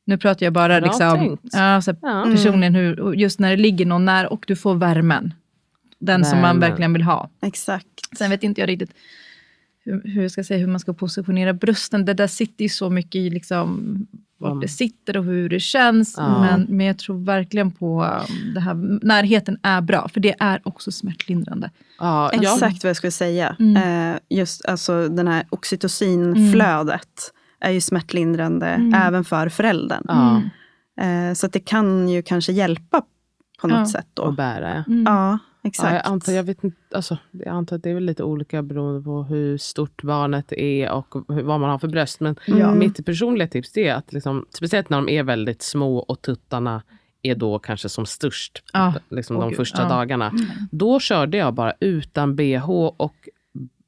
Nu 0.04 0.18
pratar 0.18 0.46
jag 0.46 0.52
bara 0.52 0.80
liksom, 0.80 1.38
ja, 1.52 1.82
så 1.82 1.94
ja. 2.02 2.26
personligen, 2.32 2.74
hur, 2.74 3.14
just 3.14 3.40
när 3.40 3.50
det 3.50 3.62
ligger 3.62 3.86
någon 3.86 4.04
nära 4.04 4.28
och 4.28 4.44
du 4.46 4.56
får 4.56 4.74
värmen. 4.74 5.34
Den 5.98 6.06
värmen. 6.08 6.24
som 6.24 6.40
man 6.40 6.60
verkligen 6.60 6.92
vill 6.92 7.02
ha. 7.02 7.30
Exakt. 7.42 7.86
Sen 8.18 8.30
vet 8.30 8.42
inte 8.42 8.60
jag 8.60 8.68
riktigt 8.68 8.94
hur, 9.84 10.02
hur, 10.04 10.28
ska 10.28 10.44
säga, 10.44 10.60
hur 10.60 10.66
man 10.66 10.80
ska 10.80 10.92
positionera 10.92 11.52
brösten. 11.52 12.04
Det 12.04 12.14
där 12.14 12.26
sitter 12.26 12.62
ju 12.62 12.68
så 12.68 12.90
mycket 12.90 13.14
i 13.14 13.30
liksom, 13.30 14.06
vart 14.42 14.50
mm. 14.50 14.60
det 14.60 14.68
sitter 14.68 15.16
och 15.16 15.24
hur 15.24 15.48
det 15.48 15.60
känns. 15.60 16.14
Ja. 16.18 16.40
Men, 16.40 16.66
men 16.68 16.86
jag 16.86 16.98
tror 16.98 17.24
verkligen 17.24 17.70
på 17.70 18.04
um, 18.04 18.54
det 18.54 18.60
här, 18.60 18.74
närheten 19.06 19.58
är 19.62 19.80
bra, 19.80 20.08
för 20.08 20.20
det 20.20 20.34
är 20.38 20.60
också 20.64 20.92
smärtlindrande. 20.92 21.70
Ja, 21.98 22.30
Exakt 22.30 22.84
vad 22.84 22.88
jag 22.88 22.96
skulle 22.96 23.10
säga. 23.10 23.56
Mm. 23.58 24.12
Eh, 24.12 24.18
just 24.28 24.66
alltså 24.66 25.08
den 25.08 25.28
här 25.28 25.46
oxytocinflödet 25.50 27.32
är 27.60 27.70
ju 27.70 27.80
smärtlindrande 27.80 28.66
mm. 28.66 28.94
även 28.94 29.24
för 29.24 29.48
föräldern. 29.48 30.06
Eh, 31.00 31.34
så 31.34 31.46
det 31.46 31.60
kan 31.60 32.08
ju 32.08 32.22
kanske 32.22 32.52
hjälpa 32.52 33.02
på 33.60 33.68
något 33.68 33.90
sätt. 33.90 34.06
Då. 34.14 34.22
Att 34.22 34.36
bära. 34.36 34.84
Mm. 34.88 35.04
Ja. 35.06 35.38
Exakt. 35.64 35.90
Ja, 35.90 35.96
jag, 35.96 36.06
antar, 36.06 36.32
jag, 36.32 36.44
vet 36.44 36.64
inte, 36.64 36.76
alltså, 36.94 37.18
jag 37.30 37.48
antar 37.48 37.76
att 37.76 37.82
det 37.82 37.90
är 37.90 37.94
väl 37.94 38.04
lite 38.04 38.22
olika 38.22 38.62
beroende 38.62 39.02
på 39.04 39.22
hur 39.22 39.58
stort 39.58 40.02
barnet 40.02 40.52
är 40.52 40.90
och 40.90 41.14
hur, 41.28 41.42
vad 41.42 41.60
man 41.60 41.70
har 41.70 41.78
för 41.78 41.88
bröst. 41.88 42.20
Men 42.20 42.36
mm. 42.46 42.78
mitt 42.78 43.06
personliga 43.06 43.48
tips 43.48 43.76
är 43.76 43.94
att, 43.94 44.12
liksom, 44.12 44.46
speciellt 44.50 44.90
när 44.90 44.96
de 44.96 45.08
är 45.08 45.22
väldigt 45.22 45.62
små 45.62 45.98
och 45.98 46.22
tuttarna 46.22 46.82
är 47.22 47.34
då 47.34 47.58
kanske 47.58 47.88
som 47.88 48.06
störst, 48.06 48.62
ah, 48.72 48.92
liksom 49.08 49.40
de 49.40 49.52
första 49.52 49.86
ah. 49.86 49.88
dagarna. 49.88 50.28
Mm. 50.28 50.46
Då 50.70 51.00
körde 51.00 51.36
jag 51.36 51.54
bara 51.54 51.72
utan 51.80 52.36
bh 52.36 52.70
och 52.96 53.28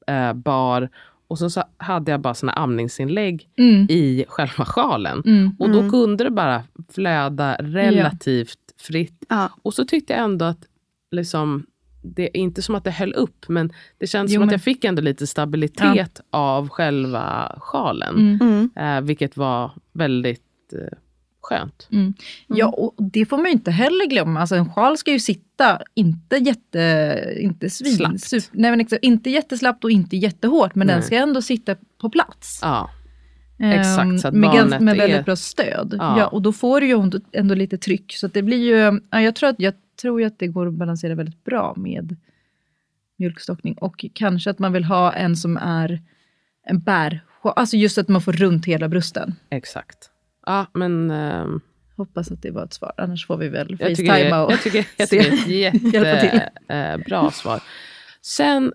eh, 0.07 0.33
bar. 0.33 0.89
Och 1.27 1.39
så, 1.39 1.49
så 1.49 1.63
hade 1.77 2.11
jag 2.11 2.21
bara 2.21 2.33
såna 2.33 2.51
amningsinlägg 2.51 3.49
mm. 3.57 3.87
i 3.89 4.25
själva 4.27 4.65
sjalen. 4.65 5.23
Mm. 5.25 5.55
Och 5.59 5.69
då 5.69 5.79
mm. 5.79 5.91
kunde 5.91 6.23
det 6.23 6.31
bara 6.31 6.63
flöda 6.89 7.55
relativt 7.59 8.59
fritt. 8.77 9.23
Ah. 9.29 9.49
Och 9.61 9.73
så 9.73 9.85
tyckte 9.85 10.13
jag 10.13 10.23
ändå 10.23 10.45
att 10.45 10.67
liksom, 11.15 11.65
det 12.01 12.23
är 12.23 12.37
inte 12.37 12.61
som 12.61 12.75
att 12.75 12.83
det 12.83 12.91
höll 12.91 13.13
upp, 13.13 13.45
men 13.47 13.73
det 13.97 14.07
känns 14.07 14.31
jo, 14.31 14.35
som 14.35 14.39
men... 14.39 14.49
att 14.49 14.53
jag 14.53 14.61
fick 14.61 14.83
ändå 14.83 15.01
lite 15.01 15.27
stabilitet 15.27 16.21
ja. 16.31 16.39
av 16.39 16.69
själva 16.69 17.55
sjalen. 17.59 18.15
Mm. 18.15 18.69
mm. 18.75 18.97
Eh, 18.97 19.01
vilket 19.01 19.37
var 19.37 19.71
väldigt 19.93 20.73
eh, 20.73 20.97
skönt. 21.41 21.87
Mm. 21.91 22.13
Ja, 22.47 22.67
och 22.67 22.93
det 22.97 23.25
får 23.25 23.37
man 23.37 23.45
ju 23.45 23.51
inte 23.51 23.71
heller 23.71 24.05
glömma. 24.05 24.39
Alltså, 24.39 24.55
en 24.55 24.69
sjal 24.69 24.97
ska 24.97 25.11
ju 25.11 25.19
sitta, 25.19 25.81
inte 25.93 26.35
jätte... 26.35 27.35
Inte 27.39 27.69
svin, 27.69 27.95
Slappt. 27.95 28.21
Super, 28.21 28.47
nej, 28.51 28.71
men 28.71 28.79
liksom, 28.79 28.97
inte 29.01 29.29
jätteslappt 29.29 29.83
och 29.83 29.91
inte 29.91 30.17
jättehårt, 30.17 30.75
men 30.75 30.87
nej. 30.87 30.95
den 30.95 31.03
ska 31.03 31.15
ändå 31.15 31.41
sitta 31.41 31.75
på 32.01 32.09
plats. 32.09 32.59
Ja. 32.61 32.89
Exakt, 33.59 34.19
så 34.21 34.27
att 34.27 34.33
med, 34.33 34.49
barnet 34.49 34.81
med 34.81 34.97
väldigt 34.97 35.17
är... 35.17 35.23
bra 35.23 35.35
stöd. 35.35 35.95
Ja. 35.99 36.19
ja. 36.19 36.27
och 36.27 36.41
då 36.41 36.53
får 36.53 36.81
du 36.81 36.87
ju 36.87 36.93
ändå, 37.01 37.19
ändå 37.31 37.55
lite 37.55 37.77
tryck. 37.77 38.13
Så 38.13 38.27
det 38.27 38.41
blir 38.41 38.57
ju, 38.57 38.99
ja, 39.11 39.21
jag 39.21 39.35
tror 39.35 39.49
att 39.49 39.59
jag 39.59 39.73
tror 39.95 40.21
jag 40.21 40.27
att 40.27 40.39
det 40.39 40.47
går 40.47 40.67
att 40.67 40.73
balansera 40.73 41.15
väldigt 41.15 41.43
bra 41.43 41.73
med 41.77 42.15
mjölkstockning. 43.15 43.73
Och 43.73 44.05
kanske 44.13 44.49
att 44.49 44.59
man 44.59 44.73
vill 44.73 44.83
ha 44.83 45.13
en 45.13 45.35
som 45.35 45.57
är 45.57 46.01
en 46.63 46.79
bär, 46.79 47.19
alltså 47.41 47.77
just 47.77 47.97
att 47.97 48.07
man 48.07 48.21
får 48.21 48.33
runt 48.33 48.65
hela 48.65 48.89
brösten. 48.89 49.35
Exakt. 49.49 50.09
Ja, 50.45 50.65
men... 50.73 51.11
Um, 51.11 51.61
Hoppas 51.97 52.31
att 52.31 52.41
det 52.41 52.51
var 52.51 52.63
ett 52.63 52.73
svar, 52.73 52.93
annars 52.97 53.27
får 53.27 53.37
vi 53.37 53.49
väl 53.49 53.77
facetimea 53.77 54.45
och 54.45 54.51
Jag 54.51 54.61
tycker, 54.61 54.87
jag 54.97 55.09
tycker 55.09 55.31
det 55.31 55.65
är 55.65 55.75
ett 55.75 55.83
jättebra 56.67 57.31
svar. 57.31 57.63
Sen 58.21 58.73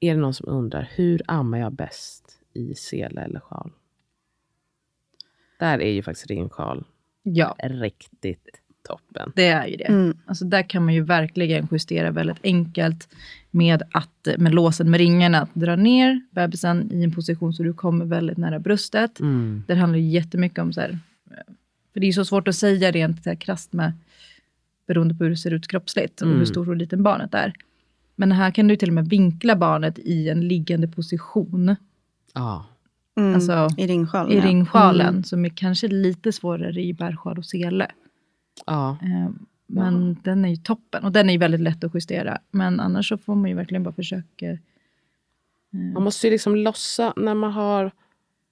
är 0.00 0.14
det 0.14 0.20
någon 0.20 0.34
som 0.34 0.48
undrar, 0.48 0.90
hur 0.94 1.22
ammar 1.26 1.58
jag 1.58 1.72
bäst 1.72 2.38
i 2.54 2.74
sele 2.74 3.20
eller 3.20 3.40
sjal? 3.40 3.70
Där 5.58 5.78
är 5.78 5.90
ju 5.90 6.02
faktiskt 6.02 6.26
ringsjal 6.26 6.84
ja. 7.22 7.56
riktigt 7.62 8.61
toppen. 8.82 9.32
Det 9.34 9.46
är 9.46 9.66
ju 9.66 9.76
det. 9.76 9.84
Mm. 9.84 10.16
Alltså 10.26 10.44
där 10.44 10.62
kan 10.62 10.84
man 10.84 10.94
ju 10.94 11.02
verkligen 11.02 11.68
justera 11.70 12.10
väldigt 12.10 12.38
enkelt 12.42 13.08
med, 13.50 13.82
att, 13.92 14.28
med 14.38 14.54
låsen 14.54 14.90
med 14.90 14.98
ringarna. 14.98 15.40
Att 15.40 15.54
dra 15.54 15.76
ner 15.76 16.22
bebisen 16.30 16.92
i 16.92 17.04
en 17.04 17.12
position 17.12 17.54
så 17.54 17.62
du 17.62 17.72
kommer 17.72 18.04
väldigt 18.04 18.38
nära 18.38 18.58
bröstet. 18.58 19.20
Mm. 19.20 19.64
Det 19.66 19.74
handlar 19.74 19.98
jättemycket 19.98 20.58
om 20.58 20.72
så 20.72 20.80
här, 20.80 20.98
för 21.92 22.00
det 22.00 22.08
är 22.08 22.12
så 22.12 22.24
svårt 22.24 22.48
att 22.48 22.56
säga 22.56 22.90
rent 22.90 23.22
så 23.22 23.30
här 23.30 23.36
krasst 23.36 23.72
med, 23.72 23.92
beroende 24.86 25.14
på 25.14 25.24
hur 25.24 25.30
det 25.30 25.36
ser 25.36 25.52
ut 25.52 25.68
kroppsligt 25.68 26.20
och 26.20 26.26
mm. 26.26 26.38
hur 26.38 26.46
stort 26.46 26.68
och 26.68 26.76
liten 26.76 27.02
barnet 27.02 27.34
är. 27.34 27.52
Men 28.16 28.32
här 28.32 28.50
kan 28.50 28.68
du 28.68 28.76
till 28.76 28.88
och 28.88 28.94
med 28.94 29.08
vinkla 29.08 29.56
barnet 29.56 29.98
i 29.98 30.28
en 30.28 30.48
liggande 30.48 30.88
position. 30.88 31.76
Ja. 32.34 32.66
Mm, 33.16 33.34
alltså, 33.34 33.68
I 33.76 33.86
ringsjalen. 33.86 34.32
I 34.32 34.40
ringsjalen, 34.40 35.08
mm. 35.08 35.24
som 35.24 35.44
är 35.44 35.48
kanske 35.48 35.88
lite 35.88 36.32
svårare 36.32 36.82
i 36.82 36.92
bärsjal 36.92 37.38
och 37.38 37.44
sele. 37.44 37.90
Ja. 38.66 38.98
Eh, 39.02 39.30
men 39.66 40.08
ja. 40.08 40.16
den 40.22 40.44
är 40.44 40.48
ju 40.48 40.56
toppen 40.56 41.04
och 41.04 41.12
den 41.12 41.28
är 41.28 41.32
ju 41.32 41.38
väldigt 41.38 41.60
lätt 41.60 41.84
att 41.84 41.94
justera. 41.94 42.38
Men 42.50 42.80
annars 42.80 43.08
så 43.08 43.18
får 43.18 43.34
man 43.34 43.50
ju 43.50 43.56
verkligen 43.56 43.82
bara 43.82 43.94
försöka. 43.94 44.46
Eh. 44.50 44.58
Man 45.94 46.02
måste 46.02 46.26
ju 46.26 46.30
liksom 46.30 46.56
lossa 46.56 47.12
när 47.16 47.34
man 47.34 47.52
har 47.52 47.90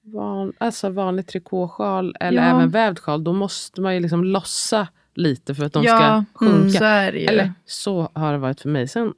van, 0.02 0.52
alltså 0.58 0.90
vanlig 0.90 1.26
trikåsjal 1.26 2.16
eller 2.20 2.42
ja. 2.42 2.48
även 2.48 2.70
vävd 2.70 2.98
sjal. 2.98 3.24
Då 3.24 3.32
måste 3.32 3.80
man 3.80 3.94
ju 3.94 4.00
liksom 4.00 4.24
lossa 4.24 4.88
lite 5.14 5.54
för 5.54 5.64
att 5.64 5.72
de 5.72 5.84
ja, 5.84 5.96
ska 5.96 6.06
mm, 6.06 6.24
sjunka. 6.34 6.86
Mm, 6.86 7.26
så. 7.26 7.32
Eller 7.32 7.52
så 7.64 8.10
har 8.12 8.32
det 8.32 8.38
varit 8.38 8.60
för 8.60 8.68
mig. 8.68 8.88
Sen 8.88 9.14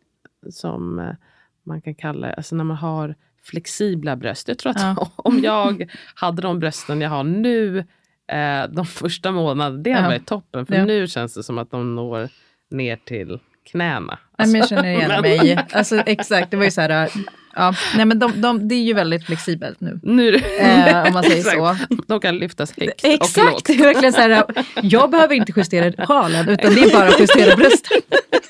som 0.50 0.98
eh, 0.98 1.14
man 1.62 1.82
kan 1.82 1.94
kalla 1.94 2.32
alltså 2.32 2.56
när 2.56 2.64
man 2.64 2.76
har 2.76 3.14
flexibla 3.42 4.16
bröst. 4.16 4.48
Jag 4.48 4.58
tror 4.58 4.70
att 4.70 4.80
ja. 4.80 5.10
om 5.16 5.38
jag 5.38 5.90
hade 6.14 6.42
de 6.42 6.58
brösten 6.58 7.00
jag 7.00 7.10
har 7.10 7.24
nu 7.24 7.84
eh, 8.32 8.70
de 8.70 8.86
första 8.86 9.30
månaderna, 9.30 9.82
det 9.82 9.92
har 9.92 10.02
ja. 10.02 10.08
varit 10.08 10.26
toppen. 10.26 10.66
För 10.66 10.74
ja. 10.74 10.84
nu 10.84 11.06
känns 11.08 11.34
det 11.34 11.42
som 11.42 11.58
att 11.58 11.70
de 11.70 11.94
når 11.94 12.28
ner 12.70 12.96
till 12.96 13.38
knäna. 13.70 14.18
Alltså, 14.38 14.56
jag 14.56 14.68
känner 14.68 14.90
igen 14.90 15.20
mig. 15.22 15.66
Alltså, 15.72 15.96
exakt, 16.06 16.50
det 16.50 16.56
var 16.56 16.64
ju 16.64 16.70
så 16.70 16.80
här, 16.80 17.10
Ja, 17.56 17.74
nej 17.96 18.06
men 18.06 18.18
de, 18.18 18.40
de, 18.40 18.68
det 18.68 18.74
är 18.74 18.82
ju 18.82 18.94
väldigt 18.94 19.26
flexibelt 19.26 19.80
nu. 19.80 20.00
nu 20.02 20.34
eh, 20.34 21.06
om 21.06 21.12
man 21.12 21.22
säger 21.22 21.42
så. 21.56 21.76
De 22.06 22.20
kan 22.20 22.36
lyftas 22.36 22.72
högt 22.76 23.04
Exakt, 23.04 23.38
och 23.38 23.44
lågt. 23.44 23.64
Det 23.64 23.72
är 23.72 23.78
verkligen 23.78 24.12
så 24.12 24.20
här, 24.20 24.44
jag 24.82 25.10
behöver 25.10 25.34
inte 25.34 25.52
justera 25.56 26.06
sjalen 26.06 26.48
utan 26.48 26.74
det 26.74 26.80
är 26.80 26.92
bara 26.92 27.08
att 27.08 27.20
justera 27.20 27.56
brösten. 27.56 28.00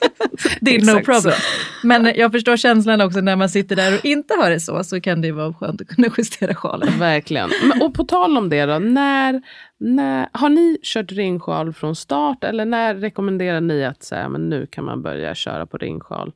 det 0.60 0.76
är 0.76 0.94
no 0.94 1.04
problem. 1.04 1.34
Men 1.82 2.12
jag 2.16 2.32
förstår 2.32 2.56
känslan 2.56 3.00
också 3.00 3.20
när 3.20 3.36
man 3.36 3.48
sitter 3.48 3.76
där 3.76 3.98
och 3.98 4.04
inte 4.04 4.34
har 4.34 4.50
det 4.50 4.60
så, 4.60 4.84
så 4.84 5.00
kan 5.00 5.20
det 5.20 5.32
vara 5.32 5.54
skönt 5.54 5.80
att 5.80 5.88
kunna 5.88 6.08
justera 6.18 6.54
sjalen. 6.54 6.98
Verkligen. 6.98 7.50
Och 7.80 7.94
på 7.94 8.04
tal 8.04 8.36
om 8.38 8.48
det 8.48 8.66
då, 8.66 8.78
när, 8.78 9.42
när, 9.78 10.28
har 10.32 10.48
ni 10.48 10.78
kört 10.82 11.12
ringsjal 11.12 11.72
från 11.72 11.96
start 11.96 12.44
eller 12.44 12.64
när 12.64 12.94
rekommenderar 12.94 13.60
ni 13.60 13.84
att 13.84 14.02
säga, 14.02 14.28
men 14.28 14.48
nu 14.48 14.66
kan 14.66 14.84
man 14.84 15.02
börja 15.02 15.34
köra 15.34 15.66
på 15.66 15.78
ringsjal? 15.78 16.32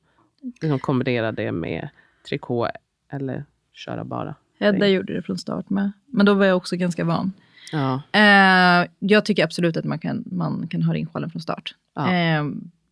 Liksom 0.60 0.78
kombinera 0.78 1.32
det 1.32 1.52
med 1.52 1.88
trikå 2.28 2.68
eller 3.12 3.44
köra 3.72 4.04
bara? 4.04 4.34
Hedda 4.60 4.86
gjorde 4.86 5.14
det 5.14 5.22
från 5.22 5.38
start 5.38 5.70
med. 5.70 5.92
Men 6.06 6.26
då 6.26 6.34
var 6.34 6.46
jag 6.46 6.56
också 6.56 6.76
ganska 6.76 7.04
van. 7.04 7.32
Ja. 7.72 8.02
Eh, 8.12 8.88
jag 8.98 9.24
tycker 9.24 9.44
absolut 9.44 9.76
att 9.76 9.84
man 9.84 9.98
kan, 9.98 10.24
man 10.26 10.68
kan 10.68 10.82
ha 10.82 10.94
ringsjalen 10.94 11.30
från 11.30 11.42
start. 11.42 11.74
Ja. 11.94 12.12
Eh, 12.12 12.44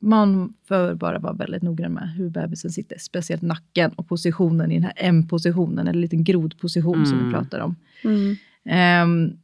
man 0.05 0.55
får 0.68 0.94
bara 0.94 1.18
vara 1.18 1.32
väldigt 1.32 1.62
noggrann 1.62 1.92
med 1.92 2.09
hur 2.09 2.30
bebisen 2.30 2.70
sitter. 2.70 2.98
Speciellt 2.98 3.42
nacken 3.42 3.92
och 3.92 4.09
positionen 4.09 4.72
i 4.72 4.74
den 4.74 4.84
här 4.84 4.92
M-positionen, 4.96 5.88
eller 5.88 6.00
liten 6.00 6.24
grodposition 6.24 6.94
mm. 6.94 7.07
som 7.07 7.18
vi 7.18 7.24
mm. 7.24 7.32
pratar 7.34 7.61
om. 7.61 7.76
Mm. 8.05 8.36
Eh, 8.64 9.34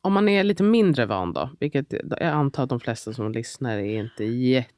om 0.00 0.12
man 0.12 0.28
är 0.28 0.44
lite 0.44 0.62
mindre 0.62 1.06
van 1.06 1.32
då, 1.32 1.50
vilket 1.60 1.94
jag 2.10 2.22
antar 2.22 2.62
att 2.62 2.68
de 2.68 2.80
flesta 2.80 3.12
som 3.12 3.32
lyssnar 3.32 3.78
är 3.78 4.00
inte 4.00 4.24
jätte 4.24 4.70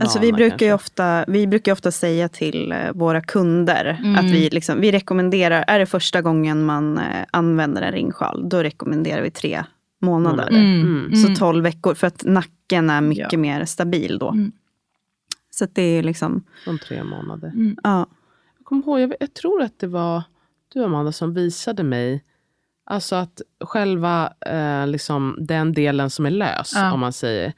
Alltså 0.00 0.18
vi, 0.20 0.32
brukar 0.32 0.66
ju 0.66 0.72
ofta, 0.72 1.24
vi 1.28 1.46
brukar 1.46 1.72
ofta 1.72 1.90
säga 1.90 2.28
till 2.28 2.72
eh, 2.72 2.92
våra 2.94 3.20
kunder 3.20 3.98
mm. 4.04 4.16
att 4.16 4.24
vi, 4.24 4.50
liksom, 4.50 4.80
vi 4.80 4.92
rekommenderar, 4.92 5.64
är 5.66 5.78
det 5.78 5.86
första 5.86 6.22
gången 6.22 6.64
man 6.64 6.98
eh, 6.98 7.24
använder 7.30 7.82
en 7.82 7.92
ringsjal, 7.92 8.48
då 8.48 8.62
rekommenderar 8.62 9.22
vi 9.22 9.30
tre 9.30 9.64
månader. 10.00 10.48
Mm. 10.48 10.80
Mm. 10.80 11.16
Så 11.16 11.34
tolv 11.34 11.62
veckor, 11.64 11.94
för 11.94 12.06
att 12.06 12.24
nacken 12.24 12.90
är 12.90 13.00
mycket 13.00 13.32
ja. 13.32 13.38
mer 13.38 13.64
stabil 13.64 14.18
då. 14.18 14.28
Mm. 14.28 14.52
Så 15.50 15.66
det 15.72 15.82
är 15.82 16.02
liksom... 16.02 16.44
Från 16.64 16.78
tre 16.78 17.04
månader. 17.04 17.48
Mm. 17.48 17.76
Ja. 17.82 18.06
Jag 18.58 18.64
kommer 18.64 18.82
ihåg, 18.82 19.00
jag, 19.00 19.14
jag, 19.20 19.34
tror 19.34 19.62
att 19.62 19.78
det 19.78 19.86
var 19.86 20.22
du 20.72 20.84
Amanda 20.84 21.12
som 21.12 21.34
visade 21.34 21.82
mig 21.82 22.24
Alltså 22.90 23.16
att 23.16 23.40
själva 23.60 24.32
eh, 24.40 24.86
liksom, 24.86 25.36
den 25.40 25.72
delen 25.72 26.10
som 26.10 26.26
är 26.26 26.30
lös, 26.30 26.72
ja. 26.74 26.92
om 26.92 27.00
man 27.00 27.12
säger, 27.12 27.52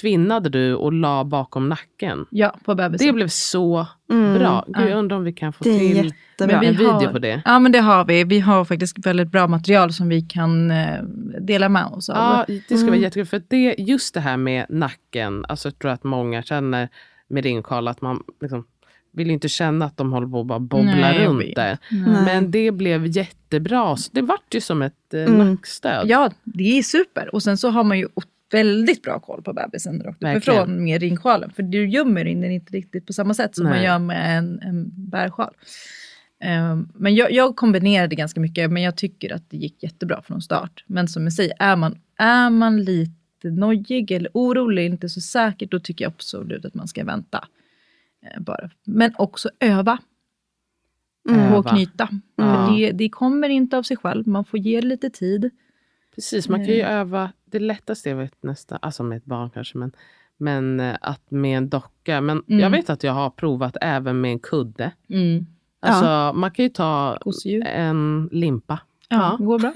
tvinnade 0.00 0.48
du 0.48 0.74
och 0.74 0.92
la 0.92 1.24
bakom 1.24 1.68
nacken. 1.68 2.26
Ja, 2.30 2.56
på 2.64 2.74
bebisen. 2.74 3.06
Det 3.06 3.12
blev 3.12 3.28
så 3.28 3.86
mm. 4.10 4.38
bra. 4.38 4.64
Gud, 4.66 4.90
jag 4.90 4.98
undrar 4.98 5.16
om 5.16 5.24
vi 5.24 5.32
kan 5.32 5.52
få 5.52 5.64
till 5.64 6.12
en 6.38 6.76
video 6.76 6.90
har, 6.90 7.12
på 7.12 7.18
det. 7.18 7.42
Ja, 7.44 7.58
men 7.58 7.72
det 7.72 7.78
har 7.78 8.04
vi. 8.04 8.24
Vi 8.24 8.40
har 8.40 8.64
faktiskt 8.64 9.06
väldigt 9.06 9.28
bra 9.28 9.46
material 9.46 9.92
som 9.92 10.08
vi 10.08 10.22
kan 10.22 10.70
eh, 10.70 11.02
dela 11.40 11.68
med 11.68 11.86
oss 11.86 12.08
av. 12.08 12.16
Ja, 12.16 12.44
det 12.46 12.62
ska 12.64 12.74
mm. 12.74 12.86
vara 12.86 12.96
jättekul. 12.96 13.26
För 13.26 13.42
det, 13.48 13.74
just 13.78 14.14
det 14.14 14.20
här 14.20 14.36
med 14.36 14.66
nacken, 14.68 15.44
alltså 15.48 15.68
jag 15.68 15.78
tror 15.78 15.90
att 15.90 16.04
många 16.04 16.42
känner 16.42 16.88
med 17.28 17.44
ringkal 17.44 17.88
att 17.88 18.00
man 18.00 18.22
liksom, 18.40 18.64
vill 19.12 19.30
inte 19.30 19.48
känna 19.48 19.84
att 19.84 19.96
de 19.96 20.12
håller 20.12 20.26
på 20.26 20.40
att 20.40 20.46
bara 20.46 20.58
bobbla 20.58 20.94
Nej, 20.94 21.26
runt 21.26 21.54
där. 21.54 21.78
Men 22.24 22.50
det 22.50 22.70
blev 22.70 23.06
jättebra. 23.06 23.96
Så 23.96 24.10
det 24.12 24.22
vart 24.22 24.54
ju 24.54 24.60
som 24.60 24.82
ett 24.82 25.14
eh, 25.14 25.22
mm. 25.22 25.38
nackstöd. 25.38 26.08
Ja, 26.08 26.30
det 26.44 26.78
är 26.78 26.82
super. 26.82 27.34
Och 27.34 27.42
sen 27.42 27.58
så 27.58 27.70
har 27.70 27.84
man 27.84 27.98
ju 27.98 28.08
väldigt 28.54 29.02
bra 29.02 29.20
koll 29.20 29.42
på 29.42 29.52
bebisen 29.52 30.02
rakt 30.02 30.22
uppifrån 30.22 30.84
med 30.84 31.00
ringsjalen. 31.00 31.50
För 31.50 31.62
du 31.62 31.88
gömmer 31.88 32.24
in 32.24 32.40
den 32.40 32.50
inte 32.50 32.72
riktigt 32.72 33.06
på 33.06 33.12
samma 33.12 33.34
sätt 33.34 33.56
som 33.56 33.64
Nej. 33.64 33.74
man 33.74 33.84
gör 33.84 33.98
med 33.98 34.38
en, 34.38 34.60
en 34.60 34.90
bärsjal. 34.94 35.54
Um, 36.44 36.88
men 36.94 37.14
jag, 37.14 37.32
jag, 37.32 37.56
kombinerade 37.56 38.16
ganska 38.16 38.40
mycket, 38.40 38.70
men 38.70 38.82
jag 38.82 38.96
tycker 38.96 39.34
att 39.34 39.50
det 39.50 39.56
gick 39.56 39.82
jättebra 39.82 40.22
från 40.22 40.42
start. 40.42 40.84
Men 40.86 41.08
som 41.08 41.24
jag 41.24 41.32
säger, 41.32 41.52
är 41.58 41.76
man, 41.76 41.98
är 42.18 42.50
man 42.50 42.84
lite 42.84 43.50
nojig 43.50 44.10
eller 44.10 44.30
orolig, 44.34 44.86
inte 44.86 45.08
så 45.08 45.20
säker, 45.20 45.66
då 45.66 45.80
tycker 45.80 46.04
jag 46.04 46.12
absolut 46.12 46.64
att 46.64 46.74
man 46.74 46.88
ska 46.88 47.04
vänta. 47.04 47.44
Uh, 48.24 48.42
bara. 48.42 48.70
Men 48.84 49.14
också 49.18 49.50
öva. 49.60 49.98
Mm. 51.28 51.52
På 51.52 51.58
att 51.58 51.68
knyta. 51.68 52.08
Mm. 52.38 52.74
Det, 52.74 52.90
det 52.92 53.08
kommer 53.08 53.48
inte 53.48 53.78
av 53.78 53.82
sig 53.82 53.96
själv, 53.96 54.28
man 54.28 54.44
får 54.44 54.60
ge 54.60 54.80
lite 54.80 55.10
tid. 55.10 55.50
Precis, 56.14 56.48
man 56.48 56.66
kan 56.66 56.74
ju 56.74 56.82
öva. 56.82 57.32
Det 57.54 57.60
lättaste 57.60 58.08
jag 58.08 58.16
vet 58.16 58.42
nästan, 58.42 58.78
alltså 58.82 59.02
med 59.02 59.18
ett 59.18 59.24
barn 59.24 59.50
kanske, 59.50 59.78
men, 59.78 59.92
men 60.36 60.80
eh, 60.80 60.96
att 61.00 61.30
med 61.30 61.56
en 61.56 61.68
docka. 61.68 62.20
Men 62.20 62.42
mm. 62.48 62.60
jag 62.60 62.70
vet 62.70 62.90
att 62.90 63.02
jag 63.02 63.12
har 63.12 63.30
provat 63.30 63.76
även 63.80 64.20
med 64.20 64.32
en 64.32 64.38
kudde. 64.38 64.92
Mm. 65.10 65.46
Alltså 65.80 66.04
ja. 66.04 66.32
man 66.32 66.50
kan 66.50 66.64
ju 66.64 66.68
ta 66.68 67.18
Gosedjur. 67.20 67.66
en 67.66 68.28
limpa. 68.32 68.78
Ja, 69.08 69.36
ja. 69.38 69.44
går 69.44 69.58
bra. 69.58 69.72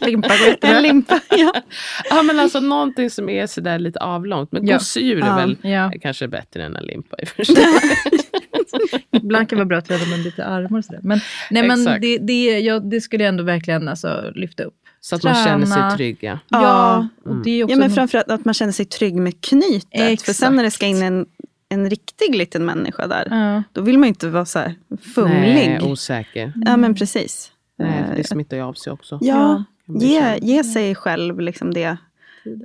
limpa 0.06 0.28
går 0.28 0.46
jättebra. 0.46 0.76
En 0.76 0.82
limpa, 0.82 1.20
ja. 1.30 1.52
ja 2.10 2.22
men 2.22 2.40
alltså 2.40 2.60
någonting 2.60 3.10
som 3.10 3.28
är 3.28 3.46
sådär 3.46 3.78
lite 3.78 4.00
avlångt. 4.00 4.52
Men 4.52 4.66
ja. 4.66 4.74
gosedjur 4.74 5.24
är 5.24 5.36
väl 5.36 5.56
ja. 5.62 5.92
kanske 6.02 6.28
bättre 6.28 6.64
än 6.64 6.76
en 6.76 6.84
limpa 6.84 7.16
i 7.18 7.24
och 7.24 7.28
för 7.28 7.44
sig. 7.44 7.56
Ibland 9.10 9.48
kan 9.48 9.56
det 9.58 9.64
vara 9.64 9.68
bra 9.68 9.78
att 9.78 9.86
träna 9.86 10.06
med 10.06 10.18
lite 10.18 10.44
armar 10.44 10.78
och 10.78 10.84
sådär. 10.84 11.00
Men, 11.02 11.20
nej, 11.50 11.68
men 11.68 11.84
det, 11.84 12.18
det, 12.18 12.58
ja, 12.60 12.78
det 12.78 13.00
skulle 13.00 13.24
jag 13.24 13.28
ändå 13.28 13.44
verkligen 13.44 13.88
alltså, 13.88 14.32
lyfta 14.34 14.62
upp. 14.62 14.74
Så 15.00 15.14
att 15.14 15.22
Träna. 15.22 15.34
man 15.34 15.44
känner 15.44 15.66
sig 15.66 15.96
trygg. 15.96 16.18
Ja, 16.20 16.38
ja, 16.48 17.08
och 17.24 17.36
det 17.36 17.50
är 17.50 17.64
också 17.64 17.72
ja 17.72 17.78
men 17.78 17.90
framförallt 17.90 18.30
att 18.30 18.44
man 18.44 18.54
känner 18.54 18.72
sig 18.72 18.86
trygg 18.86 19.14
med 19.14 19.40
knytet. 19.40 19.86
Exakt. 19.90 20.22
För 20.22 20.32
sen 20.32 20.56
när 20.56 20.62
det 20.62 20.70
ska 20.70 20.86
in 20.86 21.02
en, 21.02 21.26
en 21.68 21.90
riktig 21.90 22.34
liten 22.34 22.64
människa 22.64 23.06
där, 23.06 23.28
ja. 23.30 23.62
då 23.72 23.80
vill 23.80 23.98
man 23.98 24.08
inte 24.08 24.28
vara 24.28 24.44
så 24.44 24.58
här 24.58 24.74
fumlig. 25.14 25.38
Nej, 25.40 25.80
osäker. 25.82 26.52
Ja, 26.64 26.76
men 26.76 26.94
precis. 26.94 27.52
Nej, 27.78 28.04
för 28.04 28.14
det 28.14 28.20
eh, 28.20 28.24
smittar 28.24 28.56
ju 28.56 28.62
av 28.62 28.74
sig 28.74 28.92
också. 28.92 29.18
Ja, 29.22 29.64
ge, 29.86 30.38
ge 30.42 30.64
sig 30.64 30.94
själv 30.94 31.40
liksom 31.40 31.74
det 31.74 31.96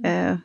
eh, 0.04 0.36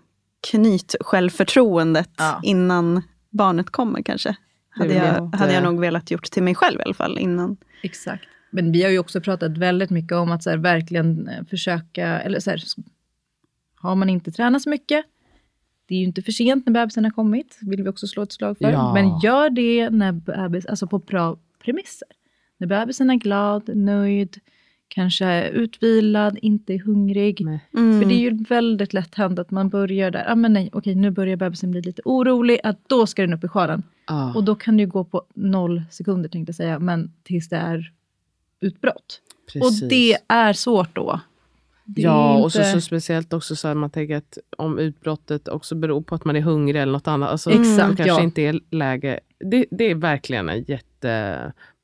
knyt 0.51 0.95
självförtroendet 1.01 2.11
ja. 2.17 2.41
innan 2.43 3.03
barnet 3.31 3.71
kommer 3.71 4.03
kanske. 4.03 4.37
Hade 4.77 4.95
jag, 4.95 5.35
hade 5.35 5.53
jag 5.53 5.63
nog 5.63 5.81
velat 5.81 6.11
gjort 6.11 6.25
till 6.25 6.43
mig 6.43 6.55
själv 6.55 6.81
i 6.81 6.83
alla 6.83 6.95
fall 6.95 7.19
innan. 7.19 7.57
Exakt. 7.83 8.25
Men 8.51 8.73
vi 8.73 8.83
har 8.83 8.91
ju 8.91 8.99
också 8.99 9.21
pratat 9.21 9.59
väldigt 9.59 9.91
mycket 9.91 10.13
om 10.13 10.33
att 10.33 10.43
så 10.43 10.51
här, 10.51 10.57
verkligen 10.57 11.29
eh, 11.29 11.45
försöka, 11.45 12.21
eller 12.21 12.41
så 12.41 12.51
här, 12.51 12.63
har 13.75 13.95
man 13.95 14.11
inte 14.11 14.33
tränat 14.33 14.63
så 14.63 14.71
mycket, 14.71 15.05
det 15.89 15.95
är 15.95 15.99
ju 15.99 16.05
inte 16.05 16.23
för 16.23 16.33
sent 16.33 16.67
när 16.67 16.73
bebisen 16.73 17.05
har 17.05 17.11
kommit, 17.11 17.59
vill 17.61 17.83
vi 17.83 17.89
också 17.89 18.07
slå 18.07 18.23
ett 18.23 18.33
slag 18.33 18.59
för. 18.59 18.71
Ja. 18.71 18.95
Men 18.95 19.21
gör 19.21 19.51
det 19.51 19.91
när 19.91 20.13
bebis, 20.13 20.67
alltså 20.67 20.87
på 20.87 20.99
bra 20.99 21.39
premisser. 21.65 22.09
När 22.59 22.67
bebisen 22.67 23.11
är 23.11 23.15
glad, 23.15 23.77
nöjd, 23.77 24.41
kanske 24.89 25.49
utvilad, 25.49 26.39
inte 26.43 26.75
är 26.75 26.79
hungrig. 26.79 27.41
Mm. 27.41 28.01
För 28.01 28.09
det 28.09 28.15
är 28.15 28.21
ju 28.21 28.45
väldigt 28.45 28.93
lätt 28.93 29.15
hänt 29.15 29.39
att 29.39 29.51
man 29.51 29.69
börjar 29.69 30.11
där, 30.11 30.25
ah, 30.29 30.35
men 30.35 30.53
nej, 30.53 30.71
okej 30.73 30.95
nu 30.95 31.11
börjar 31.11 31.37
bebisen 31.37 31.71
bli 31.71 31.83
lite 31.83 32.03
orolig, 32.05 32.61
att 32.65 32.89
då 32.89 33.07
ska 33.07 33.23
den 33.23 33.33
upp 33.33 33.45
i 33.45 33.49
sjalen. 33.49 33.83
Ah. 34.05 34.35
Och 34.35 34.45
då 34.45 34.55
kan 34.55 34.77
det 34.77 34.83
ju 34.83 34.87
gå 34.87 35.05
på 35.05 35.23
noll 35.35 35.83
sekunder 35.91 36.29
tänkte 36.29 36.51
jag 36.51 36.57
säga, 36.57 36.79
men 36.79 37.13
tills 37.23 37.49
det 37.49 37.57
är 37.57 37.93
utbrott. 38.61 39.21
Precis. 39.53 39.83
Och 39.83 39.89
det 39.89 40.17
är 40.29 40.53
svårt 40.53 40.95
då. 40.97 41.21
Det 41.85 42.03
ja, 42.03 42.35
inte... 42.35 42.45
och 42.45 42.53
så, 42.53 42.63
så, 42.65 42.81
speciellt 42.81 43.33
också 43.33 43.57
så 43.57 43.69
att 43.69 43.77
man 43.77 43.91
tänker 43.91 44.17
att 44.17 44.39
om 44.59 44.79
utbrottet 44.79 45.49
också 45.49 45.75
beror 45.75 46.03
på 46.03 46.15
att 46.15 46.25
man 46.25 46.37
är 46.37 46.41
hungrig 46.41 46.83
eller 46.83 46.93
något 46.93 47.09
annat. 47.09 47.31
Alltså, 47.31 47.51
Exakt, 47.51 47.97
kanske 47.97 48.07
ja. 48.07 48.23
inte 48.23 48.43
är 48.43 48.61
läge. 48.71 49.21
Det, 49.39 49.67
det 49.71 49.85
är 49.85 49.95
verkligen 49.95 50.49
en 50.49 50.65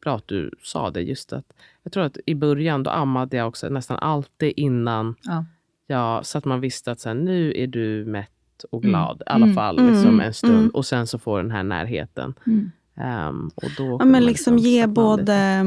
jättebra 0.03 0.15
att 0.15 0.29
du 0.29 0.51
sa 0.63 0.91
det. 0.91 1.03
Just 1.03 1.33
att, 1.33 1.45
jag 1.83 1.93
tror 1.93 2.05
att 2.05 2.17
i 2.27 2.35
början 2.35 2.83
då 2.83 2.91
ammade 2.91 3.37
jag 3.37 3.49
också 3.49 3.69
nästan 3.69 3.99
alltid 3.99 4.53
innan. 4.57 5.15
Ja. 5.23 5.45
Ja, 5.87 6.21
så 6.23 6.39
att 6.39 6.45
man 6.45 6.61
visste 6.61 6.93
att 6.93 7.01
så 7.01 7.09
här, 7.09 7.15
nu 7.15 7.53
är 7.57 7.67
du 7.67 8.05
mätt 8.05 8.65
och 8.71 8.83
glad. 8.83 9.17
Mm. 9.17 9.27
I 9.27 9.31
alla 9.31 9.45
mm. 9.45 9.55
fall 9.55 9.77
liksom, 9.77 10.09
mm. 10.09 10.21
en 10.21 10.35
stund. 10.35 10.59
Mm. 10.59 10.71
Och 10.71 10.87
sen 10.87 11.07
så 11.07 11.19
får 11.19 11.43
den 11.43 11.51
här 11.51 11.63
närheten. 11.63 12.35
Um, 12.95 13.51
och 13.55 13.71
då 13.77 13.97
ja, 14.01 14.05
men 14.05 14.25
liksom, 14.25 14.57
liksom 14.57 14.59
ge 14.59 14.87
både 14.87 15.63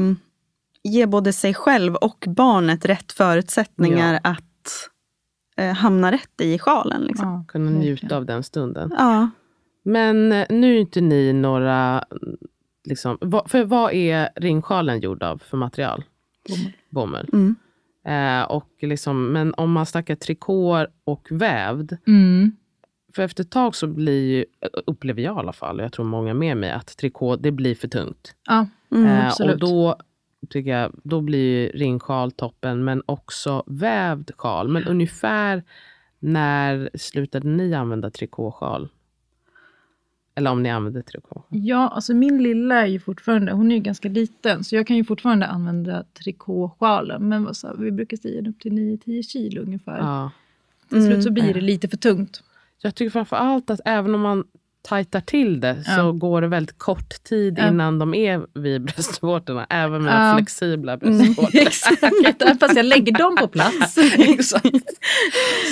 ge 0.82 1.06
både 1.06 1.32
sig 1.32 1.54
själv 1.54 1.94
och 1.94 2.24
barnet 2.28 2.84
rätt 2.84 3.12
förutsättningar 3.12 4.20
ja. 4.24 4.30
att 4.30 4.90
eh, 5.56 5.74
hamna 5.74 6.12
rätt 6.12 6.40
i 6.40 6.58
sjalen. 6.58 7.02
Liksom. 7.02 7.28
Ja, 7.28 7.44
kunna 7.48 7.70
njuta 7.70 8.16
av 8.16 8.26
den 8.26 8.42
stunden. 8.42 8.94
Ja. 8.98 9.30
Men 9.84 10.32
eh, 10.32 10.46
nu 10.50 10.76
är 10.76 10.80
inte 10.80 11.00
ni 11.00 11.32
några... 11.32 12.04
Liksom, 12.86 13.18
för 13.46 13.64
vad 13.64 13.92
är 13.92 14.28
ringsjalen 14.36 15.00
gjord 15.00 15.22
av 15.22 15.38
för 15.38 15.56
material? 15.56 16.04
Bomull. 16.90 17.28
Mm. 17.32 17.56
Eh, 18.06 18.44
och 18.44 18.70
liksom, 18.80 19.32
men 19.32 19.54
om 19.54 19.72
man 19.72 19.86
snackar 19.86 20.14
trikåer 20.14 20.88
och 21.04 21.28
vävd. 21.30 21.96
Mm. 22.06 22.56
För 23.14 23.22
efter 23.22 23.44
ett 23.44 23.50
tag 23.50 23.74
så 23.76 23.86
blir, 23.86 24.44
upplever 24.86 25.22
jag 25.22 25.36
i 25.36 25.38
alla 25.38 25.52
fall, 25.52 25.78
och 25.78 25.84
jag 25.84 25.92
tror 25.92 26.04
många 26.04 26.34
med 26.34 26.56
mig, 26.56 26.70
att 26.70 26.96
trikå 26.96 27.36
det 27.36 27.50
blir 27.50 27.74
för 27.74 27.88
tungt. 27.88 28.34
Ja, 28.46 28.66
mm, 28.90 29.06
eh, 29.06 29.50
och 29.50 29.58
då 29.58 29.96
tycker 30.50 30.70
jag, 30.70 30.92
då 31.04 31.20
blir 31.20 31.72
ringsjal 31.72 32.32
toppen, 32.32 32.84
men 32.84 33.02
också 33.06 33.64
vävd 33.66 34.30
sjal. 34.36 34.68
Men 34.68 34.84
ungefär 34.84 35.62
när 36.18 36.90
slutade 36.94 37.48
ni 37.48 37.74
använda 37.74 38.10
trikåsjal? 38.10 38.88
Eller 40.38 40.50
om 40.50 40.62
ni 40.62 40.70
använder 40.70 41.02
trikå? 41.02 41.42
Ja, 41.48 41.88
alltså 41.88 42.14
min 42.14 42.42
lilla 42.42 42.82
är 42.82 42.86
ju 42.86 43.00
fortfarande, 43.00 43.52
hon 43.52 43.70
är 43.70 43.76
ju 43.76 43.82
ganska 43.82 44.08
liten, 44.08 44.64
så 44.64 44.76
jag 44.76 44.86
kan 44.86 44.96
ju 44.96 45.04
fortfarande 45.04 45.46
använda 45.46 46.04
trikåsjalen. 46.04 47.28
Men 47.28 47.44
vad 47.44 47.56
sa, 47.56 47.72
vi 47.78 47.92
brukar 47.92 48.16
säga 48.16 48.50
upp 48.50 48.60
till 48.60 48.72
9-10 48.72 49.22
kilo 49.22 49.62
ungefär. 49.62 49.98
Ja. 49.98 50.30
Till 50.88 51.06
slut 51.06 51.24
så 51.24 51.30
blir 51.30 51.44
det 51.44 51.50
mm. 51.50 51.64
lite 51.64 51.88
för 51.88 51.96
tungt. 51.96 52.42
Jag 52.82 52.94
tycker 52.94 53.10
framför 53.10 53.36
allt 53.36 53.70
att 53.70 53.80
även 53.84 54.14
om 54.14 54.20
man 54.20 54.44
tajtar 54.86 55.20
till 55.20 55.60
det 55.60 55.76
ja. 55.86 55.96
så 55.96 56.12
går 56.12 56.40
det 56.40 56.48
väldigt 56.48 56.78
kort 56.78 57.24
tid 57.24 57.58
ja. 57.58 57.68
innan 57.68 57.98
de 57.98 58.14
är 58.14 58.60
vid 58.60 58.82
bröstvårtorna. 58.84 59.66
Även 59.70 60.02
med 60.02 60.30
ja. 60.30 60.36
flexibla 60.36 60.92
mm, 60.92 61.18
bröstvårtor. 61.18 61.60
Exakt, 61.60 62.60
fast 62.60 62.76
jag 62.76 62.86
lägger 62.86 63.12
dem 63.12 63.36
på 63.36 63.48
plats. 63.48 63.98
Exakt. 64.18 64.86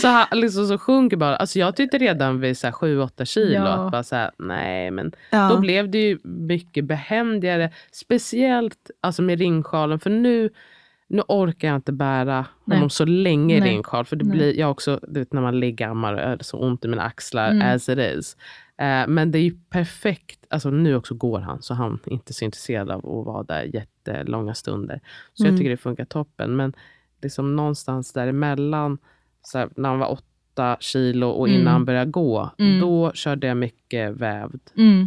Så, 0.03 0.25
liksom, 0.33 0.67
så 0.67 0.79
sjunker 0.79 1.17
bara. 1.17 1.37
Alltså 1.37 1.59
jag 1.59 1.77
tyckte 1.77 1.99
redan 1.99 2.41
vid 2.41 2.55
7-8 2.55 3.25
kilo 3.25 3.67
att 3.67 3.93
bara 3.93 4.03
så 4.03 4.17
här, 4.17 4.31
nej 4.39 4.91
men 4.91 5.13
då 5.31 5.59
blev 5.59 5.91
det 5.91 5.99
ju 5.99 6.19
mycket 6.25 6.85
behändigare. 6.85 7.71
Speciellt 7.93 8.91
alltså 9.01 9.23
med 9.23 9.39
ringsjalen. 9.39 10.01
För 10.01 10.11
nu 10.11 10.51
nu 11.09 11.23
orkar 11.29 11.69
jag 11.69 11.77
inte 11.77 11.93
bära 11.93 12.47
Nej. 12.65 12.77
honom 12.77 12.91
så 12.91 13.05
länge 13.05 13.57
i 13.57 13.61
ringsjal. 13.61 14.05
För 14.05 14.17
det 14.17 14.25
blir, 14.25 14.59
jag 14.59 14.71
också, 14.71 15.01
vet, 15.03 15.33
när 15.33 15.41
man 15.41 15.61
ligger 15.61 15.91
och 15.91 16.09
är 16.09 16.39
så 16.41 16.59
ont 16.59 16.85
i 16.85 16.89
mina 16.89 17.03
axlar 17.03 17.51
mm. 17.51 17.75
as 17.75 17.89
it 17.89 17.99
is. 17.99 18.37
Eh, 18.79 19.09
men 19.09 19.31
det 19.31 19.39
är 19.39 19.43
ju 19.43 19.57
perfekt. 19.71 20.47
Alltså 20.51 20.71
nu 20.71 20.95
också 20.97 21.15
går 21.15 21.41
han, 21.41 21.63
så 21.63 21.75
han 21.75 21.99
är 22.07 22.13
inte 22.13 22.33
så 22.33 22.45
intresserad 22.45 22.91
av 22.91 22.99
att 22.99 23.27
vara 23.27 23.43
där 23.43 23.63
jättelånga 23.63 24.55
stunder. 24.55 25.01
Så 25.35 25.45
mm. 25.45 25.53
jag 25.53 25.59
tycker 25.59 25.71
det 25.71 25.77
funkar 25.77 26.05
toppen. 26.05 26.57
Men 26.57 26.73
liksom 27.23 27.57
någonstans 27.57 28.13
däremellan, 28.13 28.99
så 29.43 29.59
här, 29.59 29.69
när 29.77 29.89
han 29.89 29.99
var 29.99 30.13
åtta 30.13 30.77
kilo 30.81 31.29
och 31.29 31.49
innan 31.49 31.61
mm. 31.61 31.73
han 31.73 31.85
började 31.85 32.11
gå, 32.11 32.51
mm. 32.59 32.81
då 32.81 33.13
körde 33.13 33.47
jag 33.47 33.57
mycket 33.57 34.17
vävd 34.17 34.61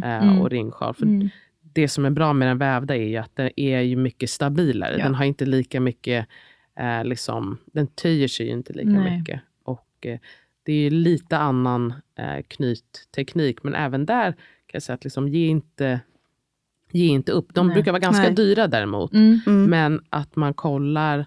eh, 0.04 0.40
och 0.40 0.50
ringsjal. 0.50 0.94
För 0.94 1.02
mm. 1.02 1.28
Det 1.62 1.88
som 1.88 2.04
är 2.04 2.10
bra 2.10 2.32
med 2.32 2.48
den 2.48 2.58
vävda 2.58 2.96
är 2.96 3.08
ju 3.08 3.16
att 3.16 3.36
den 3.36 3.50
är 3.56 3.80
ju 3.80 3.96
mycket 3.96 4.30
stabilare. 4.30 4.96
Ja. 4.98 5.04
Den 5.04 5.14
har 5.14 5.24
inte 5.24 5.46
lika 5.46 5.80
mycket, 5.80 6.26
eh, 6.78 7.04
liksom, 7.04 7.58
den 7.66 7.86
töjer 7.86 8.28
sig 8.28 8.48
inte 8.48 8.72
lika 8.72 8.88
Nej. 8.88 9.18
mycket. 9.18 9.40
Och 9.64 10.06
det 10.68 10.86
är 10.86 10.90
lite 10.90 11.38
annan 11.38 11.94
eh, 12.14 12.42
knytteknik, 12.48 13.62
men 13.62 13.74
även 13.74 14.06
där 14.06 14.34
jag 14.72 14.82
säga 14.82 14.94
att 14.94 15.04
liksom, 15.04 15.28
ge, 15.28 15.46
inte, 15.46 16.00
ge 16.92 17.06
inte 17.06 17.32
upp. 17.32 17.54
De 17.54 17.66
Nej. 17.66 17.74
brukar 17.74 17.92
vara 17.92 18.00
ganska 18.00 18.22
Nej. 18.22 18.34
dyra 18.34 18.66
däremot. 18.66 19.12
Mm. 19.12 19.40
Mm. 19.46 19.70
Men 19.70 20.00
att 20.10 20.36
man 20.36 20.54
kollar 20.54 21.18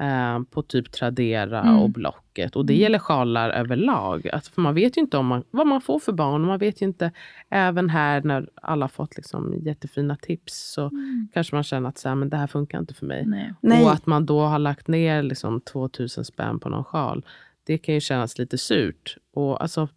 eh, 0.00 0.40
på 0.50 0.62
typ 0.62 0.92
Tradera 0.92 1.60
mm. 1.60 1.78
och 1.78 1.90
Blocket. 1.90 2.56
Och 2.56 2.66
det 2.66 2.72
mm. 2.72 2.82
gäller 2.82 2.98
sjalar 2.98 3.50
överlag. 3.50 4.28
Alltså, 4.28 4.52
för 4.52 4.62
man 4.62 4.74
vet 4.74 4.96
ju 4.96 5.00
inte 5.00 5.16
om 5.16 5.26
man, 5.26 5.44
vad 5.50 5.66
man 5.66 5.80
får 5.80 5.98
för 5.98 6.12
barn. 6.12 6.42
Och 6.42 6.48
man 6.48 6.58
vet 6.58 6.82
ju 6.82 6.86
inte, 6.86 7.12
även 7.48 7.90
här 7.90 8.22
när 8.22 8.48
alla 8.54 8.88
fått 8.88 9.16
liksom 9.16 9.54
jättefina 9.58 10.16
tips, 10.16 10.72
så 10.72 10.88
mm. 10.88 11.28
kanske 11.34 11.54
man 11.54 11.64
känner 11.64 11.88
att 11.88 11.98
så 11.98 12.08
här, 12.08 12.16
men 12.16 12.28
det 12.28 12.36
här 12.36 12.46
funkar 12.46 12.78
inte 12.78 12.94
för 12.94 13.06
mig. 13.06 13.26
Nej. 13.60 13.84
Och 13.84 13.92
att 13.92 14.06
man 14.06 14.26
då 14.26 14.40
har 14.40 14.58
lagt 14.58 14.88
ner 14.88 15.22
liksom 15.22 15.60
2000 15.60 16.24
spänn 16.24 16.60
på 16.60 16.68
någon 16.68 16.84
sjal. 16.84 17.24
Det 17.68 17.78
kan 17.78 17.94
ju 17.94 18.00
kännas 18.00 18.38
lite 18.38 18.58
surt. 18.58 19.16
Och 19.32 19.62
alltså, 19.62 19.88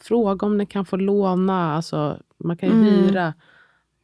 fråga 0.00 0.46
om 0.46 0.58
ni 0.58 0.66
kan 0.66 0.84
få 0.84 0.96
låna. 0.96 1.74
Alltså, 1.74 2.18
man 2.38 2.56
kan 2.56 2.68
ju 2.68 2.74
mm. 2.74 2.84
hyra. 2.84 3.34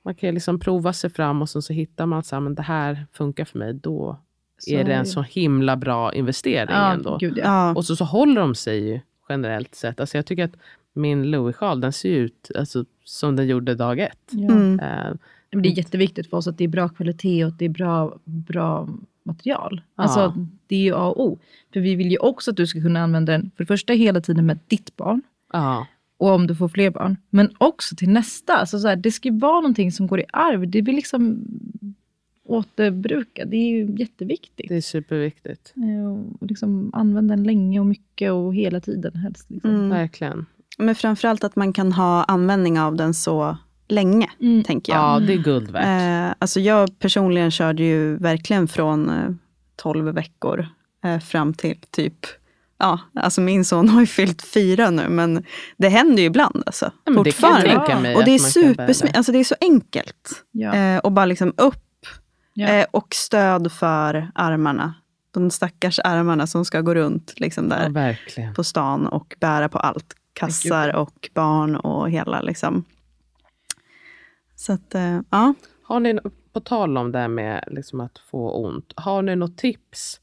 Man 0.03 0.15
kan 0.15 0.35
liksom 0.35 0.61
prova 0.61 0.93
sig 0.93 1.11
fram 1.11 1.43
och 1.43 1.49
så, 1.49 1.63
så 1.63 1.73
hittar 1.73 2.07
man 2.07 2.19
att 2.19 2.57
det 2.57 2.63
här 2.63 3.07
funkar 3.13 3.45
för 3.45 3.59
mig. 3.59 3.75
Då 3.75 4.19
så 4.59 4.75
är 4.75 4.85
det 4.85 4.95
en 4.95 5.07
så 5.07 5.23
himla 5.23 5.77
bra 5.77 6.15
investering 6.15 6.75
ja, 6.75 6.93
ändå. 6.93 7.17
Gud, 7.21 7.39
ja. 7.39 7.75
Och 7.75 7.85
så, 7.85 7.97
så 7.97 8.05
håller 8.05 8.41
de 8.41 8.55
sig 8.55 8.89
ju 8.89 9.01
generellt 9.29 9.75
sett. 9.75 10.01
Alltså 10.01 10.19
jag 10.19 10.27
tycker 10.27 10.45
att 10.45 10.57
min 10.93 11.31
Louis-sjal 11.31 11.81
den 11.81 11.93
ser 11.93 12.09
ut 12.09 12.51
alltså, 12.55 12.85
som 13.05 13.37
den 13.37 13.47
gjorde 13.47 13.75
dag 13.75 13.99
ett. 13.99 14.31
Ja. 14.31 14.53
Mm. 14.53 14.73
Uh, 14.73 15.17
Men 15.51 15.63
det 15.63 15.69
är 15.69 15.79
jätteviktigt 15.79 16.31
för 16.31 16.37
oss 16.37 16.47
att 16.47 16.59
det 16.59 16.65
är 16.65 16.69
bra 16.69 16.89
kvalitet 16.89 17.45
och 17.45 17.49
att 17.49 17.59
det 17.59 17.65
är 17.65 17.69
bra, 17.69 18.19
bra 18.25 18.89
material. 19.29 19.81
Alltså, 19.95 20.47
Det 20.67 20.77
är 20.77 20.81
ju 20.81 20.95
A 20.95 21.07
och 21.07 21.25
O. 21.25 21.39
För 21.73 21.81
vi 21.81 21.95
vill 21.95 22.11
ju 22.11 22.19
också 22.19 22.51
att 22.51 22.57
du 22.57 22.67
ska 22.67 22.81
kunna 22.81 23.01
använda 23.01 23.33
den 23.33 23.51
för 23.57 23.65
det 23.65 23.67
första 23.67 23.93
hela 23.93 24.21
tiden 24.21 24.47
med 24.47 24.59
ditt 24.69 24.97
barn. 24.97 25.23
Ja. 25.53 25.87
Och 26.17 26.31
om 26.31 26.47
du 26.47 26.57
får 26.57 26.69
fler 26.69 26.91
barn. 26.91 27.17
Men 27.31 27.51
också 27.59 27.97
till 27.97 28.11
nästa. 28.11 28.57
Alltså 28.57 28.79
så 28.79 28.89
här, 28.89 28.97
det 28.97 29.13
ska 29.13 29.29
ju 29.29 29.39
vara 29.39 29.61
någonting 29.61 29.93
som 29.93 30.07
går 30.07 30.21
i 30.21 30.25
arv. 30.33 30.71
Det 30.71 30.83
vill 30.83 30.97
liksom 30.97 31.45
återbruka. 32.45 33.45
Det 33.45 33.57
är 33.57 33.71
ju 33.71 33.97
jätteviktigt. 33.97 34.69
Det 34.69 34.77
är 34.77 34.81
superviktigt. 34.81 35.75
Och 36.41 36.47
liksom 36.47 36.91
använda 36.95 37.37
den 37.37 37.45
länge 37.45 37.81
och 37.81 37.87
mycket 37.87 38.33
och 38.33 38.55
hela 38.55 38.81
tiden 38.81 39.17
helst. 39.17 39.51
Liksom. 39.51 39.71
Mm. 39.71 39.89
Verkligen. 39.89 40.47
Men 40.79 40.95
framförallt 40.95 41.45
att 41.45 41.57
man 41.57 41.73
kan 41.73 41.93
ha 41.93 42.25
användning 42.25 42.81
av 42.81 42.97
den 42.97 43.15
så 43.15 43.59
länge, 43.89 44.31
mm. 44.41 44.65
tänker 44.65 44.93
jag. 44.93 45.03
Ja, 45.03 45.27
det 45.27 45.33
är 45.33 45.39
guld 45.39 45.71
värt. 45.71 46.31
Eh, 46.31 46.35
alltså 46.39 46.61
jag 46.61 46.99
personligen 46.99 47.51
körde 47.51 47.83
ju 47.83 48.17
verkligen 48.17 48.69
från 48.69 49.11
eh, 49.11 49.31
12 49.77 50.05
veckor 50.15 50.67
eh, 51.05 51.19
fram 51.19 51.55
till 51.55 51.77
typ 51.91 52.27
Ja, 52.81 53.01
alltså 53.15 53.41
min 53.41 53.65
son 53.65 53.89
har 53.89 54.01
ju 54.01 54.07
fyllt 54.07 54.43
fyra 54.43 54.91
nu, 54.91 55.09
men 55.09 55.45
det 55.77 55.89
händer 55.89 56.23
ju 56.23 56.27
ibland. 56.27 56.63
Alltså, 56.67 56.91
ja, 57.05 57.13
fortfarande. 57.15 57.69
Det 58.03 58.15
och 58.15 58.25
det 58.25 58.35
är, 58.35 58.39
supersmidigt, 58.39 59.17
alltså 59.17 59.33
det 59.33 59.39
är 59.39 59.45
så 59.45 59.55
enkelt. 59.61 60.45
Ja. 60.51 60.75
Eh, 60.75 60.99
och 60.99 61.13
bara 61.13 61.27
liksom 61.27 61.53
upp 61.57 61.85
Ja. 62.59 62.69
Eh, 62.69 62.87
och 62.91 63.15
stöd 63.15 63.73
för 63.73 64.31
armarna. 64.35 64.95
De 65.31 65.51
stackars 65.51 66.01
armarna 66.05 66.47
som 66.47 66.65
ska 66.65 66.81
gå 66.81 66.95
runt 66.95 67.35
liksom 67.37 67.69
där 67.69 68.17
ja, 68.37 68.53
på 68.55 68.65
stan 68.65 69.07
och 69.07 69.37
bära 69.41 69.69
på 69.69 69.79
allt. 69.79 70.15
Kassar 70.33 70.97
och 70.97 71.31
barn 71.35 71.77
och 71.77 72.11
hela 72.11 72.41
liksom. 72.41 72.85
Så 74.59 74.73
att, 74.73 74.95
eh, 74.95 75.21
ja. 75.31 75.55
Har 75.83 76.01
ni, 76.01 76.19
på 76.53 76.61
tal 76.61 76.97
om 76.99 77.13
det 77.13 77.19
här 77.19 77.29
med 77.29 77.65
liksom 77.67 78.01
att 78.01 78.19
få 78.19 78.51
ont, 78.51 78.93
har 78.97 79.23
ni 79.23 79.37
något 79.37 79.57
tips 79.57 80.21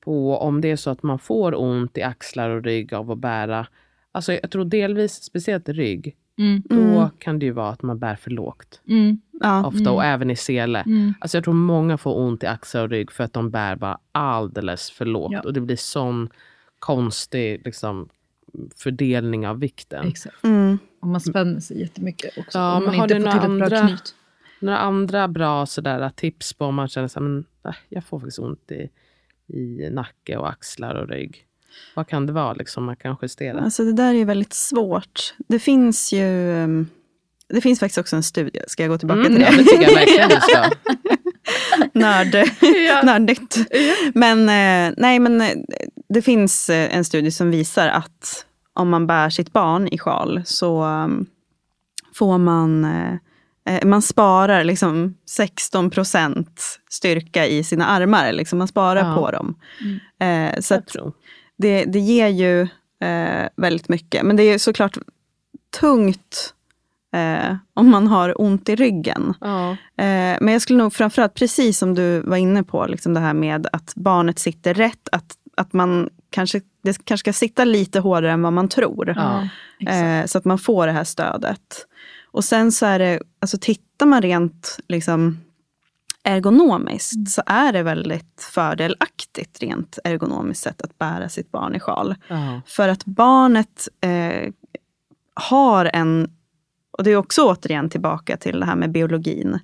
på 0.00 0.36
om 0.38 0.60
det 0.60 0.70
är 0.70 0.76
så 0.76 0.90
att 0.90 1.02
man 1.02 1.18
får 1.18 1.60
ont 1.60 1.98
i 1.98 2.02
axlar 2.02 2.50
och 2.50 2.62
rygg 2.62 2.94
av 2.94 3.10
att 3.10 3.18
bära, 3.18 3.66
alltså 4.12 4.32
jag 4.32 4.50
tror 4.50 4.64
delvis, 4.64 5.22
speciellt 5.22 5.68
rygg, 5.68 6.16
Mm. 6.38 6.62
Då 6.64 6.76
mm. 6.76 7.10
kan 7.18 7.38
det 7.38 7.46
ju 7.46 7.52
vara 7.52 7.68
att 7.68 7.82
man 7.82 7.98
bär 7.98 8.16
för 8.16 8.30
lågt. 8.30 8.80
Mm. 8.88 9.20
Ja. 9.40 9.66
Ofta, 9.66 9.90
och 9.90 10.02
mm. 10.02 10.14
även 10.14 10.30
i 10.30 10.36
sele. 10.36 10.80
Mm. 10.80 11.14
Alltså 11.20 11.36
jag 11.36 11.44
tror 11.44 11.54
många 11.54 11.98
får 11.98 12.18
ont 12.18 12.42
i 12.42 12.46
axlar 12.46 12.82
och 12.82 12.90
rygg 12.90 13.12
för 13.12 13.24
att 13.24 13.32
de 13.32 13.50
bär 13.50 13.76
bara 13.76 13.98
alldeles 14.12 14.90
för 14.90 15.04
lågt. 15.04 15.32
Ja. 15.32 15.40
Och 15.40 15.52
det 15.52 15.60
blir 15.60 15.76
sån 15.76 16.28
konstig 16.78 17.62
liksom, 17.64 18.08
fördelning 18.76 19.48
av 19.48 19.60
vikten. 19.60 20.08
Exakt. 20.08 20.44
Mm. 20.44 20.78
Och 21.00 21.08
man 21.08 21.20
spänner 21.20 21.60
sig 21.60 21.80
jättemycket 21.80 22.38
också. 22.38 22.58
Ja, 22.58 22.80
men 22.80 22.94
har 22.94 23.08
du 23.08 23.18
några 23.18 23.32
andra, 23.32 23.98
några 24.60 24.78
andra 24.78 25.28
bra 25.28 25.66
sådär, 25.66 26.10
tips 26.16 26.52
på 26.52 26.64
om 26.64 26.74
man 26.74 26.88
känner 26.88 27.44
att 27.62 27.76
jag 27.88 28.04
får 28.04 28.20
faktiskt 28.20 28.38
ont 28.38 28.72
i, 28.72 28.90
i 29.58 29.90
nacke 29.90 30.36
och 30.36 30.48
axlar 30.48 30.94
och 30.94 31.08
rygg? 31.08 31.44
Vad 31.94 32.08
kan 32.08 32.26
det 32.26 32.32
vara 32.32 32.52
liksom 32.52 32.84
man 32.84 32.96
kan 32.96 33.16
justera? 33.22 33.60
Alltså 33.60 33.84
det 33.84 33.92
där 33.92 34.14
är 34.14 34.24
väldigt 34.24 34.52
svårt. 34.52 35.34
Det 35.48 35.58
finns 35.58 36.12
ju 36.12 36.52
ehm, 36.52 36.86
det 37.48 37.60
finns 37.60 37.80
faktiskt 37.80 37.98
också 37.98 38.16
en 38.16 38.22
studie. 38.22 38.60
Ska 38.66 38.82
jag 38.82 38.90
gå 38.90 38.98
tillbaka 38.98 39.20
mm, 39.20 39.32
till 39.32 39.40
det? 39.40 39.50
Ja, 39.50 39.56
det 39.56 39.64
tycker 39.64 39.82
jag 39.82 39.94
verkligen 39.94 40.28
du 40.28 40.40
ska. 40.40 40.70
Nörd, 41.98 42.34
ja. 42.88 43.02
Nördigt. 43.02 43.56
Ja. 43.70 43.94
Men, 44.14 44.40
eh, 44.40 44.94
nej, 44.96 45.18
men 45.18 45.40
eh, 45.40 45.48
det 46.08 46.22
finns 46.22 46.70
eh, 46.70 46.96
en 46.96 47.04
studie 47.04 47.30
som 47.30 47.50
visar 47.50 47.88
att 47.88 48.46
om 48.78 48.88
man 48.88 49.06
bär 49.06 49.30
sitt 49.30 49.52
barn 49.52 49.88
i 49.88 49.98
sjal 49.98 50.42
så 50.44 50.84
um, 50.84 51.26
får 52.14 52.38
man 52.38 52.86
man 53.84 54.02
sparar 54.02 54.64
liksom 54.64 55.14
16 55.26 55.90
procent 55.90 56.80
styrka 56.90 57.46
i 57.46 57.64
sina 57.64 57.86
armar. 57.86 58.32
Liksom 58.32 58.58
man 58.58 58.68
sparar 58.68 59.08
ja. 59.08 59.14
på 59.14 59.30
dem. 59.30 59.54
Mm. 59.80 60.54
Eh, 60.54 60.60
så 60.60 60.82
det, 61.56 61.84
det 61.84 61.98
ger 61.98 62.28
ju 62.28 62.60
eh, 63.00 63.48
väldigt 63.56 63.88
mycket. 63.88 64.22
Men 64.22 64.36
det 64.36 64.42
är 64.42 64.58
såklart 64.58 64.98
tungt 65.80 66.54
eh, 67.14 67.56
om 67.74 67.90
man 67.90 68.06
har 68.06 68.40
ont 68.40 68.68
i 68.68 68.76
ryggen. 68.76 69.34
Ja. 69.40 69.70
Eh, 69.70 70.36
men 70.40 70.48
jag 70.48 70.62
skulle 70.62 70.78
nog 70.78 70.92
framförallt, 70.92 71.34
precis 71.34 71.78
som 71.78 71.94
du 71.94 72.20
var 72.20 72.36
inne 72.36 72.62
på, 72.62 72.86
liksom 72.86 73.14
det 73.14 73.20
här 73.20 73.34
med 73.34 73.66
att 73.72 73.92
barnet 73.94 74.38
sitter 74.38 74.74
rätt. 74.74 75.08
Att, 75.12 75.36
att 75.56 75.72
man 75.72 76.08
kanske, 76.30 76.60
det 76.88 77.04
kanske 77.04 77.32
ska 77.32 77.38
sitta 77.38 77.64
lite 77.64 78.00
hårdare 78.00 78.32
än 78.32 78.42
vad 78.42 78.52
man 78.52 78.68
tror. 78.68 79.14
Ja, 79.16 79.48
eh, 79.92 80.26
så 80.26 80.38
att 80.38 80.44
man 80.44 80.58
får 80.58 80.86
det 80.86 80.92
här 80.92 81.04
stödet. 81.04 81.86
Och 82.30 82.44
sen 82.44 82.72
så 82.72 82.86
är 82.86 82.98
det, 82.98 83.20
alltså 83.40 83.58
tittar 83.60 84.06
man 84.06 84.22
rent 84.22 84.78
liksom, 84.88 85.38
ergonomiskt 86.22 87.16
mm. 87.16 87.26
så 87.26 87.42
är 87.46 87.72
det 87.72 87.82
väldigt 87.82 88.48
fördelaktigt 88.52 89.62
rent 89.62 89.98
ergonomiskt 90.04 90.62
sett 90.62 90.82
att 90.82 90.98
bära 90.98 91.28
sitt 91.28 91.50
barn 91.50 91.74
i 91.74 91.80
sjal. 91.80 92.14
Uh. 92.30 92.58
För 92.66 92.88
att 92.88 93.04
barnet 93.04 93.88
eh, 94.00 94.52
har 95.34 95.90
en, 95.92 96.30
och 96.90 97.04
det 97.04 97.10
är 97.10 97.16
också 97.16 97.42
återigen 97.42 97.90
tillbaka 97.90 98.36
till 98.36 98.60
det 98.60 98.66
här 98.66 98.76
med 98.76 98.92
biologin 98.92 99.58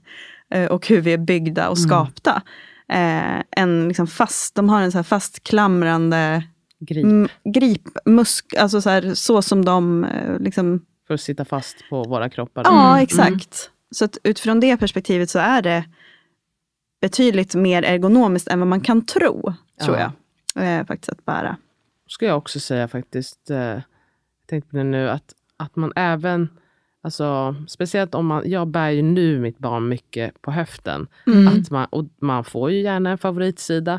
eh, 0.50 0.66
och 0.66 0.88
hur 0.88 1.00
vi 1.00 1.12
är 1.12 1.18
byggda 1.18 1.68
och 1.68 1.78
mm. 1.78 1.88
skapta. 1.88 2.42
Eh, 2.88 3.42
en 3.50 3.88
liksom 3.88 4.06
fast, 4.06 4.54
de 4.54 4.68
har 4.68 4.82
en 4.82 4.92
så 4.92 4.98
här 4.98 5.02
fastklamrande 5.02 6.42
grip, 6.86 7.30
grip 7.44 7.82
musk, 8.04 8.54
alltså 8.54 8.80
så, 8.80 8.90
här, 8.90 9.14
så 9.14 9.42
som 9.42 9.64
de 9.64 10.04
eh, 10.04 10.38
liksom, 10.38 10.86
För 11.06 11.14
att 11.14 11.20
sitta 11.20 11.44
fast 11.44 11.76
på 11.90 12.02
våra 12.02 12.28
kroppar. 12.28 12.62
Ja, 12.64 12.90
mm. 12.90 13.02
exakt. 13.02 13.30
Mm. 13.30 13.70
Så 13.90 14.04
att 14.04 14.18
utifrån 14.22 14.60
det 14.60 14.76
perspektivet 14.76 15.30
så 15.30 15.38
är 15.38 15.62
det 15.62 15.84
betydligt 17.00 17.54
mer 17.54 17.82
ergonomiskt 17.82 18.48
än 18.48 18.58
vad 18.58 18.68
man 18.68 18.80
kan 18.80 19.06
tro, 19.06 19.54
tror 19.80 19.96
ja. 19.96 20.12
jag. 20.54 20.80
Eh, 20.80 20.86
faktiskt 20.86 21.08
att 21.08 21.24
bära. 21.24 21.56
Ska 22.06 22.26
jag 22.26 22.38
också 22.38 22.60
säga 22.60 22.88
faktiskt, 22.88 23.50
eh, 23.50 23.56
jag 23.56 23.82
tänkte 24.46 24.70
på 24.70 24.76
det 24.76 24.84
nu, 24.84 25.10
att, 25.10 25.34
att 25.56 25.76
man 25.76 25.92
även 25.96 26.48
Alltså, 27.04 27.54
speciellt 27.68 28.14
om 28.14 28.26
man, 28.26 28.50
jag 28.50 28.68
bär 28.68 28.90
ju 28.90 29.02
nu 29.02 29.38
mitt 29.38 29.58
barn 29.58 29.88
mycket 29.88 30.42
på 30.42 30.50
höften. 30.50 31.06
Mm. 31.26 31.48
Att 31.48 31.70
man, 31.70 31.86
och 31.90 32.04
man 32.20 32.44
får 32.44 32.70
ju 32.70 32.80
gärna 32.80 33.10
en 33.10 33.18
favoritsida. 33.18 33.98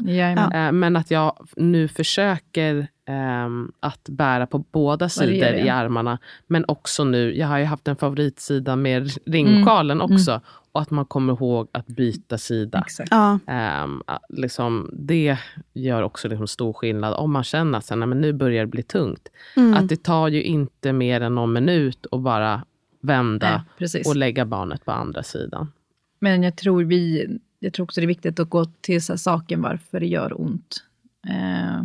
Eh, 0.53 0.71
men 0.71 0.95
att 0.95 1.11
jag 1.11 1.47
nu 1.55 1.87
försöker 1.87 2.87
eh, 3.07 3.49
att 3.79 4.09
bära 4.09 4.47
på 4.47 4.57
båda 4.57 5.09
sidor 5.09 5.53
i 5.53 5.69
armarna. 5.69 6.17
Men 6.47 6.65
också 6.67 7.03
nu, 7.03 7.37
jag 7.37 7.47
har 7.47 7.57
ju 7.57 7.65
haft 7.65 7.87
en 7.87 7.95
favoritsida 7.95 8.75
med 8.75 9.09
ringkalen 9.25 10.01
mm. 10.01 10.13
också. 10.13 10.31
Mm. 10.31 10.41
Och 10.71 10.81
att 10.81 10.91
man 10.91 11.05
kommer 11.05 11.33
ihåg 11.33 11.67
att 11.71 11.87
byta 11.87 12.37
sida. 12.37 12.85
Ja. 13.11 13.39
Um, 13.83 14.03
liksom, 14.29 14.89
det 14.93 15.37
gör 15.73 16.01
också 16.01 16.27
liksom 16.27 16.47
stor 16.47 16.73
skillnad. 16.73 17.13
Om 17.13 17.33
man 17.33 17.43
känner 17.43 17.77
att 17.77 17.97
men 17.97 18.21
nu 18.21 18.33
börjar 18.33 18.65
det 18.65 18.71
bli 18.71 18.83
tungt. 18.83 19.29
Mm. 19.55 19.73
Att 19.73 19.89
det 19.89 20.03
tar 20.03 20.27
ju 20.27 20.43
inte 20.43 20.93
mer 20.93 21.21
än 21.21 21.35
någon 21.35 21.53
minut 21.53 22.05
att 22.11 22.21
bara 22.21 22.61
vända 23.05 23.65
Nej, 23.79 24.03
och 24.05 24.15
lägga 24.15 24.45
barnet 24.45 24.85
på 24.85 24.91
andra 24.91 25.23
sidan. 25.23 25.71
Men 26.19 26.43
jag 26.43 26.55
tror, 26.55 26.83
vi, 26.83 27.27
jag 27.59 27.73
tror 27.73 27.83
också 27.83 28.01
det 28.01 28.05
är 28.05 28.07
viktigt 28.07 28.39
att 28.39 28.49
gå 28.49 28.65
till 28.65 29.01
så 29.01 29.17
saken 29.17 29.61
varför 29.61 29.99
det 29.99 30.07
gör 30.07 30.41
ont. 30.41 30.83
Eh, 31.27 31.83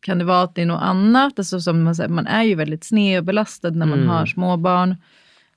kan 0.00 0.18
det 0.18 0.24
vara 0.24 0.42
att 0.42 0.54
det 0.54 0.62
är 0.62 0.66
något 0.66 0.82
annat? 0.82 1.38
Alltså 1.38 1.60
som 1.60 1.82
man, 1.82 1.94
säger, 1.94 2.08
man 2.08 2.26
är 2.26 2.42
ju 2.42 2.54
väldigt 2.54 2.84
sned 2.84 3.18
och 3.18 3.24
belastad 3.24 3.70
när 3.70 3.86
man 3.86 3.98
mm. 3.98 4.08
har 4.08 4.26
småbarn 4.26 4.96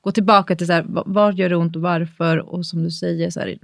gå 0.02 0.12
tillbaka 0.12 0.56
till 0.56 0.68
så 0.68 0.74
här, 0.74 0.86
vad 0.88 1.36
gör 1.36 1.50
det 1.50 1.56
ont 1.56 1.76
och 1.76 1.82
varför? 1.82 2.38
Och 2.38 2.66
som 2.66 2.84
du 2.84 2.92
säger, 2.92 3.30
så 3.30 3.40
här, 3.40 3.58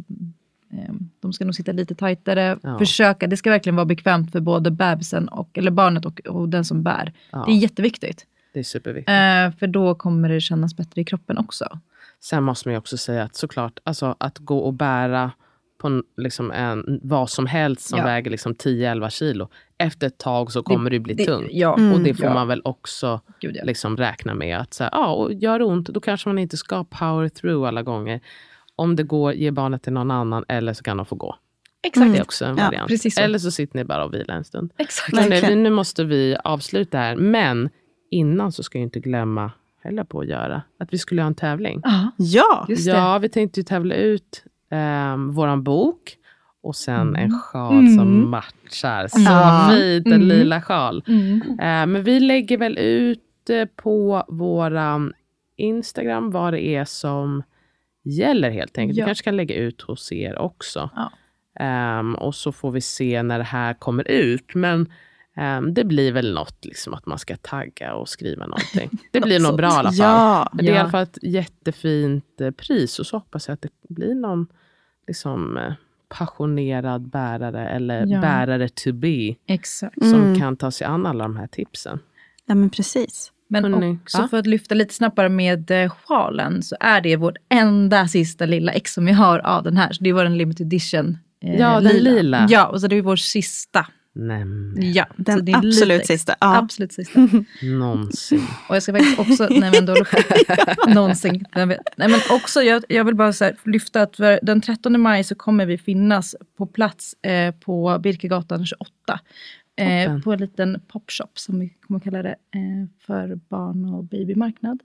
eh, 0.74 0.94
de 1.20 1.34
ska 1.34 1.46
nog 1.46 1.56
sitta 1.56 1.72
lite 1.72 1.96
tajtare. 1.96 2.58
Ja. 2.64 2.78
Försöka, 2.78 3.28
det 3.28 3.38
ska 3.38 3.50
verkligen 3.50 3.76
vara 3.76 3.86
bekvämt 3.86 4.32
för 4.32 4.40
både 4.40 4.72
bebisen 4.72 5.28
och, 5.28 5.58
eller 5.58 5.72
barnet 5.72 6.06
och, 6.06 6.20
och 6.20 6.50
den 6.50 6.66
som 6.66 6.84
bär. 6.84 7.14
Ja. 7.32 7.44
Det 7.48 7.52
är 7.52 7.58
jätteviktigt. 7.58 8.26
Det 8.58 8.62
är 8.62 8.64
superviktigt. 8.64 9.10
Eh, 9.10 9.60
för 9.60 9.68
då 9.68 9.96
kommer 9.96 10.30
det 10.30 10.42
kännas 10.42 10.76
bättre 10.76 11.02
i 11.02 11.06
kroppen 11.06 11.38
också. 11.38 11.80
Sen 12.20 12.44
måste 12.44 12.68
man 12.68 12.74
ju 12.74 12.78
också 12.78 12.98
säga 12.98 13.24
att 13.24 13.36
såklart, 13.36 13.80
alltså, 13.84 14.16
att 14.20 14.38
gå 14.38 14.60
och 14.60 14.74
bära 14.74 15.32
på 15.78 16.04
liksom 16.18 16.52
en, 16.52 17.00
vad 17.04 17.30
som 17.30 17.46
helst 17.46 17.90
som 17.90 18.00
ja. 18.00 18.06
väger 18.06 18.32
liksom 18.32 18.54
10-11 18.54 19.10
kilo. 19.10 19.50
Efter 19.78 20.08
ett 20.08 20.18
tag 20.18 20.52
så 20.52 20.64
kommer 20.64 20.90
det, 20.90 20.96
det 20.96 21.00
bli 21.00 21.14
det, 21.14 21.26
tungt. 21.26 21.48
Ja. 21.52 21.78
Mm. 21.78 21.94
Och 21.94 22.00
det 22.00 22.14
får 22.14 22.26
ja. 22.26 22.34
man 22.34 22.48
väl 22.48 22.62
också 22.66 23.22
Gud, 23.40 23.58
liksom 23.64 23.98
räkna 23.98 24.34
med. 24.34 24.60
att 24.60 24.74
så 24.74 24.84
här, 24.84 24.92
ja, 24.94 25.08
och 25.08 25.34
Gör 25.34 25.60
det 25.60 25.66
ont, 25.66 25.90
då 25.90 26.00
kanske 26.00 26.30
man 26.30 26.40
inte 26.40 26.58
ska 26.58 26.84
power 26.84 27.30
through 27.30 27.68
alla 27.68 27.84
gånger. 27.84 28.22
Om 28.76 28.96
det 28.96 29.04
går, 29.04 29.34
ge 29.34 29.52
barnet 29.52 29.84
till 29.84 29.94
någon 29.94 30.12
annan 30.12 30.46
eller 30.48 30.74
så 30.74 30.84
kan 30.84 30.98
de 30.98 31.06
få 31.06 31.16
gå. 31.16 31.36
Exakt. 31.84 32.12
Det 32.12 32.18
är 32.18 32.24
också 32.24 32.46
en 32.46 32.56
variant. 32.56 33.02
Så. 33.02 33.22
Eller 33.22 33.40
så 33.40 33.52
sitter 33.52 33.78
ni 33.78 33.84
bara 33.84 34.06
och 34.06 34.14
vilar 34.14 34.36
en 34.36 34.44
stund. 34.44 34.74
Exakt. 34.78 35.14
Men 35.14 35.30
nu, 35.30 35.56
nu 35.56 35.70
måste 35.70 36.04
vi 36.04 36.38
avsluta 36.44 36.98
här. 36.98 37.16
Men 37.16 37.70
innan 38.10 38.52
så 38.52 38.64
ska 38.64 38.78
jag 38.78 38.84
inte 38.84 39.00
glömma, 39.00 39.52
jag 39.82 40.10
på 40.10 40.20
att 40.20 40.28
göra, 40.28 40.62
att 40.80 40.94
vi 40.94 40.98
skulle 40.98 41.22
ha 41.22 41.28
en 41.28 41.36
tävling. 41.36 41.78
Uh 41.78 42.08
Ja, 42.18 42.66
just 42.70 42.86
det. 42.86 42.92
Ja, 42.92 43.18
vi 43.18 43.30
tänkte 43.30 43.60
ju 43.60 43.64
tävla 43.64 43.96
ut 43.96 44.44
um, 44.72 45.32
våran 45.32 45.64
bok 45.64 46.18
och 46.64 46.76
sen 46.76 47.08
mm. 47.08 47.16
en 47.16 47.40
sjal 47.40 47.80
mm. 47.80 47.98
som 47.98 48.30
matchar. 48.30 49.08
Så 49.08 49.20
ja. 49.20 49.70
fint, 49.72 50.08
en 50.08 50.14
mm. 50.14 50.28
lila 50.28 50.62
sjal. 50.62 51.04
Mm. 51.08 51.42
Uh, 51.42 51.58
men 51.94 52.04
vi 52.04 52.20
lägger 52.20 52.58
väl 52.58 52.78
ut 52.78 53.50
uh, 53.50 53.66
på 53.76 54.24
våran 54.28 55.14
Instagram 55.56 56.32
vad 56.32 56.54
det 56.54 56.62
är 56.62 56.86
som 56.86 57.44
gäller 58.04 58.50
helt 58.50 58.78
enkelt. 58.78 58.98
Ja. 58.98 59.06
Vi 59.06 59.10
kanske 59.10 59.24
kan 59.24 59.38
lägga 59.38 59.56
ut 59.56 59.82
hos 59.82 60.12
er 60.12 60.38
också. 60.38 60.90
Ja. 60.96 61.12
Um, 62.00 62.16
och 62.16 62.36
så 62.36 62.52
får 62.52 62.72
vi 62.72 62.82
se 62.82 63.24
när 63.24 63.38
det 63.38 63.44
här 63.44 63.74
kommer 63.74 64.08
ut. 64.08 64.56
Men 64.56 64.92
um, 65.38 65.74
det 65.74 65.84
blir 65.84 66.12
väl 66.12 66.34
något, 66.34 66.66
liksom, 66.66 66.94
att 66.94 67.06
man 67.06 67.20
ska 67.20 67.38
tagga 67.38 67.94
och 67.94 68.10
skriva 68.10 68.48
någonting. 68.48 68.90
Det 69.12 69.22
blir 69.22 69.40
nog 69.40 69.58
bra 69.58 69.68
i 69.68 69.72
alla 69.72 69.90
fall. 69.90 69.98
Ja, 69.98 70.50
det 70.54 70.68
är 70.68 70.74
i 70.74 70.78
alla 70.78 70.90
fall 70.90 71.04
ett 71.04 71.18
jättefint 71.22 72.42
eh, 72.42 72.52
pris. 72.52 73.00
Och 73.00 73.06
så 73.06 73.18
hoppas 73.18 73.48
jag 73.48 73.54
att 73.54 73.62
det 73.62 73.70
blir 73.90 74.16
någon 74.16 74.48
liksom, 75.08 75.58
eh, 75.58 75.74
passionerad 76.10 77.10
bärare 77.10 77.70
eller 77.70 78.06
ja. 78.06 78.22
bärare 78.22 78.70
to 78.70 78.94
be. 78.94 79.36
Exakt. 79.48 80.06
Som 80.06 80.24
mm. 80.24 80.40
kan 80.40 80.58
ta 80.58 80.72
sig 80.72 80.88
an 80.88 81.06
alla 81.06 81.24
de 81.24 81.38
här 81.38 81.48
tipsen. 81.48 82.00
Ja 82.46 82.56
men 82.56 82.70
precis. 82.70 83.32
Men 83.50 83.64
Hörrni, 83.64 83.98
också 84.04 84.18
ja? 84.18 84.28
för 84.28 84.38
att 84.38 84.48
lyfta 84.48 84.76
lite 84.76 84.94
snabbare 84.94 85.30
med 85.30 85.72
eh, 85.72 85.90
sjalen 85.90 86.64
så 86.64 86.76
är 86.80 87.02
det 87.02 87.16
vårt 87.16 87.38
enda 87.50 88.08
sista 88.08 88.46
lilla 88.46 88.72
ex 88.72 88.94
som 88.94 89.06
vi 89.06 89.12
har 89.12 89.40
av 89.40 89.64
den 89.64 89.78
här. 89.78 89.92
Så 89.94 90.04
det 90.04 90.10
är 90.10 90.14
vår 90.14 90.30
limited 90.30 90.68
edition 90.68 91.18
Eh, 91.40 91.60
ja, 91.60 91.80
den 91.82 91.94
lila. 91.94 92.10
lila. 92.10 92.48
Ja, 92.50 92.66
och 92.66 92.82
så 92.82 92.88
det 92.88 92.96
är 92.96 93.02
vår 93.02 93.16
sista. 93.16 93.88
Nämen. 94.18 94.94
Ja, 94.94 95.06
den 95.16 95.56
absolut 95.56 95.88
lite, 95.88 96.06
sista. 96.06 96.36
Ja. 96.40 96.58
Absolut 96.58 96.94
sista. 96.94 97.28
Någonsin. 97.62 98.42
Och 98.70 98.76
jag 98.76 98.84
ska 98.84 98.94
faktiskt 98.94 99.20
också, 99.20 99.48
nej 99.50 99.72
men 99.72 99.86
då, 99.86 99.96
någonsin. 100.88 101.46
Nej 101.56 101.80
men 101.98 102.20
också, 102.32 102.62
jag, 102.62 102.84
jag 102.90 103.06
vill 103.06 103.16
bara 103.16 103.34
så 103.34 103.44
här, 103.44 103.56
lyfta 103.64 104.02
att 104.02 104.18
den 104.42 104.62
13 104.62 105.02
maj 105.02 105.24
så 105.24 105.36
kommer 105.36 105.66
vi 105.66 105.78
finnas 105.78 106.36
på 106.58 106.66
plats 106.66 107.14
eh, 107.22 107.56
på 107.56 108.00
Birkegatan 108.04 108.66
28. 108.66 109.20
Eh, 109.76 110.20
på 110.20 110.34
en 110.34 110.40
liten 110.40 110.82
popshop 110.88 111.40
som 111.40 111.60
vi 111.60 111.70
kommer 111.88 112.00
kalla 112.00 112.24
det 112.24 112.30
eh, 112.30 113.06
för 113.06 113.40
barn 113.50 113.94
och 113.94 114.04
babymarknad. 114.04 114.80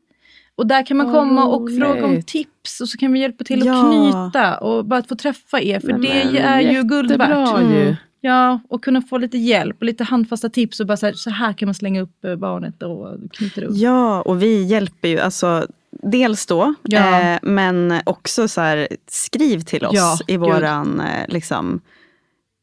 Och 0.54 0.66
där 0.66 0.86
kan 0.86 0.96
man 0.96 1.06
oh, 1.06 1.12
komma 1.12 1.44
och 1.44 1.70
fråga 1.78 2.04
om 2.04 2.22
tips 2.22 2.80
och 2.80 2.88
så 2.88 2.98
kan 2.98 3.12
vi 3.12 3.20
hjälpa 3.20 3.44
till 3.44 3.66
ja. 3.66 3.78
att 3.78 3.92
knyta 4.32 4.58
och 4.58 4.84
bara 4.84 5.00
att 5.00 5.08
få 5.08 5.16
träffa 5.16 5.60
er 5.60 5.80
för 5.80 5.88
men, 5.88 6.00
det 6.00 6.24
men, 6.32 6.36
är 6.36 6.60
ju 6.60 6.82
guld 6.82 7.18
värt. 7.18 7.58
Mm. 7.58 7.94
Ja, 8.24 8.60
och 8.68 8.84
kunna 8.84 9.02
få 9.02 9.18
lite 9.18 9.38
hjälp 9.38 9.76
och 9.78 9.84
lite 9.84 10.04
handfasta 10.04 10.48
tips 10.48 10.80
och 10.80 10.86
bara 10.86 10.96
så 10.96 11.06
här, 11.06 11.12
så 11.12 11.30
här 11.30 11.52
kan 11.52 11.66
man 11.66 11.74
slänga 11.74 12.00
upp 12.00 12.24
eh, 12.24 12.36
barnet 12.36 12.82
och 12.82 13.32
knyta 13.32 13.60
det 13.60 13.66
upp. 13.66 13.76
Ja, 13.76 14.22
och 14.22 14.42
vi 14.42 14.62
hjälper 14.62 15.08
ju 15.08 15.18
alltså 15.18 15.66
Dels 16.02 16.46
då, 16.46 16.74
ja. 16.82 17.20
eh, 17.20 17.38
men 17.42 18.00
också 18.04 18.48
så 18.48 18.60
här, 18.60 18.88
skriv 19.06 19.60
till 19.60 19.84
oss 19.84 19.94
ja, 19.94 20.18
i 20.26 20.36
våran, 20.36 21.00
eh, 21.00 21.28
liksom, 21.28 21.80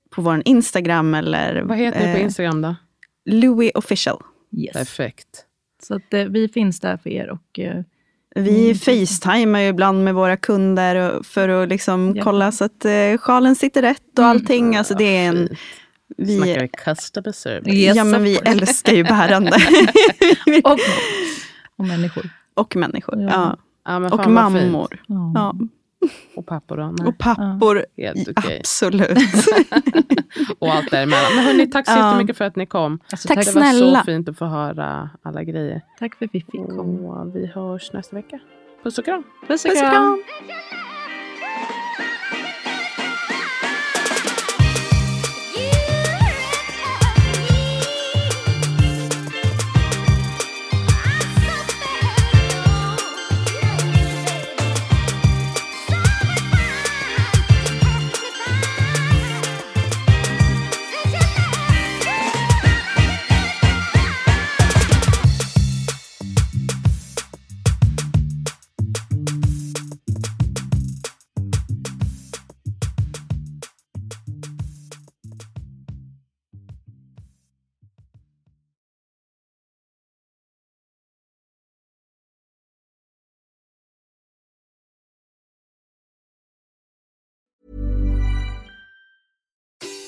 på 0.10 0.22
vår 0.22 0.42
Instagram 0.46 1.14
eller... 1.14 1.62
Vad 1.62 1.78
heter 1.78 2.02
eh, 2.02 2.08
det 2.08 2.14
på 2.14 2.20
Instagram 2.20 2.62
då? 2.62 2.76
Louis 3.26 3.72
official. 3.76 4.24
Yes. 4.52 4.74
Perfekt. 4.74 5.46
Så 5.84 5.96
att, 5.96 6.14
eh, 6.14 6.24
vi 6.24 6.48
finns 6.48 6.80
där 6.80 6.98
för 6.98 7.10
er. 7.10 7.30
Och, 7.30 7.60
eh, 7.60 7.84
vi 8.36 8.66
mm. 8.66 8.78
facetimar 8.78 9.60
ju 9.60 9.68
ibland 9.68 10.04
med 10.04 10.16
våra 10.16 10.38
kunder 10.38 11.24
för 11.24 11.50
att 11.50 11.70
liksom 11.70 12.14
ja. 12.16 12.24
kolla 12.24 12.52
så 12.52 12.64
att 12.64 12.86
eh, 12.86 13.18
sjalen 13.20 13.56
sitter 13.56 13.82
rätt 13.82 14.12
och 14.12 14.24
mm. 14.24 14.30
allting. 14.30 14.66
Mm. 14.66 14.78
Alltså 14.78 14.94
det 14.94 15.18
är 15.18 15.30
en... 15.30 15.50
Vi, 16.18 16.38
Snackar 16.38 16.68
customer 16.68 17.32
service? 17.32 17.74
Yes, 17.74 17.98
ja, 17.98 18.04
men 18.04 18.24
vi 18.24 18.38
älskar 18.38 18.94
ju 18.94 19.04
bärande. 19.04 19.52
och, 20.64 20.72
och 21.78 21.86
människor. 21.86 22.30
Och 22.54 22.76
människor, 22.76 23.22
ja. 23.22 23.58
ja. 23.86 24.10
och 24.10 24.32
mammor. 24.32 25.04
Ja. 25.08 25.56
Och 26.36 26.46
pappor 26.46 26.78
då? 26.78 26.96
Nej. 27.00 27.08
Och 27.08 27.18
pappor, 27.18 27.86
ja. 27.96 28.12
okay. 28.12 28.58
absolut. 28.60 29.10
och 30.60 30.74
allt 30.74 30.92
däremellan. 30.92 31.36
Men 31.36 31.44
hörni, 31.46 31.68
tack 31.68 31.86
så 31.86 31.92
ja. 31.92 32.08
jättemycket 32.08 32.38
för 32.38 32.46
att 32.46 32.56
ni 32.56 32.66
kom. 32.66 33.00
Alltså, 33.12 33.28
tack 33.28 33.38
det 33.38 33.44
snälla. 33.44 33.86
var 33.86 34.00
så 34.00 34.06
fint 34.06 34.30
att 34.30 34.38
få 34.38 34.46
höra 34.46 35.10
alla 35.22 35.44
grejer. 35.44 35.82
Tack 36.00 36.16
för 36.16 36.26
att 36.26 36.32
vi 36.34 36.42
fick 36.42 36.68
komma. 36.68 37.22
Och 37.22 37.36
vi 37.36 37.46
hörs 37.46 37.94
nästa 37.94 38.16
vecka. 38.16 38.40
Puss 38.84 38.98
och 38.98 39.06
kram. 39.06 39.24
Puss 39.48 39.66
och 39.66 39.72
kram. 39.72 39.82
Puss 39.82 39.84
och 39.84 39.92
kram. 39.92 40.89